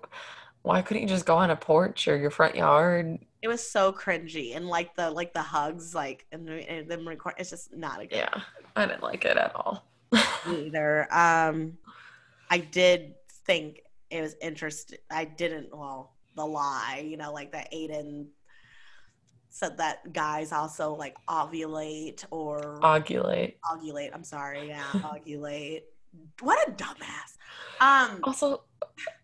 why 0.61 0.81
couldn't 0.81 1.03
you 1.03 1.07
just 1.07 1.25
go 1.25 1.37
on 1.37 1.51
a 1.51 1.55
porch 1.55 2.07
or 2.07 2.17
your 2.17 2.31
front 2.31 2.55
yard 2.55 3.19
It 3.45 3.47
was 3.47 3.61
so 3.61 3.93
cringy, 3.93 4.55
and 4.55 4.67
like 4.67 4.95
the 4.95 5.11
like 5.11 5.31
the 5.31 5.41
hugs, 5.43 5.93
like 5.93 6.25
and, 6.31 6.49
and 6.49 6.89
them 6.89 7.07
record. 7.07 7.35
It's 7.37 7.51
just 7.51 7.71
not 7.71 8.01
a 8.01 8.07
good 8.07 8.15
yeah 8.15 8.41
i 8.75 8.87
didn't 8.87 9.03
like 9.03 9.23
it 9.23 9.37
at 9.37 9.55
all 9.55 9.85
either. 10.47 11.07
Um, 11.13 11.77
I 12.49 12.57
did 12.57 13.13
think 13.45 13.83
it 14.09 14.19
was 14.19 14.35
interesting. 14.41 14.97
I 15.11 15.25
didn't. 15.25 15.77
Well, 15.77 16.15
the 16.35 16.43
lie, 16.43 17.05
you 17.07 17.17
know, 17.17 17.31
like 17.31 17.51
that 17.51 17.71
Aiden 17.71 18.29
said 19.49 19.77
that 19.77 20.11
guys 20.11 20.51
also 20.51 20.95
like 20.95 21.15
ovulate 21.27 22.25
or 22.31 22.79
ovulate 22.81 23.57
ovulate. 23.63 24.09
I'm 24.11 24.23
sorry, 24.23 24.69
yeah, 24.69 24.81
ovulate. 24.93 25.83
What 26.39 26.67
a 26.67 26.71
dumbass. 26.71 27.37
Um, 27.79 28.21
also 28.23 28.63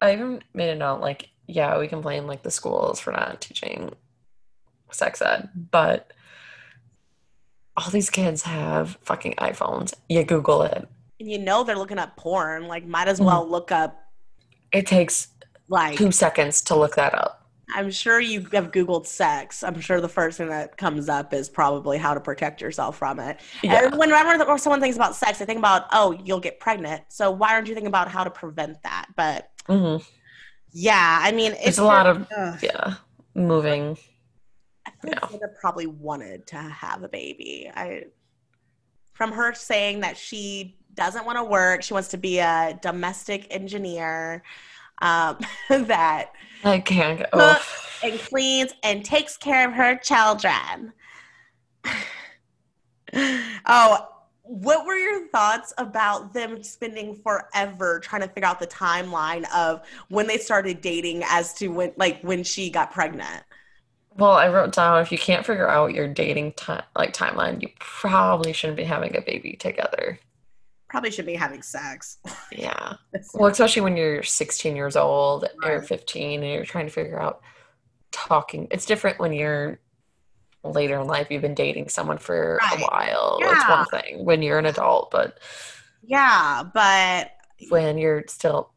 i 0.02 0.14
even 0.14 0.44
made 0.54 0.70
a 0.70 0.76
note 0.76 1.00
like 1.00 1.30
yeah 1.48 1.78
we 1.80 1.88
complain 1.88 2.28
like 2.28 2.44
the 2.44 2.52
schools 2.52 3.00
for 3.00 3.12
not 3.12 3.40
teaching 3.40 3.90
sex 4.94 5.22
ed 5.22 5.50
but 5.72 6.12
all 7.78 7.90
these 7.90 8.10
kids 8.10 8.44
have 8.44 8.98
fucking 9.04 9.34
iphones 9.40 9.94
you 10.10 10.24
google 10.24 10.62
it 10.64 10.88
and 11.20 11.30
you 11.30 11.38
know 11.40 11.64
they're 11.64 11.78
looking 11.78 12.00
up 12.00 12.18
porn. 12.18 12.68
Like, 12.68 12.84
might 12.84 13.08
as 13.08 13.20
Mm. 13.20 13.26
well 13.26 13.48
look 13.48 13.72
up. 13.72 13.96
it 14.72 14.88
takes 14.88 15.28
Like, 15.68 15.96
two 15.96 16.12
seconds 16.12 16.62
to 16.64 16.76
look 16.76 16.96
that 16.96 17.14
up 17.14 17.38
I'm 17.76 17.90
sure 17.92 18.20
you 18.20 18.42
have 18.52 18.72
Googled 18.72 19.06
sex. 19.06 19.64
I'm 19.64 19.80
sure 19.80 20.02
the 20.02 20.10
first 20.10 20.38
thing 20.40 20.50
that 20.50 20.76
comes 20.78 21.08
up 21.08 21.32
is 21.34 21.48
probably 21.48 21.98
how 22.00 22.14
to 22.16 22.20
protect 22.20 22.60
yourself 22.60 22.98
from 22.98 23.20
it. 23.20 23.40
yeah 23.64 23.86
And 23.86 23.98
whenever 23.98 24.44
or 24.44 24.58
someone 24.58 24.82
thinks 24.82 24.98
about 24.98 25.16
sex, 25.16 25.40
they 25.40 25.46
think 25.46 25.60
about, 25.60 25.86
oh, 25.94 26.12
you'll 26.26 26.42
get 26.42 26.60
pregnant. 26.60 27.04
So 27.10 27.32
why 27.32 27.54
aren't 27.54 27.68
you 27.68 27.74
thinking 27.76 27.88
about 27.88 28.10
how 28.10 28.24
to 28.26 28.30
prevent 28.32 28.82
that? 28.84 29.06
But 29.16 29.50
hmm 29.68 29.98
yeah, 30.74 31.20
I 31.22 31.32
mean, 31.32 31.54
it's 31.62 31.78
a 31.78 31.84
lot 31.84 32.08
of- 32.08 32.28
Ugh. 32.36 32.60
yeah 32.64 32.96
moving 33.36 33.98
I 34.86 34.92
feel 35.02 35.14
like 35.22 35.32
yeah. 35.32 35.48
Probably 35.60 35.88
wanted 35.88 36.48
to 36.48 36.58
have 36.58 37.04
a 37.04 37.10
baby. 37.10 37.70
I, 37.74 38.06
from 39.14 39.32
her 39.32 39.54
saying 39.54 40.00
that 40.02 40.18
she 40.18 40.78
doesn't 40.96 41.26
want 41.26 41.38
to 41.38 41.44
work, 41.44 41.84
she 41.84 41.94
wants 41.94 42.10
to 42.10 42.18
be 42.18 42.40
a 42.40 42.78
domestic 42.82 43.48
engineer. 43.52 44.44
Um, 45.02 45.40
that 45.70 46.34
i 46.64 46.80
can't 46.80 47.22
Look. 47.22 47.32
oh. 47.34 47.66
and 48.04 48.20
cleans 48.20 48.72
and 48.84 49.04
takes 49.04 49.36
care 49.38 49.68
of 49.68 49.74
her 49.74 49.98
children. 49.98 50.94
oh, 53.66 54.08
what 54.44 54.86
were 54.86 54.98
your 54.98 55.28
thoughts 55.30 55.74
about 55.78 56.34
them 56.34 56.62
spending 56.62 57.16
forever 57.16 58.00
trying 58.00 58.22
to 58.22 58.28
figure 58.28 58.48
out 58.48 58.60
the 58.60 58.68
timeline 58.68 59.46
of 59.56 59.82
when 60.10 60.28
they 60.28 60.38
started 60.38 60.82
dating 60.82 61.24
as 61.26 61.54
to 61.54 61.70
when 61.70 61.94
like 61.98 62.22
when 62.22 62.44
she 62.44 62.70
got 62.70 62.92
pregnant? 62.92 63.44
Well 64.18 64.32
i 64.32 64.48
wrote 64.48 64.74
down 64.74 65.02
if 65.02 65.12
you 65.12 65.18
can't 65.18 65.46
figure 65.46 65.70
out 65.70 65.94
your 65.94 66.08
dating 66.08 66.52
time 66.54 66.84
like 66.96 67.14
timeline 67.14 67.62
you 67.62 67.70
probably 67.80 68.52
shouldn't 68.54 68.78
be 68.78 68.84
having 68.84 69.16
a 69.16 69.22
baby 69.22 69.54
together. 69.54 70.20
Probably 70.90 71.12
should 71.12 71.26
be 71.26 71.36
having 71.36 71.62
sex. 71.62 72.18
yeah. 72.52 72.96
Well 73.34 73.50
especially 73.50 73.84
when 73.84 73.96
you're 73.96 74.24
16 74.24 74.76
years 74.76 74.98
old 74.98 75.48
or 75.64 75.82
15 75.82 76.44
and 76.44 76.52
you're 76.54 76.66
trying 76.66 76.88
to 76.88 76.92
figure 76.92 77.18
out 77.22 77.40
talking 78.12 78.68
it's 78.72 78.86
different 78.86 79.18
when 79.18 79.32
you're 79.32 79.80
later 80.66 81.00
in 81.00 81.08
life 81.08 81.28
you've 81.30 81.42
been 81.42 81.56
dating 81.56 81.88
someone 81.88 82.18
for 82.18 82.60
Right. 82.62 82.78
a 82.80 82.82
while. 82.84 83.38
It's 83.42 83.70
one 83.70 83.86
thing 83.86 84.26
when 84.26 84.42
you're 84.42 84.60
an 84.60 84.66
adult 84.66 85.12
but 85.12 85.40
yeah, 86.04 86.64
but 86.74 87.32
when 87.70 87.98
you're 87.98 88.26
still 88.28 88.74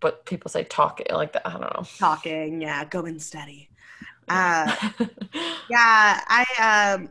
but 0.00 0.26
people 0.26 0.50
say 0.50 0.64
talking 0.64 1.06
like 1.12 1.32
that 1.34 1.46
i 1.46 1.52
don't 1.52 1.60
know. 1.62 1.84
Talking, 1.98 2.60
yeah, 2.60 2.84
going 2.84 3.20
steady. 3.20 3.70
Uh, 4.28 4.74
Yeah, 5.68 6.20
I 6.26 6.94
um 6.94 7.10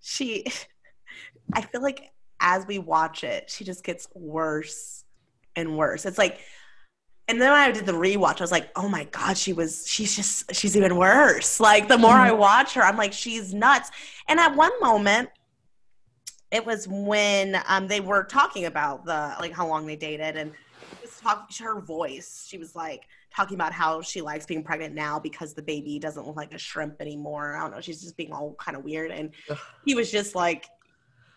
she 0.00 0.46
I 1.52 1.62
feel 1.62 1.82
like 1.82 2.10
as 2.40 2.66
we 2.66 2.78
watch 2.78 3.24
it, 3.24 3.50
she 3.50 3.64
just 3.64 3.84
gets 3.84 4.08
worse 4.14 5.04
and 5.56 5.76
worse. 5.76 6.06
It's 6.06 6.18
like 6.18 6.40
and 7.28 7.40
then 7.40 7.52
when 7.52 7.60
I 7.60 7.70
did 7.70 7.86
the 7.86 7.92
rewatch, 7.92 8.40
I 8.40 8.42
was 8.42 8.50
like, 8.50 8.70
oh 8.74 8.88
my 8.88 9.04
God, 9.04 9.38
she 9.38 9.52
was 9.52 9.86
she's 9.86 10.16
just 10.16 10.54
she's 10.54 10.76
even 10.76 10.96
worse. 10.96 11.60
Like 11.60 11.86
the 11.86 11.98
more 11.98 12.14
I 12.14 12.32
watch 12.32 12.74
her, 12.74 12.82
I'm 12.82 12.96
like, 12.96 13.12
she's 13.12 13.54
nuts. 13.54 13.90
And 14.28 14.40
at 14.40 14.56
one 14.56 14.72
moment, 14.80 15.28
it 16.50 16.66
was 16.66 16.88
when 16.88 17.60
um 17.68 17.86
they 17.86 18.00
were 18.00 18.24
talking 18.24 18.64
about 18.64 19.04
the 19.04 19.36
like 19.38 19.52
how 19.52 19.66
long 19.68 19.86
they 19.86 19.96
dated 19.96 20.36
and 20.36 20.52
talk, 21.22 21.50
her 21.58 21.80
voice. 21.80 22.46
She 22.48 22.58
was 22.58 22.74
like 22.74 23.04
talking 23.34 23.54
about 23.54 23.72
how 23.72 24.00
she 24.02 24.20
likes 24.20 24.46
being 24.46 24.62
pregnant 24.62 24.94
now 24.94 25.18
because 25.18 25.54
the 25.54 25.62
baby 25.62 25.98
doesn't 25.98 26.26
look 26.26 26.36
like 26.36 26.52
a 26.54 26.58
shrimp 26.58 27.00
anymore. 27.00 27.56
I 27.56 27.60
don't 27.60 27.72
know. 27.72 27.80
She's 27.80 28.00
just 28.00 28.16
being 28.16 28.32
all 28.32 28.54
kind 28.58 28.76
of 28.76 28.84
weird. 28.84 29.10
And 29.10 29.30
he 29.84 29.94
was 29.94 30.10
just 30.10 30.34
like, 30.34 30.66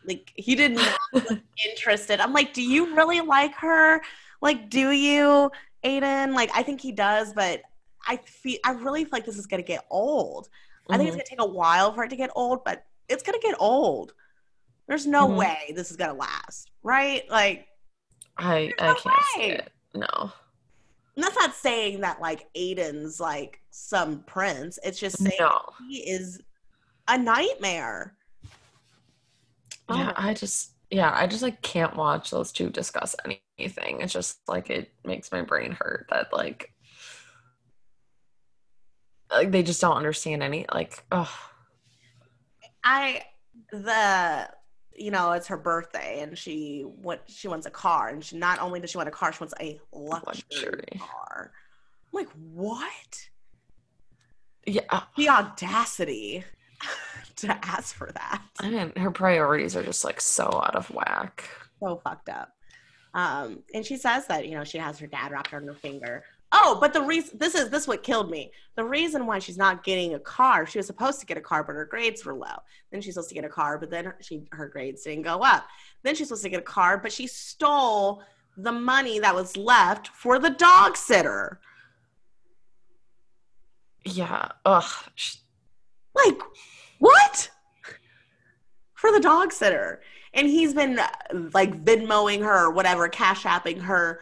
like 0.06 0.32
he 0.36 0.56
did 0.56 0.74
not 0.74 1.00
look 1.14 1.40
interested. 1.66 2.20
I'm 2.20 2.34
like, 2.34 2.54
do 2.54 2.62
you 2.62 2.96
really 2.96 3.22
like 3.22 3.56
her? 3.56 4.02
Like, 4.42 4.70
do 4.70 4.92
you, 4.92 5.52
Aiden? 5.84 6.34
Like, 6.34 6.52
I 6.54 6.64
think 6.64 6.82
he 6.82 6.92
does, 6.92 7.34
but 7.34 7.62
I 8.08 8.18
feel 8.18 8.58
I 8.66 8.72
really 8.72 9.04
feel 9.06 9.12
like 9.14 9.26
this 9.26 9.38
is 9.38 9.48
gonna 9.48 9.64
get 9.64 9.86
old. 9.90 10.50
I 10.90 10.98
think 10.98 11.08
it's 11.08 11.16
Mhm. 11.16 11.20
gonna 11.20 11.30
take 11.30 11.42
a 11.42 11.46
while 11.46 11.94
for 11.94 12.04
it 12.04 12.10
to 12.10 12.16
get 12.18 12.32
old, 12.36 12.64
but 12.66 12.86
it's 13.08 13.24
gonna 13.24 13.40
get 13.40 13.56
old. 13.60 14.14
There's 14.88 15.08
no 15.08 15.30
Mhm. 15.30 15.38
way 15.38 15.74
this 15.76 15.92
is 15.92 15.98
gonna 15.98 16.14
last, 16.14 16.72
right? 16.84 17.30
Like, 17.30 17.68
i 18.38 18.74
i 18.80 18.88
no 18.88 18.96
can't 18.96 19.26
see 19.36 19.42
it 19.44 19.73
no 19.94 20.32
and 21.16 21.24
that's 21.24 21.36
not 21.36 21.54
saying 21.54 22.02
that 22.02 22.20
like 22.22 22.48
Aiden's 22.58 23.20
like 23.20 23.60
some 23.70 24.24
prince. 24.24 24.80
It's 24.84 25.00
just 25.00 25.20
saying 25.20 25.36
no 25.40 25.62
he 25.88 25.98
is 26.10 26.42
a 27.08 27.18
nightmare. 27.18 28.16
Oh 29.90 29.96
Yeah, 29.98 30.06
my- 30.06 30.30
I 30.30 30.34
just 30.34 30.72
yeah, 30.90 31.12
I 31.14 31.28
just 31.28 31.44
like 31.44 31.62
can't 31.62 31.96
watch 31.96 32.32
those 32.32 32.52
two 32.52 32.70
discuss 32.70 33.16
anything. 33.60 34.02
It's 34.02 34.14
just 34.14 34.40
like 34.48 34.70
it 34.70 34.92
makes 35.04 35.32
my 35.32 35.42
brain 35.42 35.72
hurt 35.80 36.08
that 36.10 36.34
like 36.34 36.72
like 39.32 39.52
they 39.52 39.64
just 39.64 39.82
don't 39.82 39.98
understand 39.98 40.42
any 40.44 40.66
like 40.74 41.04
oh 41.12 41.32
I 42.84 43.24
the 43.72 44.50
you 44.96 45.12
know 45.12 45.32
it's 45.32 45.48
her 45.48 45.58
birthday 45.58 46.20
and 46.22 46.38
she 46.38 46.82
what 47.02 47.24
she 47.28 47.48
wants 47.48 47.66
a 47.66 47.72
car 47.72 48.10
and 48.10 48.24
she 48.24 48.38
not 48.38 48.60
only 48.60 48.80
does 48.80 48.92
she 48.92 48.98
want 48.98 49.10
a 49.10 49.12
car 49.12 49.32
she 49.34 49.40
wants 49.40 49.54
a 49.60 49.80
luxury, 49.92 50.44
Luxury. 50.52 51.00
car. 51.00 51.52
I'm 52.14 52.18
like 52.20 52.30
what? 52.54 53.28
yeah. 54.66 55.02
The 55.18 55.30
audacity 55.30 56.44
to 57.38 57.66
ask 57.66 57.96
for 57.96 58.12
that. 58.14 58.42
I 58.60 58.70
mean, 58.70 58.94
her 58.98 59.12
priorities 59.12 59.76
are 59.76 59.84
just 59.84 60.04
like 60.04 60.22
so 60.22 60.46
out 60.46 60.76
of 60.76 60.90
whack. 60.92 61.44
so 61.82 61.98
fucked 62.04 62.30
up. 62.30 62.52
Um, 63.16 63.64
and 63.74 63.86
she 63.86 63.98
says 63.98 64.28
that 64.28 64.48
you 64.48 64.56
know 64.56 64.64
she 64.64 64.78
has 64.78 65.00
her 65.00 65.08
dad 65.08 65.32
wrapped 65.32 65.54
around 65.54 65.68
her 65.68 65.74
finger. 65.74 66.24
Oh, 66.56 66.78
but 66.80 66.94
the 66.94 67.02
reason 67.02 67.36
this 67.40 67.56
is 67.56 67.70
this 67.70 67.82
is 67.84 67.88
what 67.88 68.04
killed 68.04 68.30
me. 68.30 68.52
The 68.76 68.84
reason 68.84 69.26
why 69.26 69.40
she's 69.40 69.58
not 69.58 69.84
getting 69.84 70.14
a 70.14 70.20
car, 70.20 70.68
she 70.68 70.78
was 70.78 70.86
supposed 70.86 71.20
to 71.20 71.26
get 71.26 71.36
a 71.36 71.42
car, 71.42 71.64
but 71.64 71.74
her 71.74 71.86
grades 71.86 72.24
were 72.24 72.36
low. 72.36 72.62
Then 72.92 73.02
she's 73.02 73.16
supposed 73.16 73.30
to 73.30 73.36
get 73.36 73.44
a 73.44 73.50
car, 73.50 73.80
but 73.80 73.90
then 73.90 74.06
her, 74.06 74.18
she 74.22 74.44
her 74.52 74.68
grades 74.68 75.02
didn't 75.02 75.24
go 75.24 75.40
up. 75.40 75.66
Then 76.04 76.14
she's 76.14 76.28
supposed 76.28 76.44
to 76.44 76.50
get 76.50 76.60
a 76.60 76.64
car, 76.64 77.00
but 77.00 77.12
she 77.12 77.26
stole 77.26 78.22
the 78.56 78.72
money 78.72 79.18
that 79.18 79.34
was 79.34 79.58
left 79.58 80.10
for 80.10 80.38
the 80.38 80.52
dog 80.52 80.96
sitter. 80.96 81.60
Yeah. 84.06 84.50
Ugh. 84.64 84.84
Like, 86.14 86.40
what? 87.00 87.50
For 88.94 89.12
the 89.12 89.20
dog 89.20 89.52
sitter. 89.52 90.02
And 90.36 90.48
he's 90.48 90.76
been 90.76 91.00
uh, 91.00 91.08
like 91.54 91.84
Venmoing 91.84 92.44
her 92.44 92.66
or 92.66 92.72
whatever, 92.72 93.08
cash 93.08 93.44
apping 93.44 93.82
her 93.82 94.22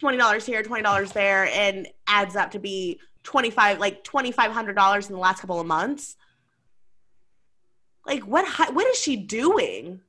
$20 0.00 0.44
here, 0.44 0.62
$20 0.62 1.12
there, 1.12 1.46
and 1.46 1.88
adds 2.06 2.36
up 2.36 2.50
to 2.52 2.58
be 2.58 3.00
25 3.24 3.78
like 3.78 4.04
$2,500 4.04 5.06
in 5.08 5.12
the 5.14 5.18
last 5.20 5.40
couple 5.40 5.60
of 5.60 5.66
months. 5.66 6.16
Like, 8.06 8.22
what, 8.26 8.46
what 8.74 8.86
is 8.86 8.98
she 8.98 9.16
doing? 9.16 10.00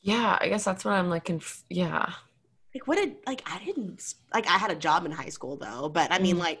Yeah, 0.00 0.36
I 0.40 0.48
guess 0.48 0.64
that's 0.64 0.84
what 0.84 0.94
I'm 0.94 1.08
like. 1.10 1.26
Conf- 1.26 1.62
yeah. 1.70 2.12
Like, 2.74 2.86
what 2.86 2.96
did, 2.96 3.16
like, 3.26 3.42
I 3.46 3.62
didn't, 3.64 4.14
like, 4.34 4.46
I 4.48 4.58
had 4.58 4.70
a 4.70 4.76
job 4.76 5.04
in 5.06 5.12
high 5.12 5.28
school 5.28 5.56
though, 5.56 5.88
but 5.88 6.12
I 6.12 6.18
mean, 6.18 6.36
Mm. 6.36 6.40
like, 6.40 6.60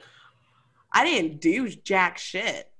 I 0.92 1.04
didn't 1.04 1.40
do 1.40 1.68
jack 1.68 2.18
shit. 2.18 2.70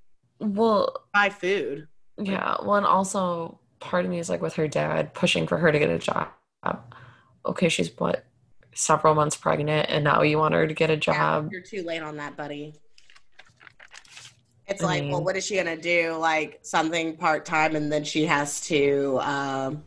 Well, 0.40 1.04
Buy 1.12 1.30
food. 1.30 1.88
yeah. 2.16 2.56
Well, 2.62 2.76
and 2.76 2.86
also 2.86 3.58
part 3.80 4.04
of 4.04 4.10
me 4.10 4.18
is 4.18 4.30
like 4.30 4.40
with 4.40 4.54
her 4.54 4.66
dad 4.68 5.14
pushing 5.14 5.46
for 5.46 5.58
her 5.58 5.70
to 5.72 5.78
get 5.78 5.90
a 5.90 5.98
job. 5.98 6.28
Okay, 7.46 7.68
she's 7.68 7.90
what 7.98 8.24
several 8.78 9.14
months 9.14 9.36
pregnant, 9.36 9.90
and 9.90 10.04
now 10.04 10.22
you 10.22 10.38
want 10.38 10.54
her 10.54 10.66
to 10.66 10.72
get 10.72 10.88
a 10.88 10.94
Yeah, 10.94 10.98
job. 10.98 11.52
you're 11.52 11.60
too 11.60 11.82
late 11.82 12.00
on 12.00 12.16
that, 12.18 12.36
buddy. 12.36 12.74
It's 14.68 14.82
I 14.82 14.86
like, 14.86 15.10
well, 15.10 15.24
what 15.24 15.36
is 15.36 15.46
she 15.46 15.56
gonna 15.56 15.76
do? 15.76 16.14
Like 16.16 16.60
something 16.62 17.16
part 17.16 17.44
time, 17.44 17.74
and 17.74 17.90
then 17.90 18.04
she 18.04 18.24
has 18.26 18.60
to 18.62 19.18
um, 19.22 19.82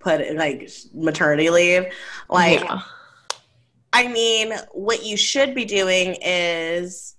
put 0.00 0.34
like 0.34 0.68
maternity 0.92 1.48
leave. 1.50 1.86
Like, 2.28 2.60
yeah. 2.60 2.80
I 3.92 4.08
mean, 4.08 4.54
what 4.72 5.04
you 5.04 5.16
should 5.16 5.54
be 5.54 5.64
doing 5.64 6.16
is, 6.22 7.14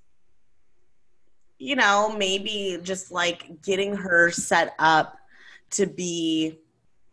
you 1.60 1.76
know, 1.76 2.14
maybe 2.18 2.80
just 2.84 3.12
like 3.12 3.62
getting 3.62 3.96
her 3.96 4.32
set 4.32 4.74
up 4.80 5.16
to 5.72 5.86
be 5.86 6.60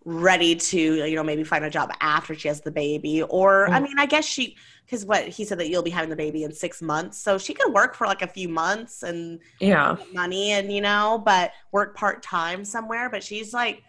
ready 0.04 0.54
to, 0.56 0.78
you 1.06 1.14
know, 1.14 1.22
maybe 1.22 1.44
find 1.44 1.64
a 1.64 1.70
job 1.70 1.90
after 2.00 2.34
she 2.34 2.48
has 2.48 2.60
the 2.60 2.70
baby. 2.70 3.22
Or, 3.22 3.68
I 3.70 3.78
Mm. 3.78 3.82
mean, 3.84 3.98
I 3.98 4.06
guess 4.06 4.24
she, 4.24 4.56
because 4.86 5.04
what 5.04 5.28
he 5.28 5.44
said 5.44 5.58
that 5.58 5.68
you'll 5.68 5.82
be 5.82 5.90
having 5.90 6.10
the 6.10 6.16
baby 6.16 6.44
in 6.44 6.52
six 6.52 6.80
months. 6.80 7.18
So 7.18 7.36
she 7.38 7.52
could 7.54 7.72
work 7.72 7.94
for 7.94 8.06
like 8.06 8.22
a 8.22 8.26
few 8.26 8.48
months 8.48 9.02
and 9.02 9.40
yeah. 9.60 9.96
money 10.12 10.52
and, 10.52 10.72
you 10.72 10.80
know, 10.80 11.22
but 11.24 11.52
work 11.70 11.94
part 11.96 12.22
time 12.22 12.64
somewhere. 12.64 13.10
But 13.10 13.22
she's 13.22 13.52
like, 13.52 13.82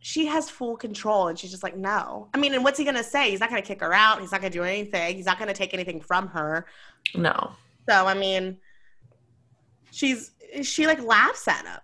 she 0.00 0.26
has 0.26 0.50
full 0.50 0.76
control 0.76 1.28
and 1.28 1.38
she's 1.38 1.50
just 1.50 1.62
like 1.62 1.78
no 1.78 2.28
i 2.34 2.36
mean 2.36 2.52
and 2.52 2.62
what's 2.62 2.78
he 2.78 2.84
gonna 2.84 3.02
say 3.02 3.30
he's 3.30 3.40
not 3.40 3.48
gonna 3.48 3.62
kick 3.62 3.80
her 3.80 3.94
out 3.94 4.20
he's 4.20 4.32
not 4.32 4.42
gonna 4.42 4.50
do 4.52 4.62
anything 4.62 5.16
he's 5.16 5.24
not 5.24 5.38
gonna 5.38 5.54
take 5.54 5.72
anything 5.72 5.98
from 5.98 6.28
her 6.28 6.66
No. 7.14 7.52
so 7.88 8.06
i 8.06 8.12
mean 8.12 8.58
she's 9.92 10.32
she 10.62 10.86
like 10.86 11.02
laughs 11.02 11.48
at 11.48 11.64
him 11.64 11.80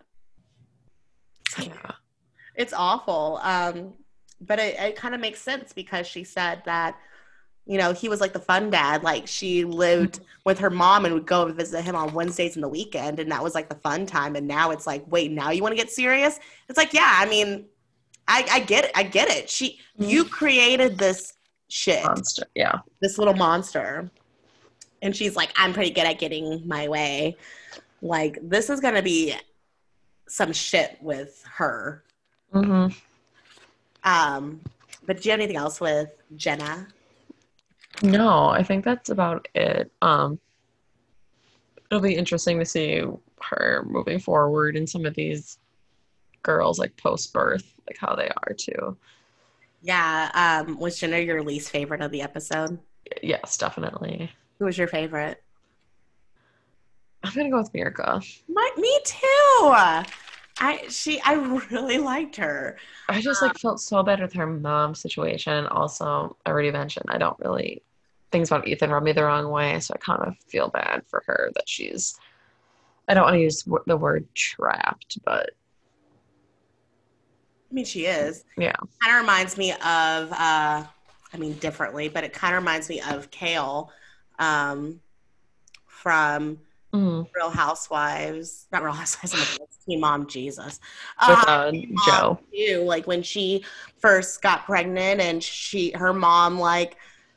Yeah. 1.73 1.93
It's 2.61 2.75
awful. 2.75 3.41
Um 3.43 3.95
but 4.41 4.59
it, 4.59 4.79
it 4.79 4.97
kind 4.97 5.15
of 5.15 5.21
makes 5.21 5.41
sense 5.41 5.73
because 5.73 6.07
she 6.07 6.25
said 6.25 6.63
that 6.65 6.97
you 7.67 7.79
know 7.79 7.93
he 7.93 8.09
was 8.09 8.21
like 8.21 8.33
the 8.33 8.41
fun 8.41 8.71
dad. 8.71 9.03
Like 9.03 9.27
she 9.27 9.65
lived 9.65 10.21
with 10.45 10.59
her 10.59 10.71
mom 10.71 11.05
and 11.05 11.15
would 11.15 11.27
go 11.27 11.47
and 11.47 11.55
visit 11.55 11.83
him 11.83 11.97
on 11.97 12.13
wednesdays 12.13 12.57
and 12.57 12.63
the 12.63 12.69
weekend 12.69 13.19
and 13.19 13.31
that 13.33 13.43
was 13.43 13.55
like 13.55 13.69
the 13.69 13.77
fun 13.77 14.07
time. 14.07 14.37
And 14.37 14.47
now 14.47 14.71
it's 14.71 14.87
like 14.87 15.05
wait 15.09 15.31
now 15.31 15.51
you 15.51 15.63
want 15.63 15.73
to 15.73 15.77
get 15.77 15.91
serious? 15.91 16.39
It's 16.69 16.79
like 16.79 16.93
yeah 16.93 17.15
i 17.17 17.27
mean 17.27 17.67
i 18.29 18.47
i 18.51 18.61
get 18.61 18.85
it. 18.85 18.93
I 18.95 19.05
get 19.05 19.29
it. 19.29 19.49
She 19.49 19.81
you 19.97 20.25
created 20.25 20.99
this 20.99 21.35
shit. 21.69 22.05
Monster. 22.05 22.45
Yeah. 22.55 22.79
this 23.01 23.17
little 23.19 23.35
monster. 23.35 24.11
And 25.03 25.17
she's 25.17 25.35
like 25.35 25.51
i'm 25.57 25.73
pretty 25.73 25.91
good 25.91 26.05
at 26.05 26.19
getting 26.19 26.67
my 26.69 26.89
way. 26.89 27.37
Like 28.03 28.39
this 28.43 28.69
is 28.69 28.81
gonna 28.81 29.03
be 29.03 29.35
some 30.29 30.53
shit 30.53 30.97
with 31.01 31.43
her 31.57 32.05
hmm 32.53 32.89
um, 34.03 34.61
but 35.07 35.21
do 35.21 35.29
you 35.29 35.31
have 35.33 35.41
anything 35.41 35.57
else 35.57 35.81
with 35.81 36.15
Jenna? 36.37 36.87
No, 38.03 38.49
I 38.49 38.63
think 38.63 38.85
that's 38.85 39.11
about 39.11 39.47
it. 39.55 39.91
Um, 40.01 40.41
it'll 41.91 42.01
be 42.03 42.17
interesting 42.17 42.59
to 42.59 42.65
see 42.65 43.03
her 43.43 43.85
moving 43.89 44.19
forward 44.19 44.77
and 44.77 44.89
some 44.89 45.05
of 45.05 45.15
these 45.15 45.59
girls 46.43 46.79
like 46.79 46.97
post 46.97 47.33
birth, 47.33 47.75
like 47.87 47.99
how 47.99 48.15
they 48.15 48.29
are 48.29 48.55
too. 48.55 48.97
Yeah, 49.83 50.31
um, 50.67 50.79
was 50.79 50.99
Jenna 50.99 51.19
your 51.19 51.43
least 51.43 51.71
favorite 51.71 52.01
of 52.01 52.11
the 52.11 52.23
episode? 52.23 52.79
Yes, 53.23 53.57
definitely. 53.57 54.31
Who 54.59 54.67
was 54.67 54.79
your 54.79 54.89
favorite? 54.89 55.43
I'm 57.23 57.35
gonna 57.35 57.51
go 57.51 57.59
with 57.59 57.73
Mirka. 57.73 58.25
My, 58.49 58.71
me 58.77 59.01
too. 59.05 59.75
I 60.61 60.87
she 60.89 61.21
I 61.23 61.35
really 61.71 61.99
liked 61.99 62.37
her. 62.37 62.77
I 63.09 63.21
just 63.21 63.43
like 63.43 63.59
felt 63.59 63.81
so 63.81 64.03
bad 64.03 64.21
with 64.21 64.33
her 64.35 64.47
mom 64.47 64.95
situation. 64.95 65.67
Also, 65.67 66.37
I 66.45 66.51
already 66.51 66.71
mentioned 66.71 67.07
I 67.09 67.19
don't 67.19 67.39
really 67.41 67.83
things 68.31 68.51
about 68.51 68.69
Ethan 68.69 68.91
rub 68.91 69.03
me 69.03 69.13
the 69.13 69.25
wrong 69.25 69.49
way, 69.51 69.81
so 69.81 69.95
I 69.95 69.99
kind 69.99 70.23
of 70.23 70.37
feel 70.47 70.69
bad 70.69 71.03
for 71.09 71.23
her 71.27 71.51
that 71.55 71.69
she's. 71.69 72.19
I 73.09 73.15
don't 73.15 73.25
want 73.25 73.35
to 73.35 73.41
use 73.41 73.63
w- 73.63 73.83
the 73.87 73.97
word 73.97 74.29
trapped, 74.35 75.19
but 75.25 75.51
I 77.71 77.75
mean, 77.75 77.85
she 77.85 78.07
is. 78.07 78.45
Yeah. 78.57 78.77
Kind 79.03 79.17
of 79.17 79.21
reminds 79.23 79.57
me 79.57 79.73
of. 79.73 80.33
uh 80.33 80.85
I 81.33 81.37
mean, 81.37 81.53
differently, 81.55 82.09
but 82.09 82.25
it 82.25 82.33
kind 82.33 82.57
of 82.57 82.63
reminds 82.63 82.89
me 82.89 83.01
of 83.01 83.31
Kail, 83.31 83.93
um, 84.41 85.01
from 85.87 86.59
mm, 86.93 87.26
Real 87.34 87.51
Housewives. 87.51 88.66
Not 88.72 88.82
Real 88.82 88.93
Housewives. 88.93 89.59
Teen 89.88 90.01
Mom. 90.01 90.26
Jesus. 90.26 90.78
with 91.26 91.38
Uh, 91.38 91.45
uh, 91.47 91.72
Jo. 92.07 92.38
too. 92.55 92.82
Like 92.82 93.07
when 93.07 93.22
she 93.22 93.64
first 93.99 94.43
got 94.43 94.64
pregnant 94.64 95.20
and 95.20 95.43
she 95.43 95.91
her 95.93 96.12
mom 96.12 96.59
like 96.59 96.97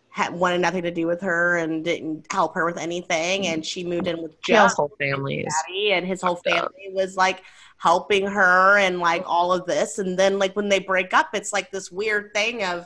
had 0.10 0.32
wanted 0.32 0.62
nothing 0.62 0.84
to 0.84 0.92
do 0.92 1.08
with 1.08 1.22
her 1.22 1.58
and 1.58 1.84
didn't 1.84 2.32
help 2.32 2.54
her 2.54 2.66
with 2.66 2.78
anything 2.78 3.48
and 3.48 3.66
she 3.66 3.84
moved 3.84 4.06
in 4.06 4.22
with 4.22 4.40
Jo 4.44 4.54
Kail's 4.54 4.74
whole 4.76 4.92
family 5.00 5.44
and 5.92 6.06
his 6.06 6.22
whole 6.22 6.36
fucked 6.36 6.50
up. 6.50 6.72
family 6.72 6.94
was 6.94 7.16
like 7.16 7.42
helping 7.78 8.28
her 8.28 8.78
and 8.78 9.00
like 9.00 9.24
all 9.26 9.52
of 9.52 9.66
this 9.66 9.98
and 9.98 10.18
then 10.18 10.38
like 10.38 10.56
when 10.56 10.70
they 10.70 10.78
break 10.78 11.16
up 11.16 11.30
it's 11.34 11.52
like 11.52 11.72
this 11.72 11.92
weird 11.92 12.32
thing 12.36 12.64
of 12.64 12.86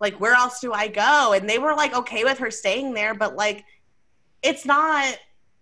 like 0.00 0.18
where 0.18 0.32
else 0.32 0.60
do 0.60 0.72
I 0.72 0.88
go 0.88 1.34
and 1.34 1.46
they 1.48 1.58
were 1.58 1.74
like 1.74 1.94
okay 1.94 2.24
with 2.24 2.38
her 2.38 2.50
staying 2.50 2.94
there 2.94 3.14
but 3.14 3.36
like 3.36 3.66
it's 4.42 4.64
not 4.64 5.14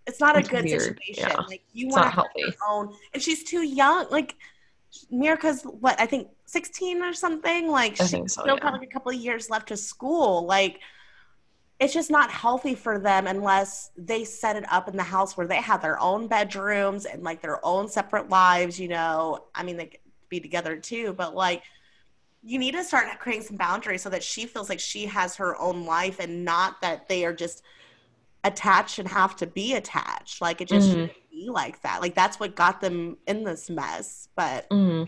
it's 0.07 0.19
not 0.19 0.37
It's 0.37 0.47
a 0.47 0.51
good 0.51 0.65
weird, 0.65 0.81
situation 0.81 1.29
yeah. 1.29 1.41
like 1.47 1.63
you 1.73 1.87
want 1.87 2.03
to 2.03 2.09
have 2.09 2.13
healthy. 2.13 2.41
your 2.41 2.53
own 2.67 2.93
and 3.13 3.21
she's 3.21 3.43
too 3.43 3.61
young 3.61 4.07
like 4.09 4.35
Mirka's 5.11 5.63
what 5.63 5.99
I 5.99 6.05
think 6.05 6.29
16 6.45 7.01
or 7.01 7.13
something 7.13 7.67
like 7.67 7.99
I 8.01 8.05
she's 8.05 8.33
so, 8.33 8.41
still 8.41 8.55
yeah. 8.55 8.59
got 8.59 8.73
like 8.73 8.83
a 8.83 8.87
couple 8.87 9.11
of 9.11 9.17
years 9.17 9.49
left 9.49 9.67
to 9.69 9.77
school 9.77 10.45
like 10.45 10.79
it's 11.79 11.93
just 11.93 12.11
not 12.11 12.29
healthy 12.29 12.75
for 12.75 12.99
them 12.99 13.25
unless 13.25 13.89
they 13.97 14.23
set 14.23 14.55
it 14.55 14.65
up 14.71 14.87
in 14.87 14.95
the 14.95 15.03
house 15.03 15.35
where 15.35 15.47
they 15.47 15.55
have 15.55 15.81
their 15.81 15.99
own 15.99 16.27
bedrooms 16.27 17.05
and 17.05 17.23
like 17.23 17.41
their 17.41 17.63
own 17.65 17.87
separate 17.87 18.29
lives 18.29 18.79
you 18.79 18.87
know 18.87 19.45
i 19.55 19.63
mean 19.63 19.77
they 19.77 19.85
could 19.87 19.99
be 20.29 20.39
together 20.39 20.75
too 20.75 21.13
but 21.13 21.35
like 21.35 21.63
you 22.43 22.57
need 22.57 22.71
to 22.73 22.83
start 22.83 23.07
creating 23.19 23.45
some 23.45 23.57
boundaries 23.57 24.01
so 24.01 24.09
that 24.09 24.23
she 24.23 24.45
feels 24.45 24.67
like 24.67 24.79
she 24.79 25.05
has 25.05 25.35
her 25.35 25.59
own 25.59 25.85
life 25.85 26.19
and 26.19 26.43
not 26.43 26.81
that 26.81 27.07
they 27.07 27.23
are 27.23 27.33
just 27.33 27.63
attached 28.43 28.99
and 28.99 29.07
have 29.07 29.35
to 29.35 29.45
be 29.47 29.73
attached 29.75 30.41
like 30.41 30.61
it 30.61 30.67
just 30.67 30.87
Mhm. 30.87 30.91
shouldn't 30.91 31.11
be 31.31 31.49
like 31.49 31.81
that 31.81 32.01
like 32.01 32.15
that's 32.15 32.39
what 32.39 32.55
got 32.55 32.81
them 32.81 33.17
in 33.27 33.43
this 33.43 33.69
mess 33.69 34.27
but 34.35 34.71
Mm, 34.71 35.07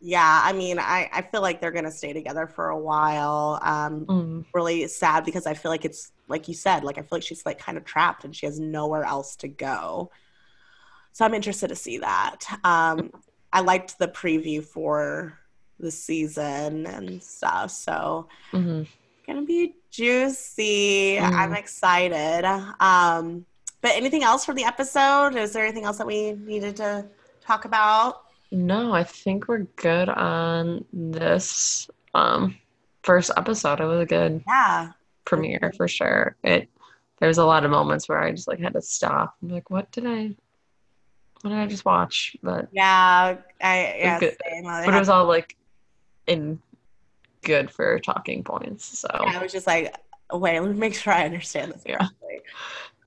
yeah, 0.00 0.40
I 0.44 0.52
mean, 0.52 0.78
I, 0.78 1.08
I 1.12 1.22
feel 1.22 1.42
like 1.42 1.60
they're 1.60 1.70
gonna 1.70 1.90
stay 1.92 2.12
together 2.12 2.46
for 2.46 2.68
a 2.70 2.78
while. 2.78 3.58
Um, 3.62 4.08
Mm. 4.08 4.44
really 4.54 4.86
sad 4.88 5.24
because 5.24 5.46
I 5.46 5.54
feel 5.54 5.70
like 5.70 5.84
it's 5.84 6.12
like 6.28 6.48
you 6.48 6.54
said, 6.54 6.84
like 6.84 6.98
I 6.98 7.02
feel 7.02 7.08
like 7.12 7.22
she's 7.22 7.46
like 7.46 7.58
kind 7.58 7.78
of 7.78 7.84
trapped 7.84 8.24
and 8.24 8.34
she 8.34 8.46
has 8.46 8.58
nowhere 8.60 9.04
else 9.04 9.36
to 9.36 9.48
go. 9.48 10.10
So 11.12 11.24
I'm 11.24 11.34
interested 11.34 11.68
to 11.68 11.76
see 11.76 11.98
that. 11.98 12.38
Um, 12.64 13.10
I 13.52 13.60
liked 13.60 13.98
the 13.98 14.08
preview 14.08 14.64
for 14.64 15.38
the 15.78 15.90
season 15.90 16.86
and 16.86 17.22
stuff. 17.22 17.70
So 17.70 18.28
hmm 18.52 18.82
gonna 19.26 19.42
be 19.42 19.74
juicy. 19.90 21.16
Mm. 21.16 21.32
I'm 21.32 21.54
excited. 21.54 22.44
Um, 22.80 23.44
but 23.80 23.92
anything 23.92 24.22
else 24.22 24.44
for 24.44 24.54
the 24.54 24.64
episode? 24.64 25.34
Is 25.36 25.52
there 25.52 25.64
anything 25.64 25.84
else 25.84 25.98
that 25.98 26.06
we 26.06 26.32
needed 26.32 26.76
to 26.76 27.06
talk 27.40 27.64
about? 27.64 28.22
No, 28.50 28.92
I 28.92 29.02
think 29.04 29.48
we're 29.48 29.66
good 29.76 30.08
on 30.08 30.84
this 30.92 31.88
um 32.14 32.56
first 33.02 33.30
episode. 33.36 33.80
It 33.80 33.84
was 33.86 34.00
a 34.00 34.06
good 34.06 34.42
Yeah. 34.46 34.92
premiere 35.24 35.72
for 35.76 35.88
sure. 35.88 36.36
It 36.44 36.68
there's 37.18 37.38
a 37.38 37.44
lot 37.44 37.64
of 37.64 37.70
moments 37.70 38.08
where 38.08 38.20
I 38.20 38.32
just 38.32 38.48
like 38.48 38.58
had 38.60 38.72
to 38.74 38.82
stop 38.82 39.36
be 39.46 39.54
like, 39.54 39.70
what 39.70 39.90
did 39.92 40.06
I 40.06 40.34
what 41.40 41.50
did 41.50 41.58
I 41.58 41.66
just 41.66 41.84
watch? 41.84 42.36
But 42.42 42.68
Yeah. 42.72 43.36
I 43.60 43.94
yeah, 43.98 44.20
Good. 44.20 44.36
same. 44.48 44.64
But 44.64 44.94
it 44.94 44.98
was 44.98 45.08
all 45.08 45.24
like 45.24 45.56
in 46.26 46.60
good 47.42 47.70
for 47.70 47.98
talking 47.98 48.42
points. 48.44 48.98
So 48.98 49.08
yeah, 49.26 49.38
I 49.38 49.42
was 49.42 49.52
just 49.52 49.66
like, 49.66 49.94
wait, 50.32 50.58
let 50.60 50.70
me 50.70 50.76
make 50.78 50.94
sure 50.94 51.12
I 51.12 51.24
understand 51.24 51.72
this 51.72 51.82
Yeah. 51.86 51.96
correctly. 51.98 52.40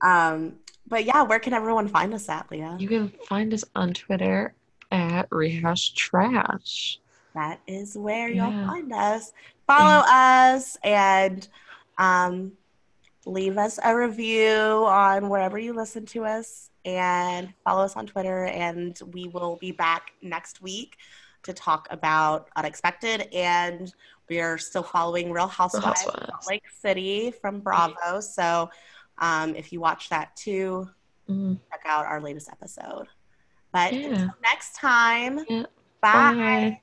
Um, 0.02 0.56
but 0.88 1.04
yeah, 1.04 1.22
where 1.22 1.38
can 1.40 1.52
everyone 1.52 1.88
find 1.88 2.14
us 2.14 2.28
at, 2.28 2.50
Leah? 2.50 2.76
you 2.78 2.88
can 2.88 3.08
find 3.28 3.52
us 3.52 3.64
on 3.74 3.92
Twitter 3.94 4.54
at 4.92 5.26
Rehash 5.30 5.90
Trash. 5.94 7.00
That 7.34 7.60
is 7.66 7.98
where 7.98 8.28
you'll 8.28 8.66
find 8.66 8.92
us. 8.92 9.32
Follow 9.66 10.04
us 10.06 10.78
and 10.84 11.46
um, 11.98 12.52
leave 13.26 13.58
us 13.58 13.78
a 13.84 13.94
review 13.96 14.84
on 14.86 15.28
wherever 15.28 15.58
you 15.58 15.72
listen 15.74 16.06
to 16.06 16.24
us 16.24 16.70
and 16.84 17.52
follow 17.64 17.82
us 17.84 17.96
on 17.96 18.06
Twitter. 18.06 18.44
And 18.46 18.98
we 19.12 19.28
will 19.28 19.56
be 19.56 19.72
back 19.72 20.12
next 20.22 20.62
week 20.62 20.96
to 21.42 21.52
talk 21.52 21.88
about 21.90 22.48
Unexpected. 22.56 23.28
And 23.34 23.92
we 24.28 24.40
are 24.40 24.58
still 24.58 24.82
following 24.82 25.32
Real 25.32 25.46
Housewives, 25.48 25.84
of 25.86 26.12
Housewives. 26.12 26.26
Salt 26.30 26.46
Lake 26.48 26.64
City 26.80 27.30
from 27.30 27.60
Bravo. 27.60 28.20
So 28.20 28.70
um, 29.18 29.54
if 29.56 29.72
you 29.72 29.80
watch 29.80 30.08
that 30.10 30.34
too, 30.36 30.88
Mm, 31.28 31.58
check 31.72 31.80
out 31.86 32.06
our 32.06 32.20
latest 32.20 32.48
episode. 32.48 33.08
But 33.72 33.92
Yeah. 33.92 34.04
until 34.04 34.34
next 34.42 34.76
time, 34.76 35.44
Yeah. 35.48 35.66
bye. 36.00 36.34
bye. 36.34 36.82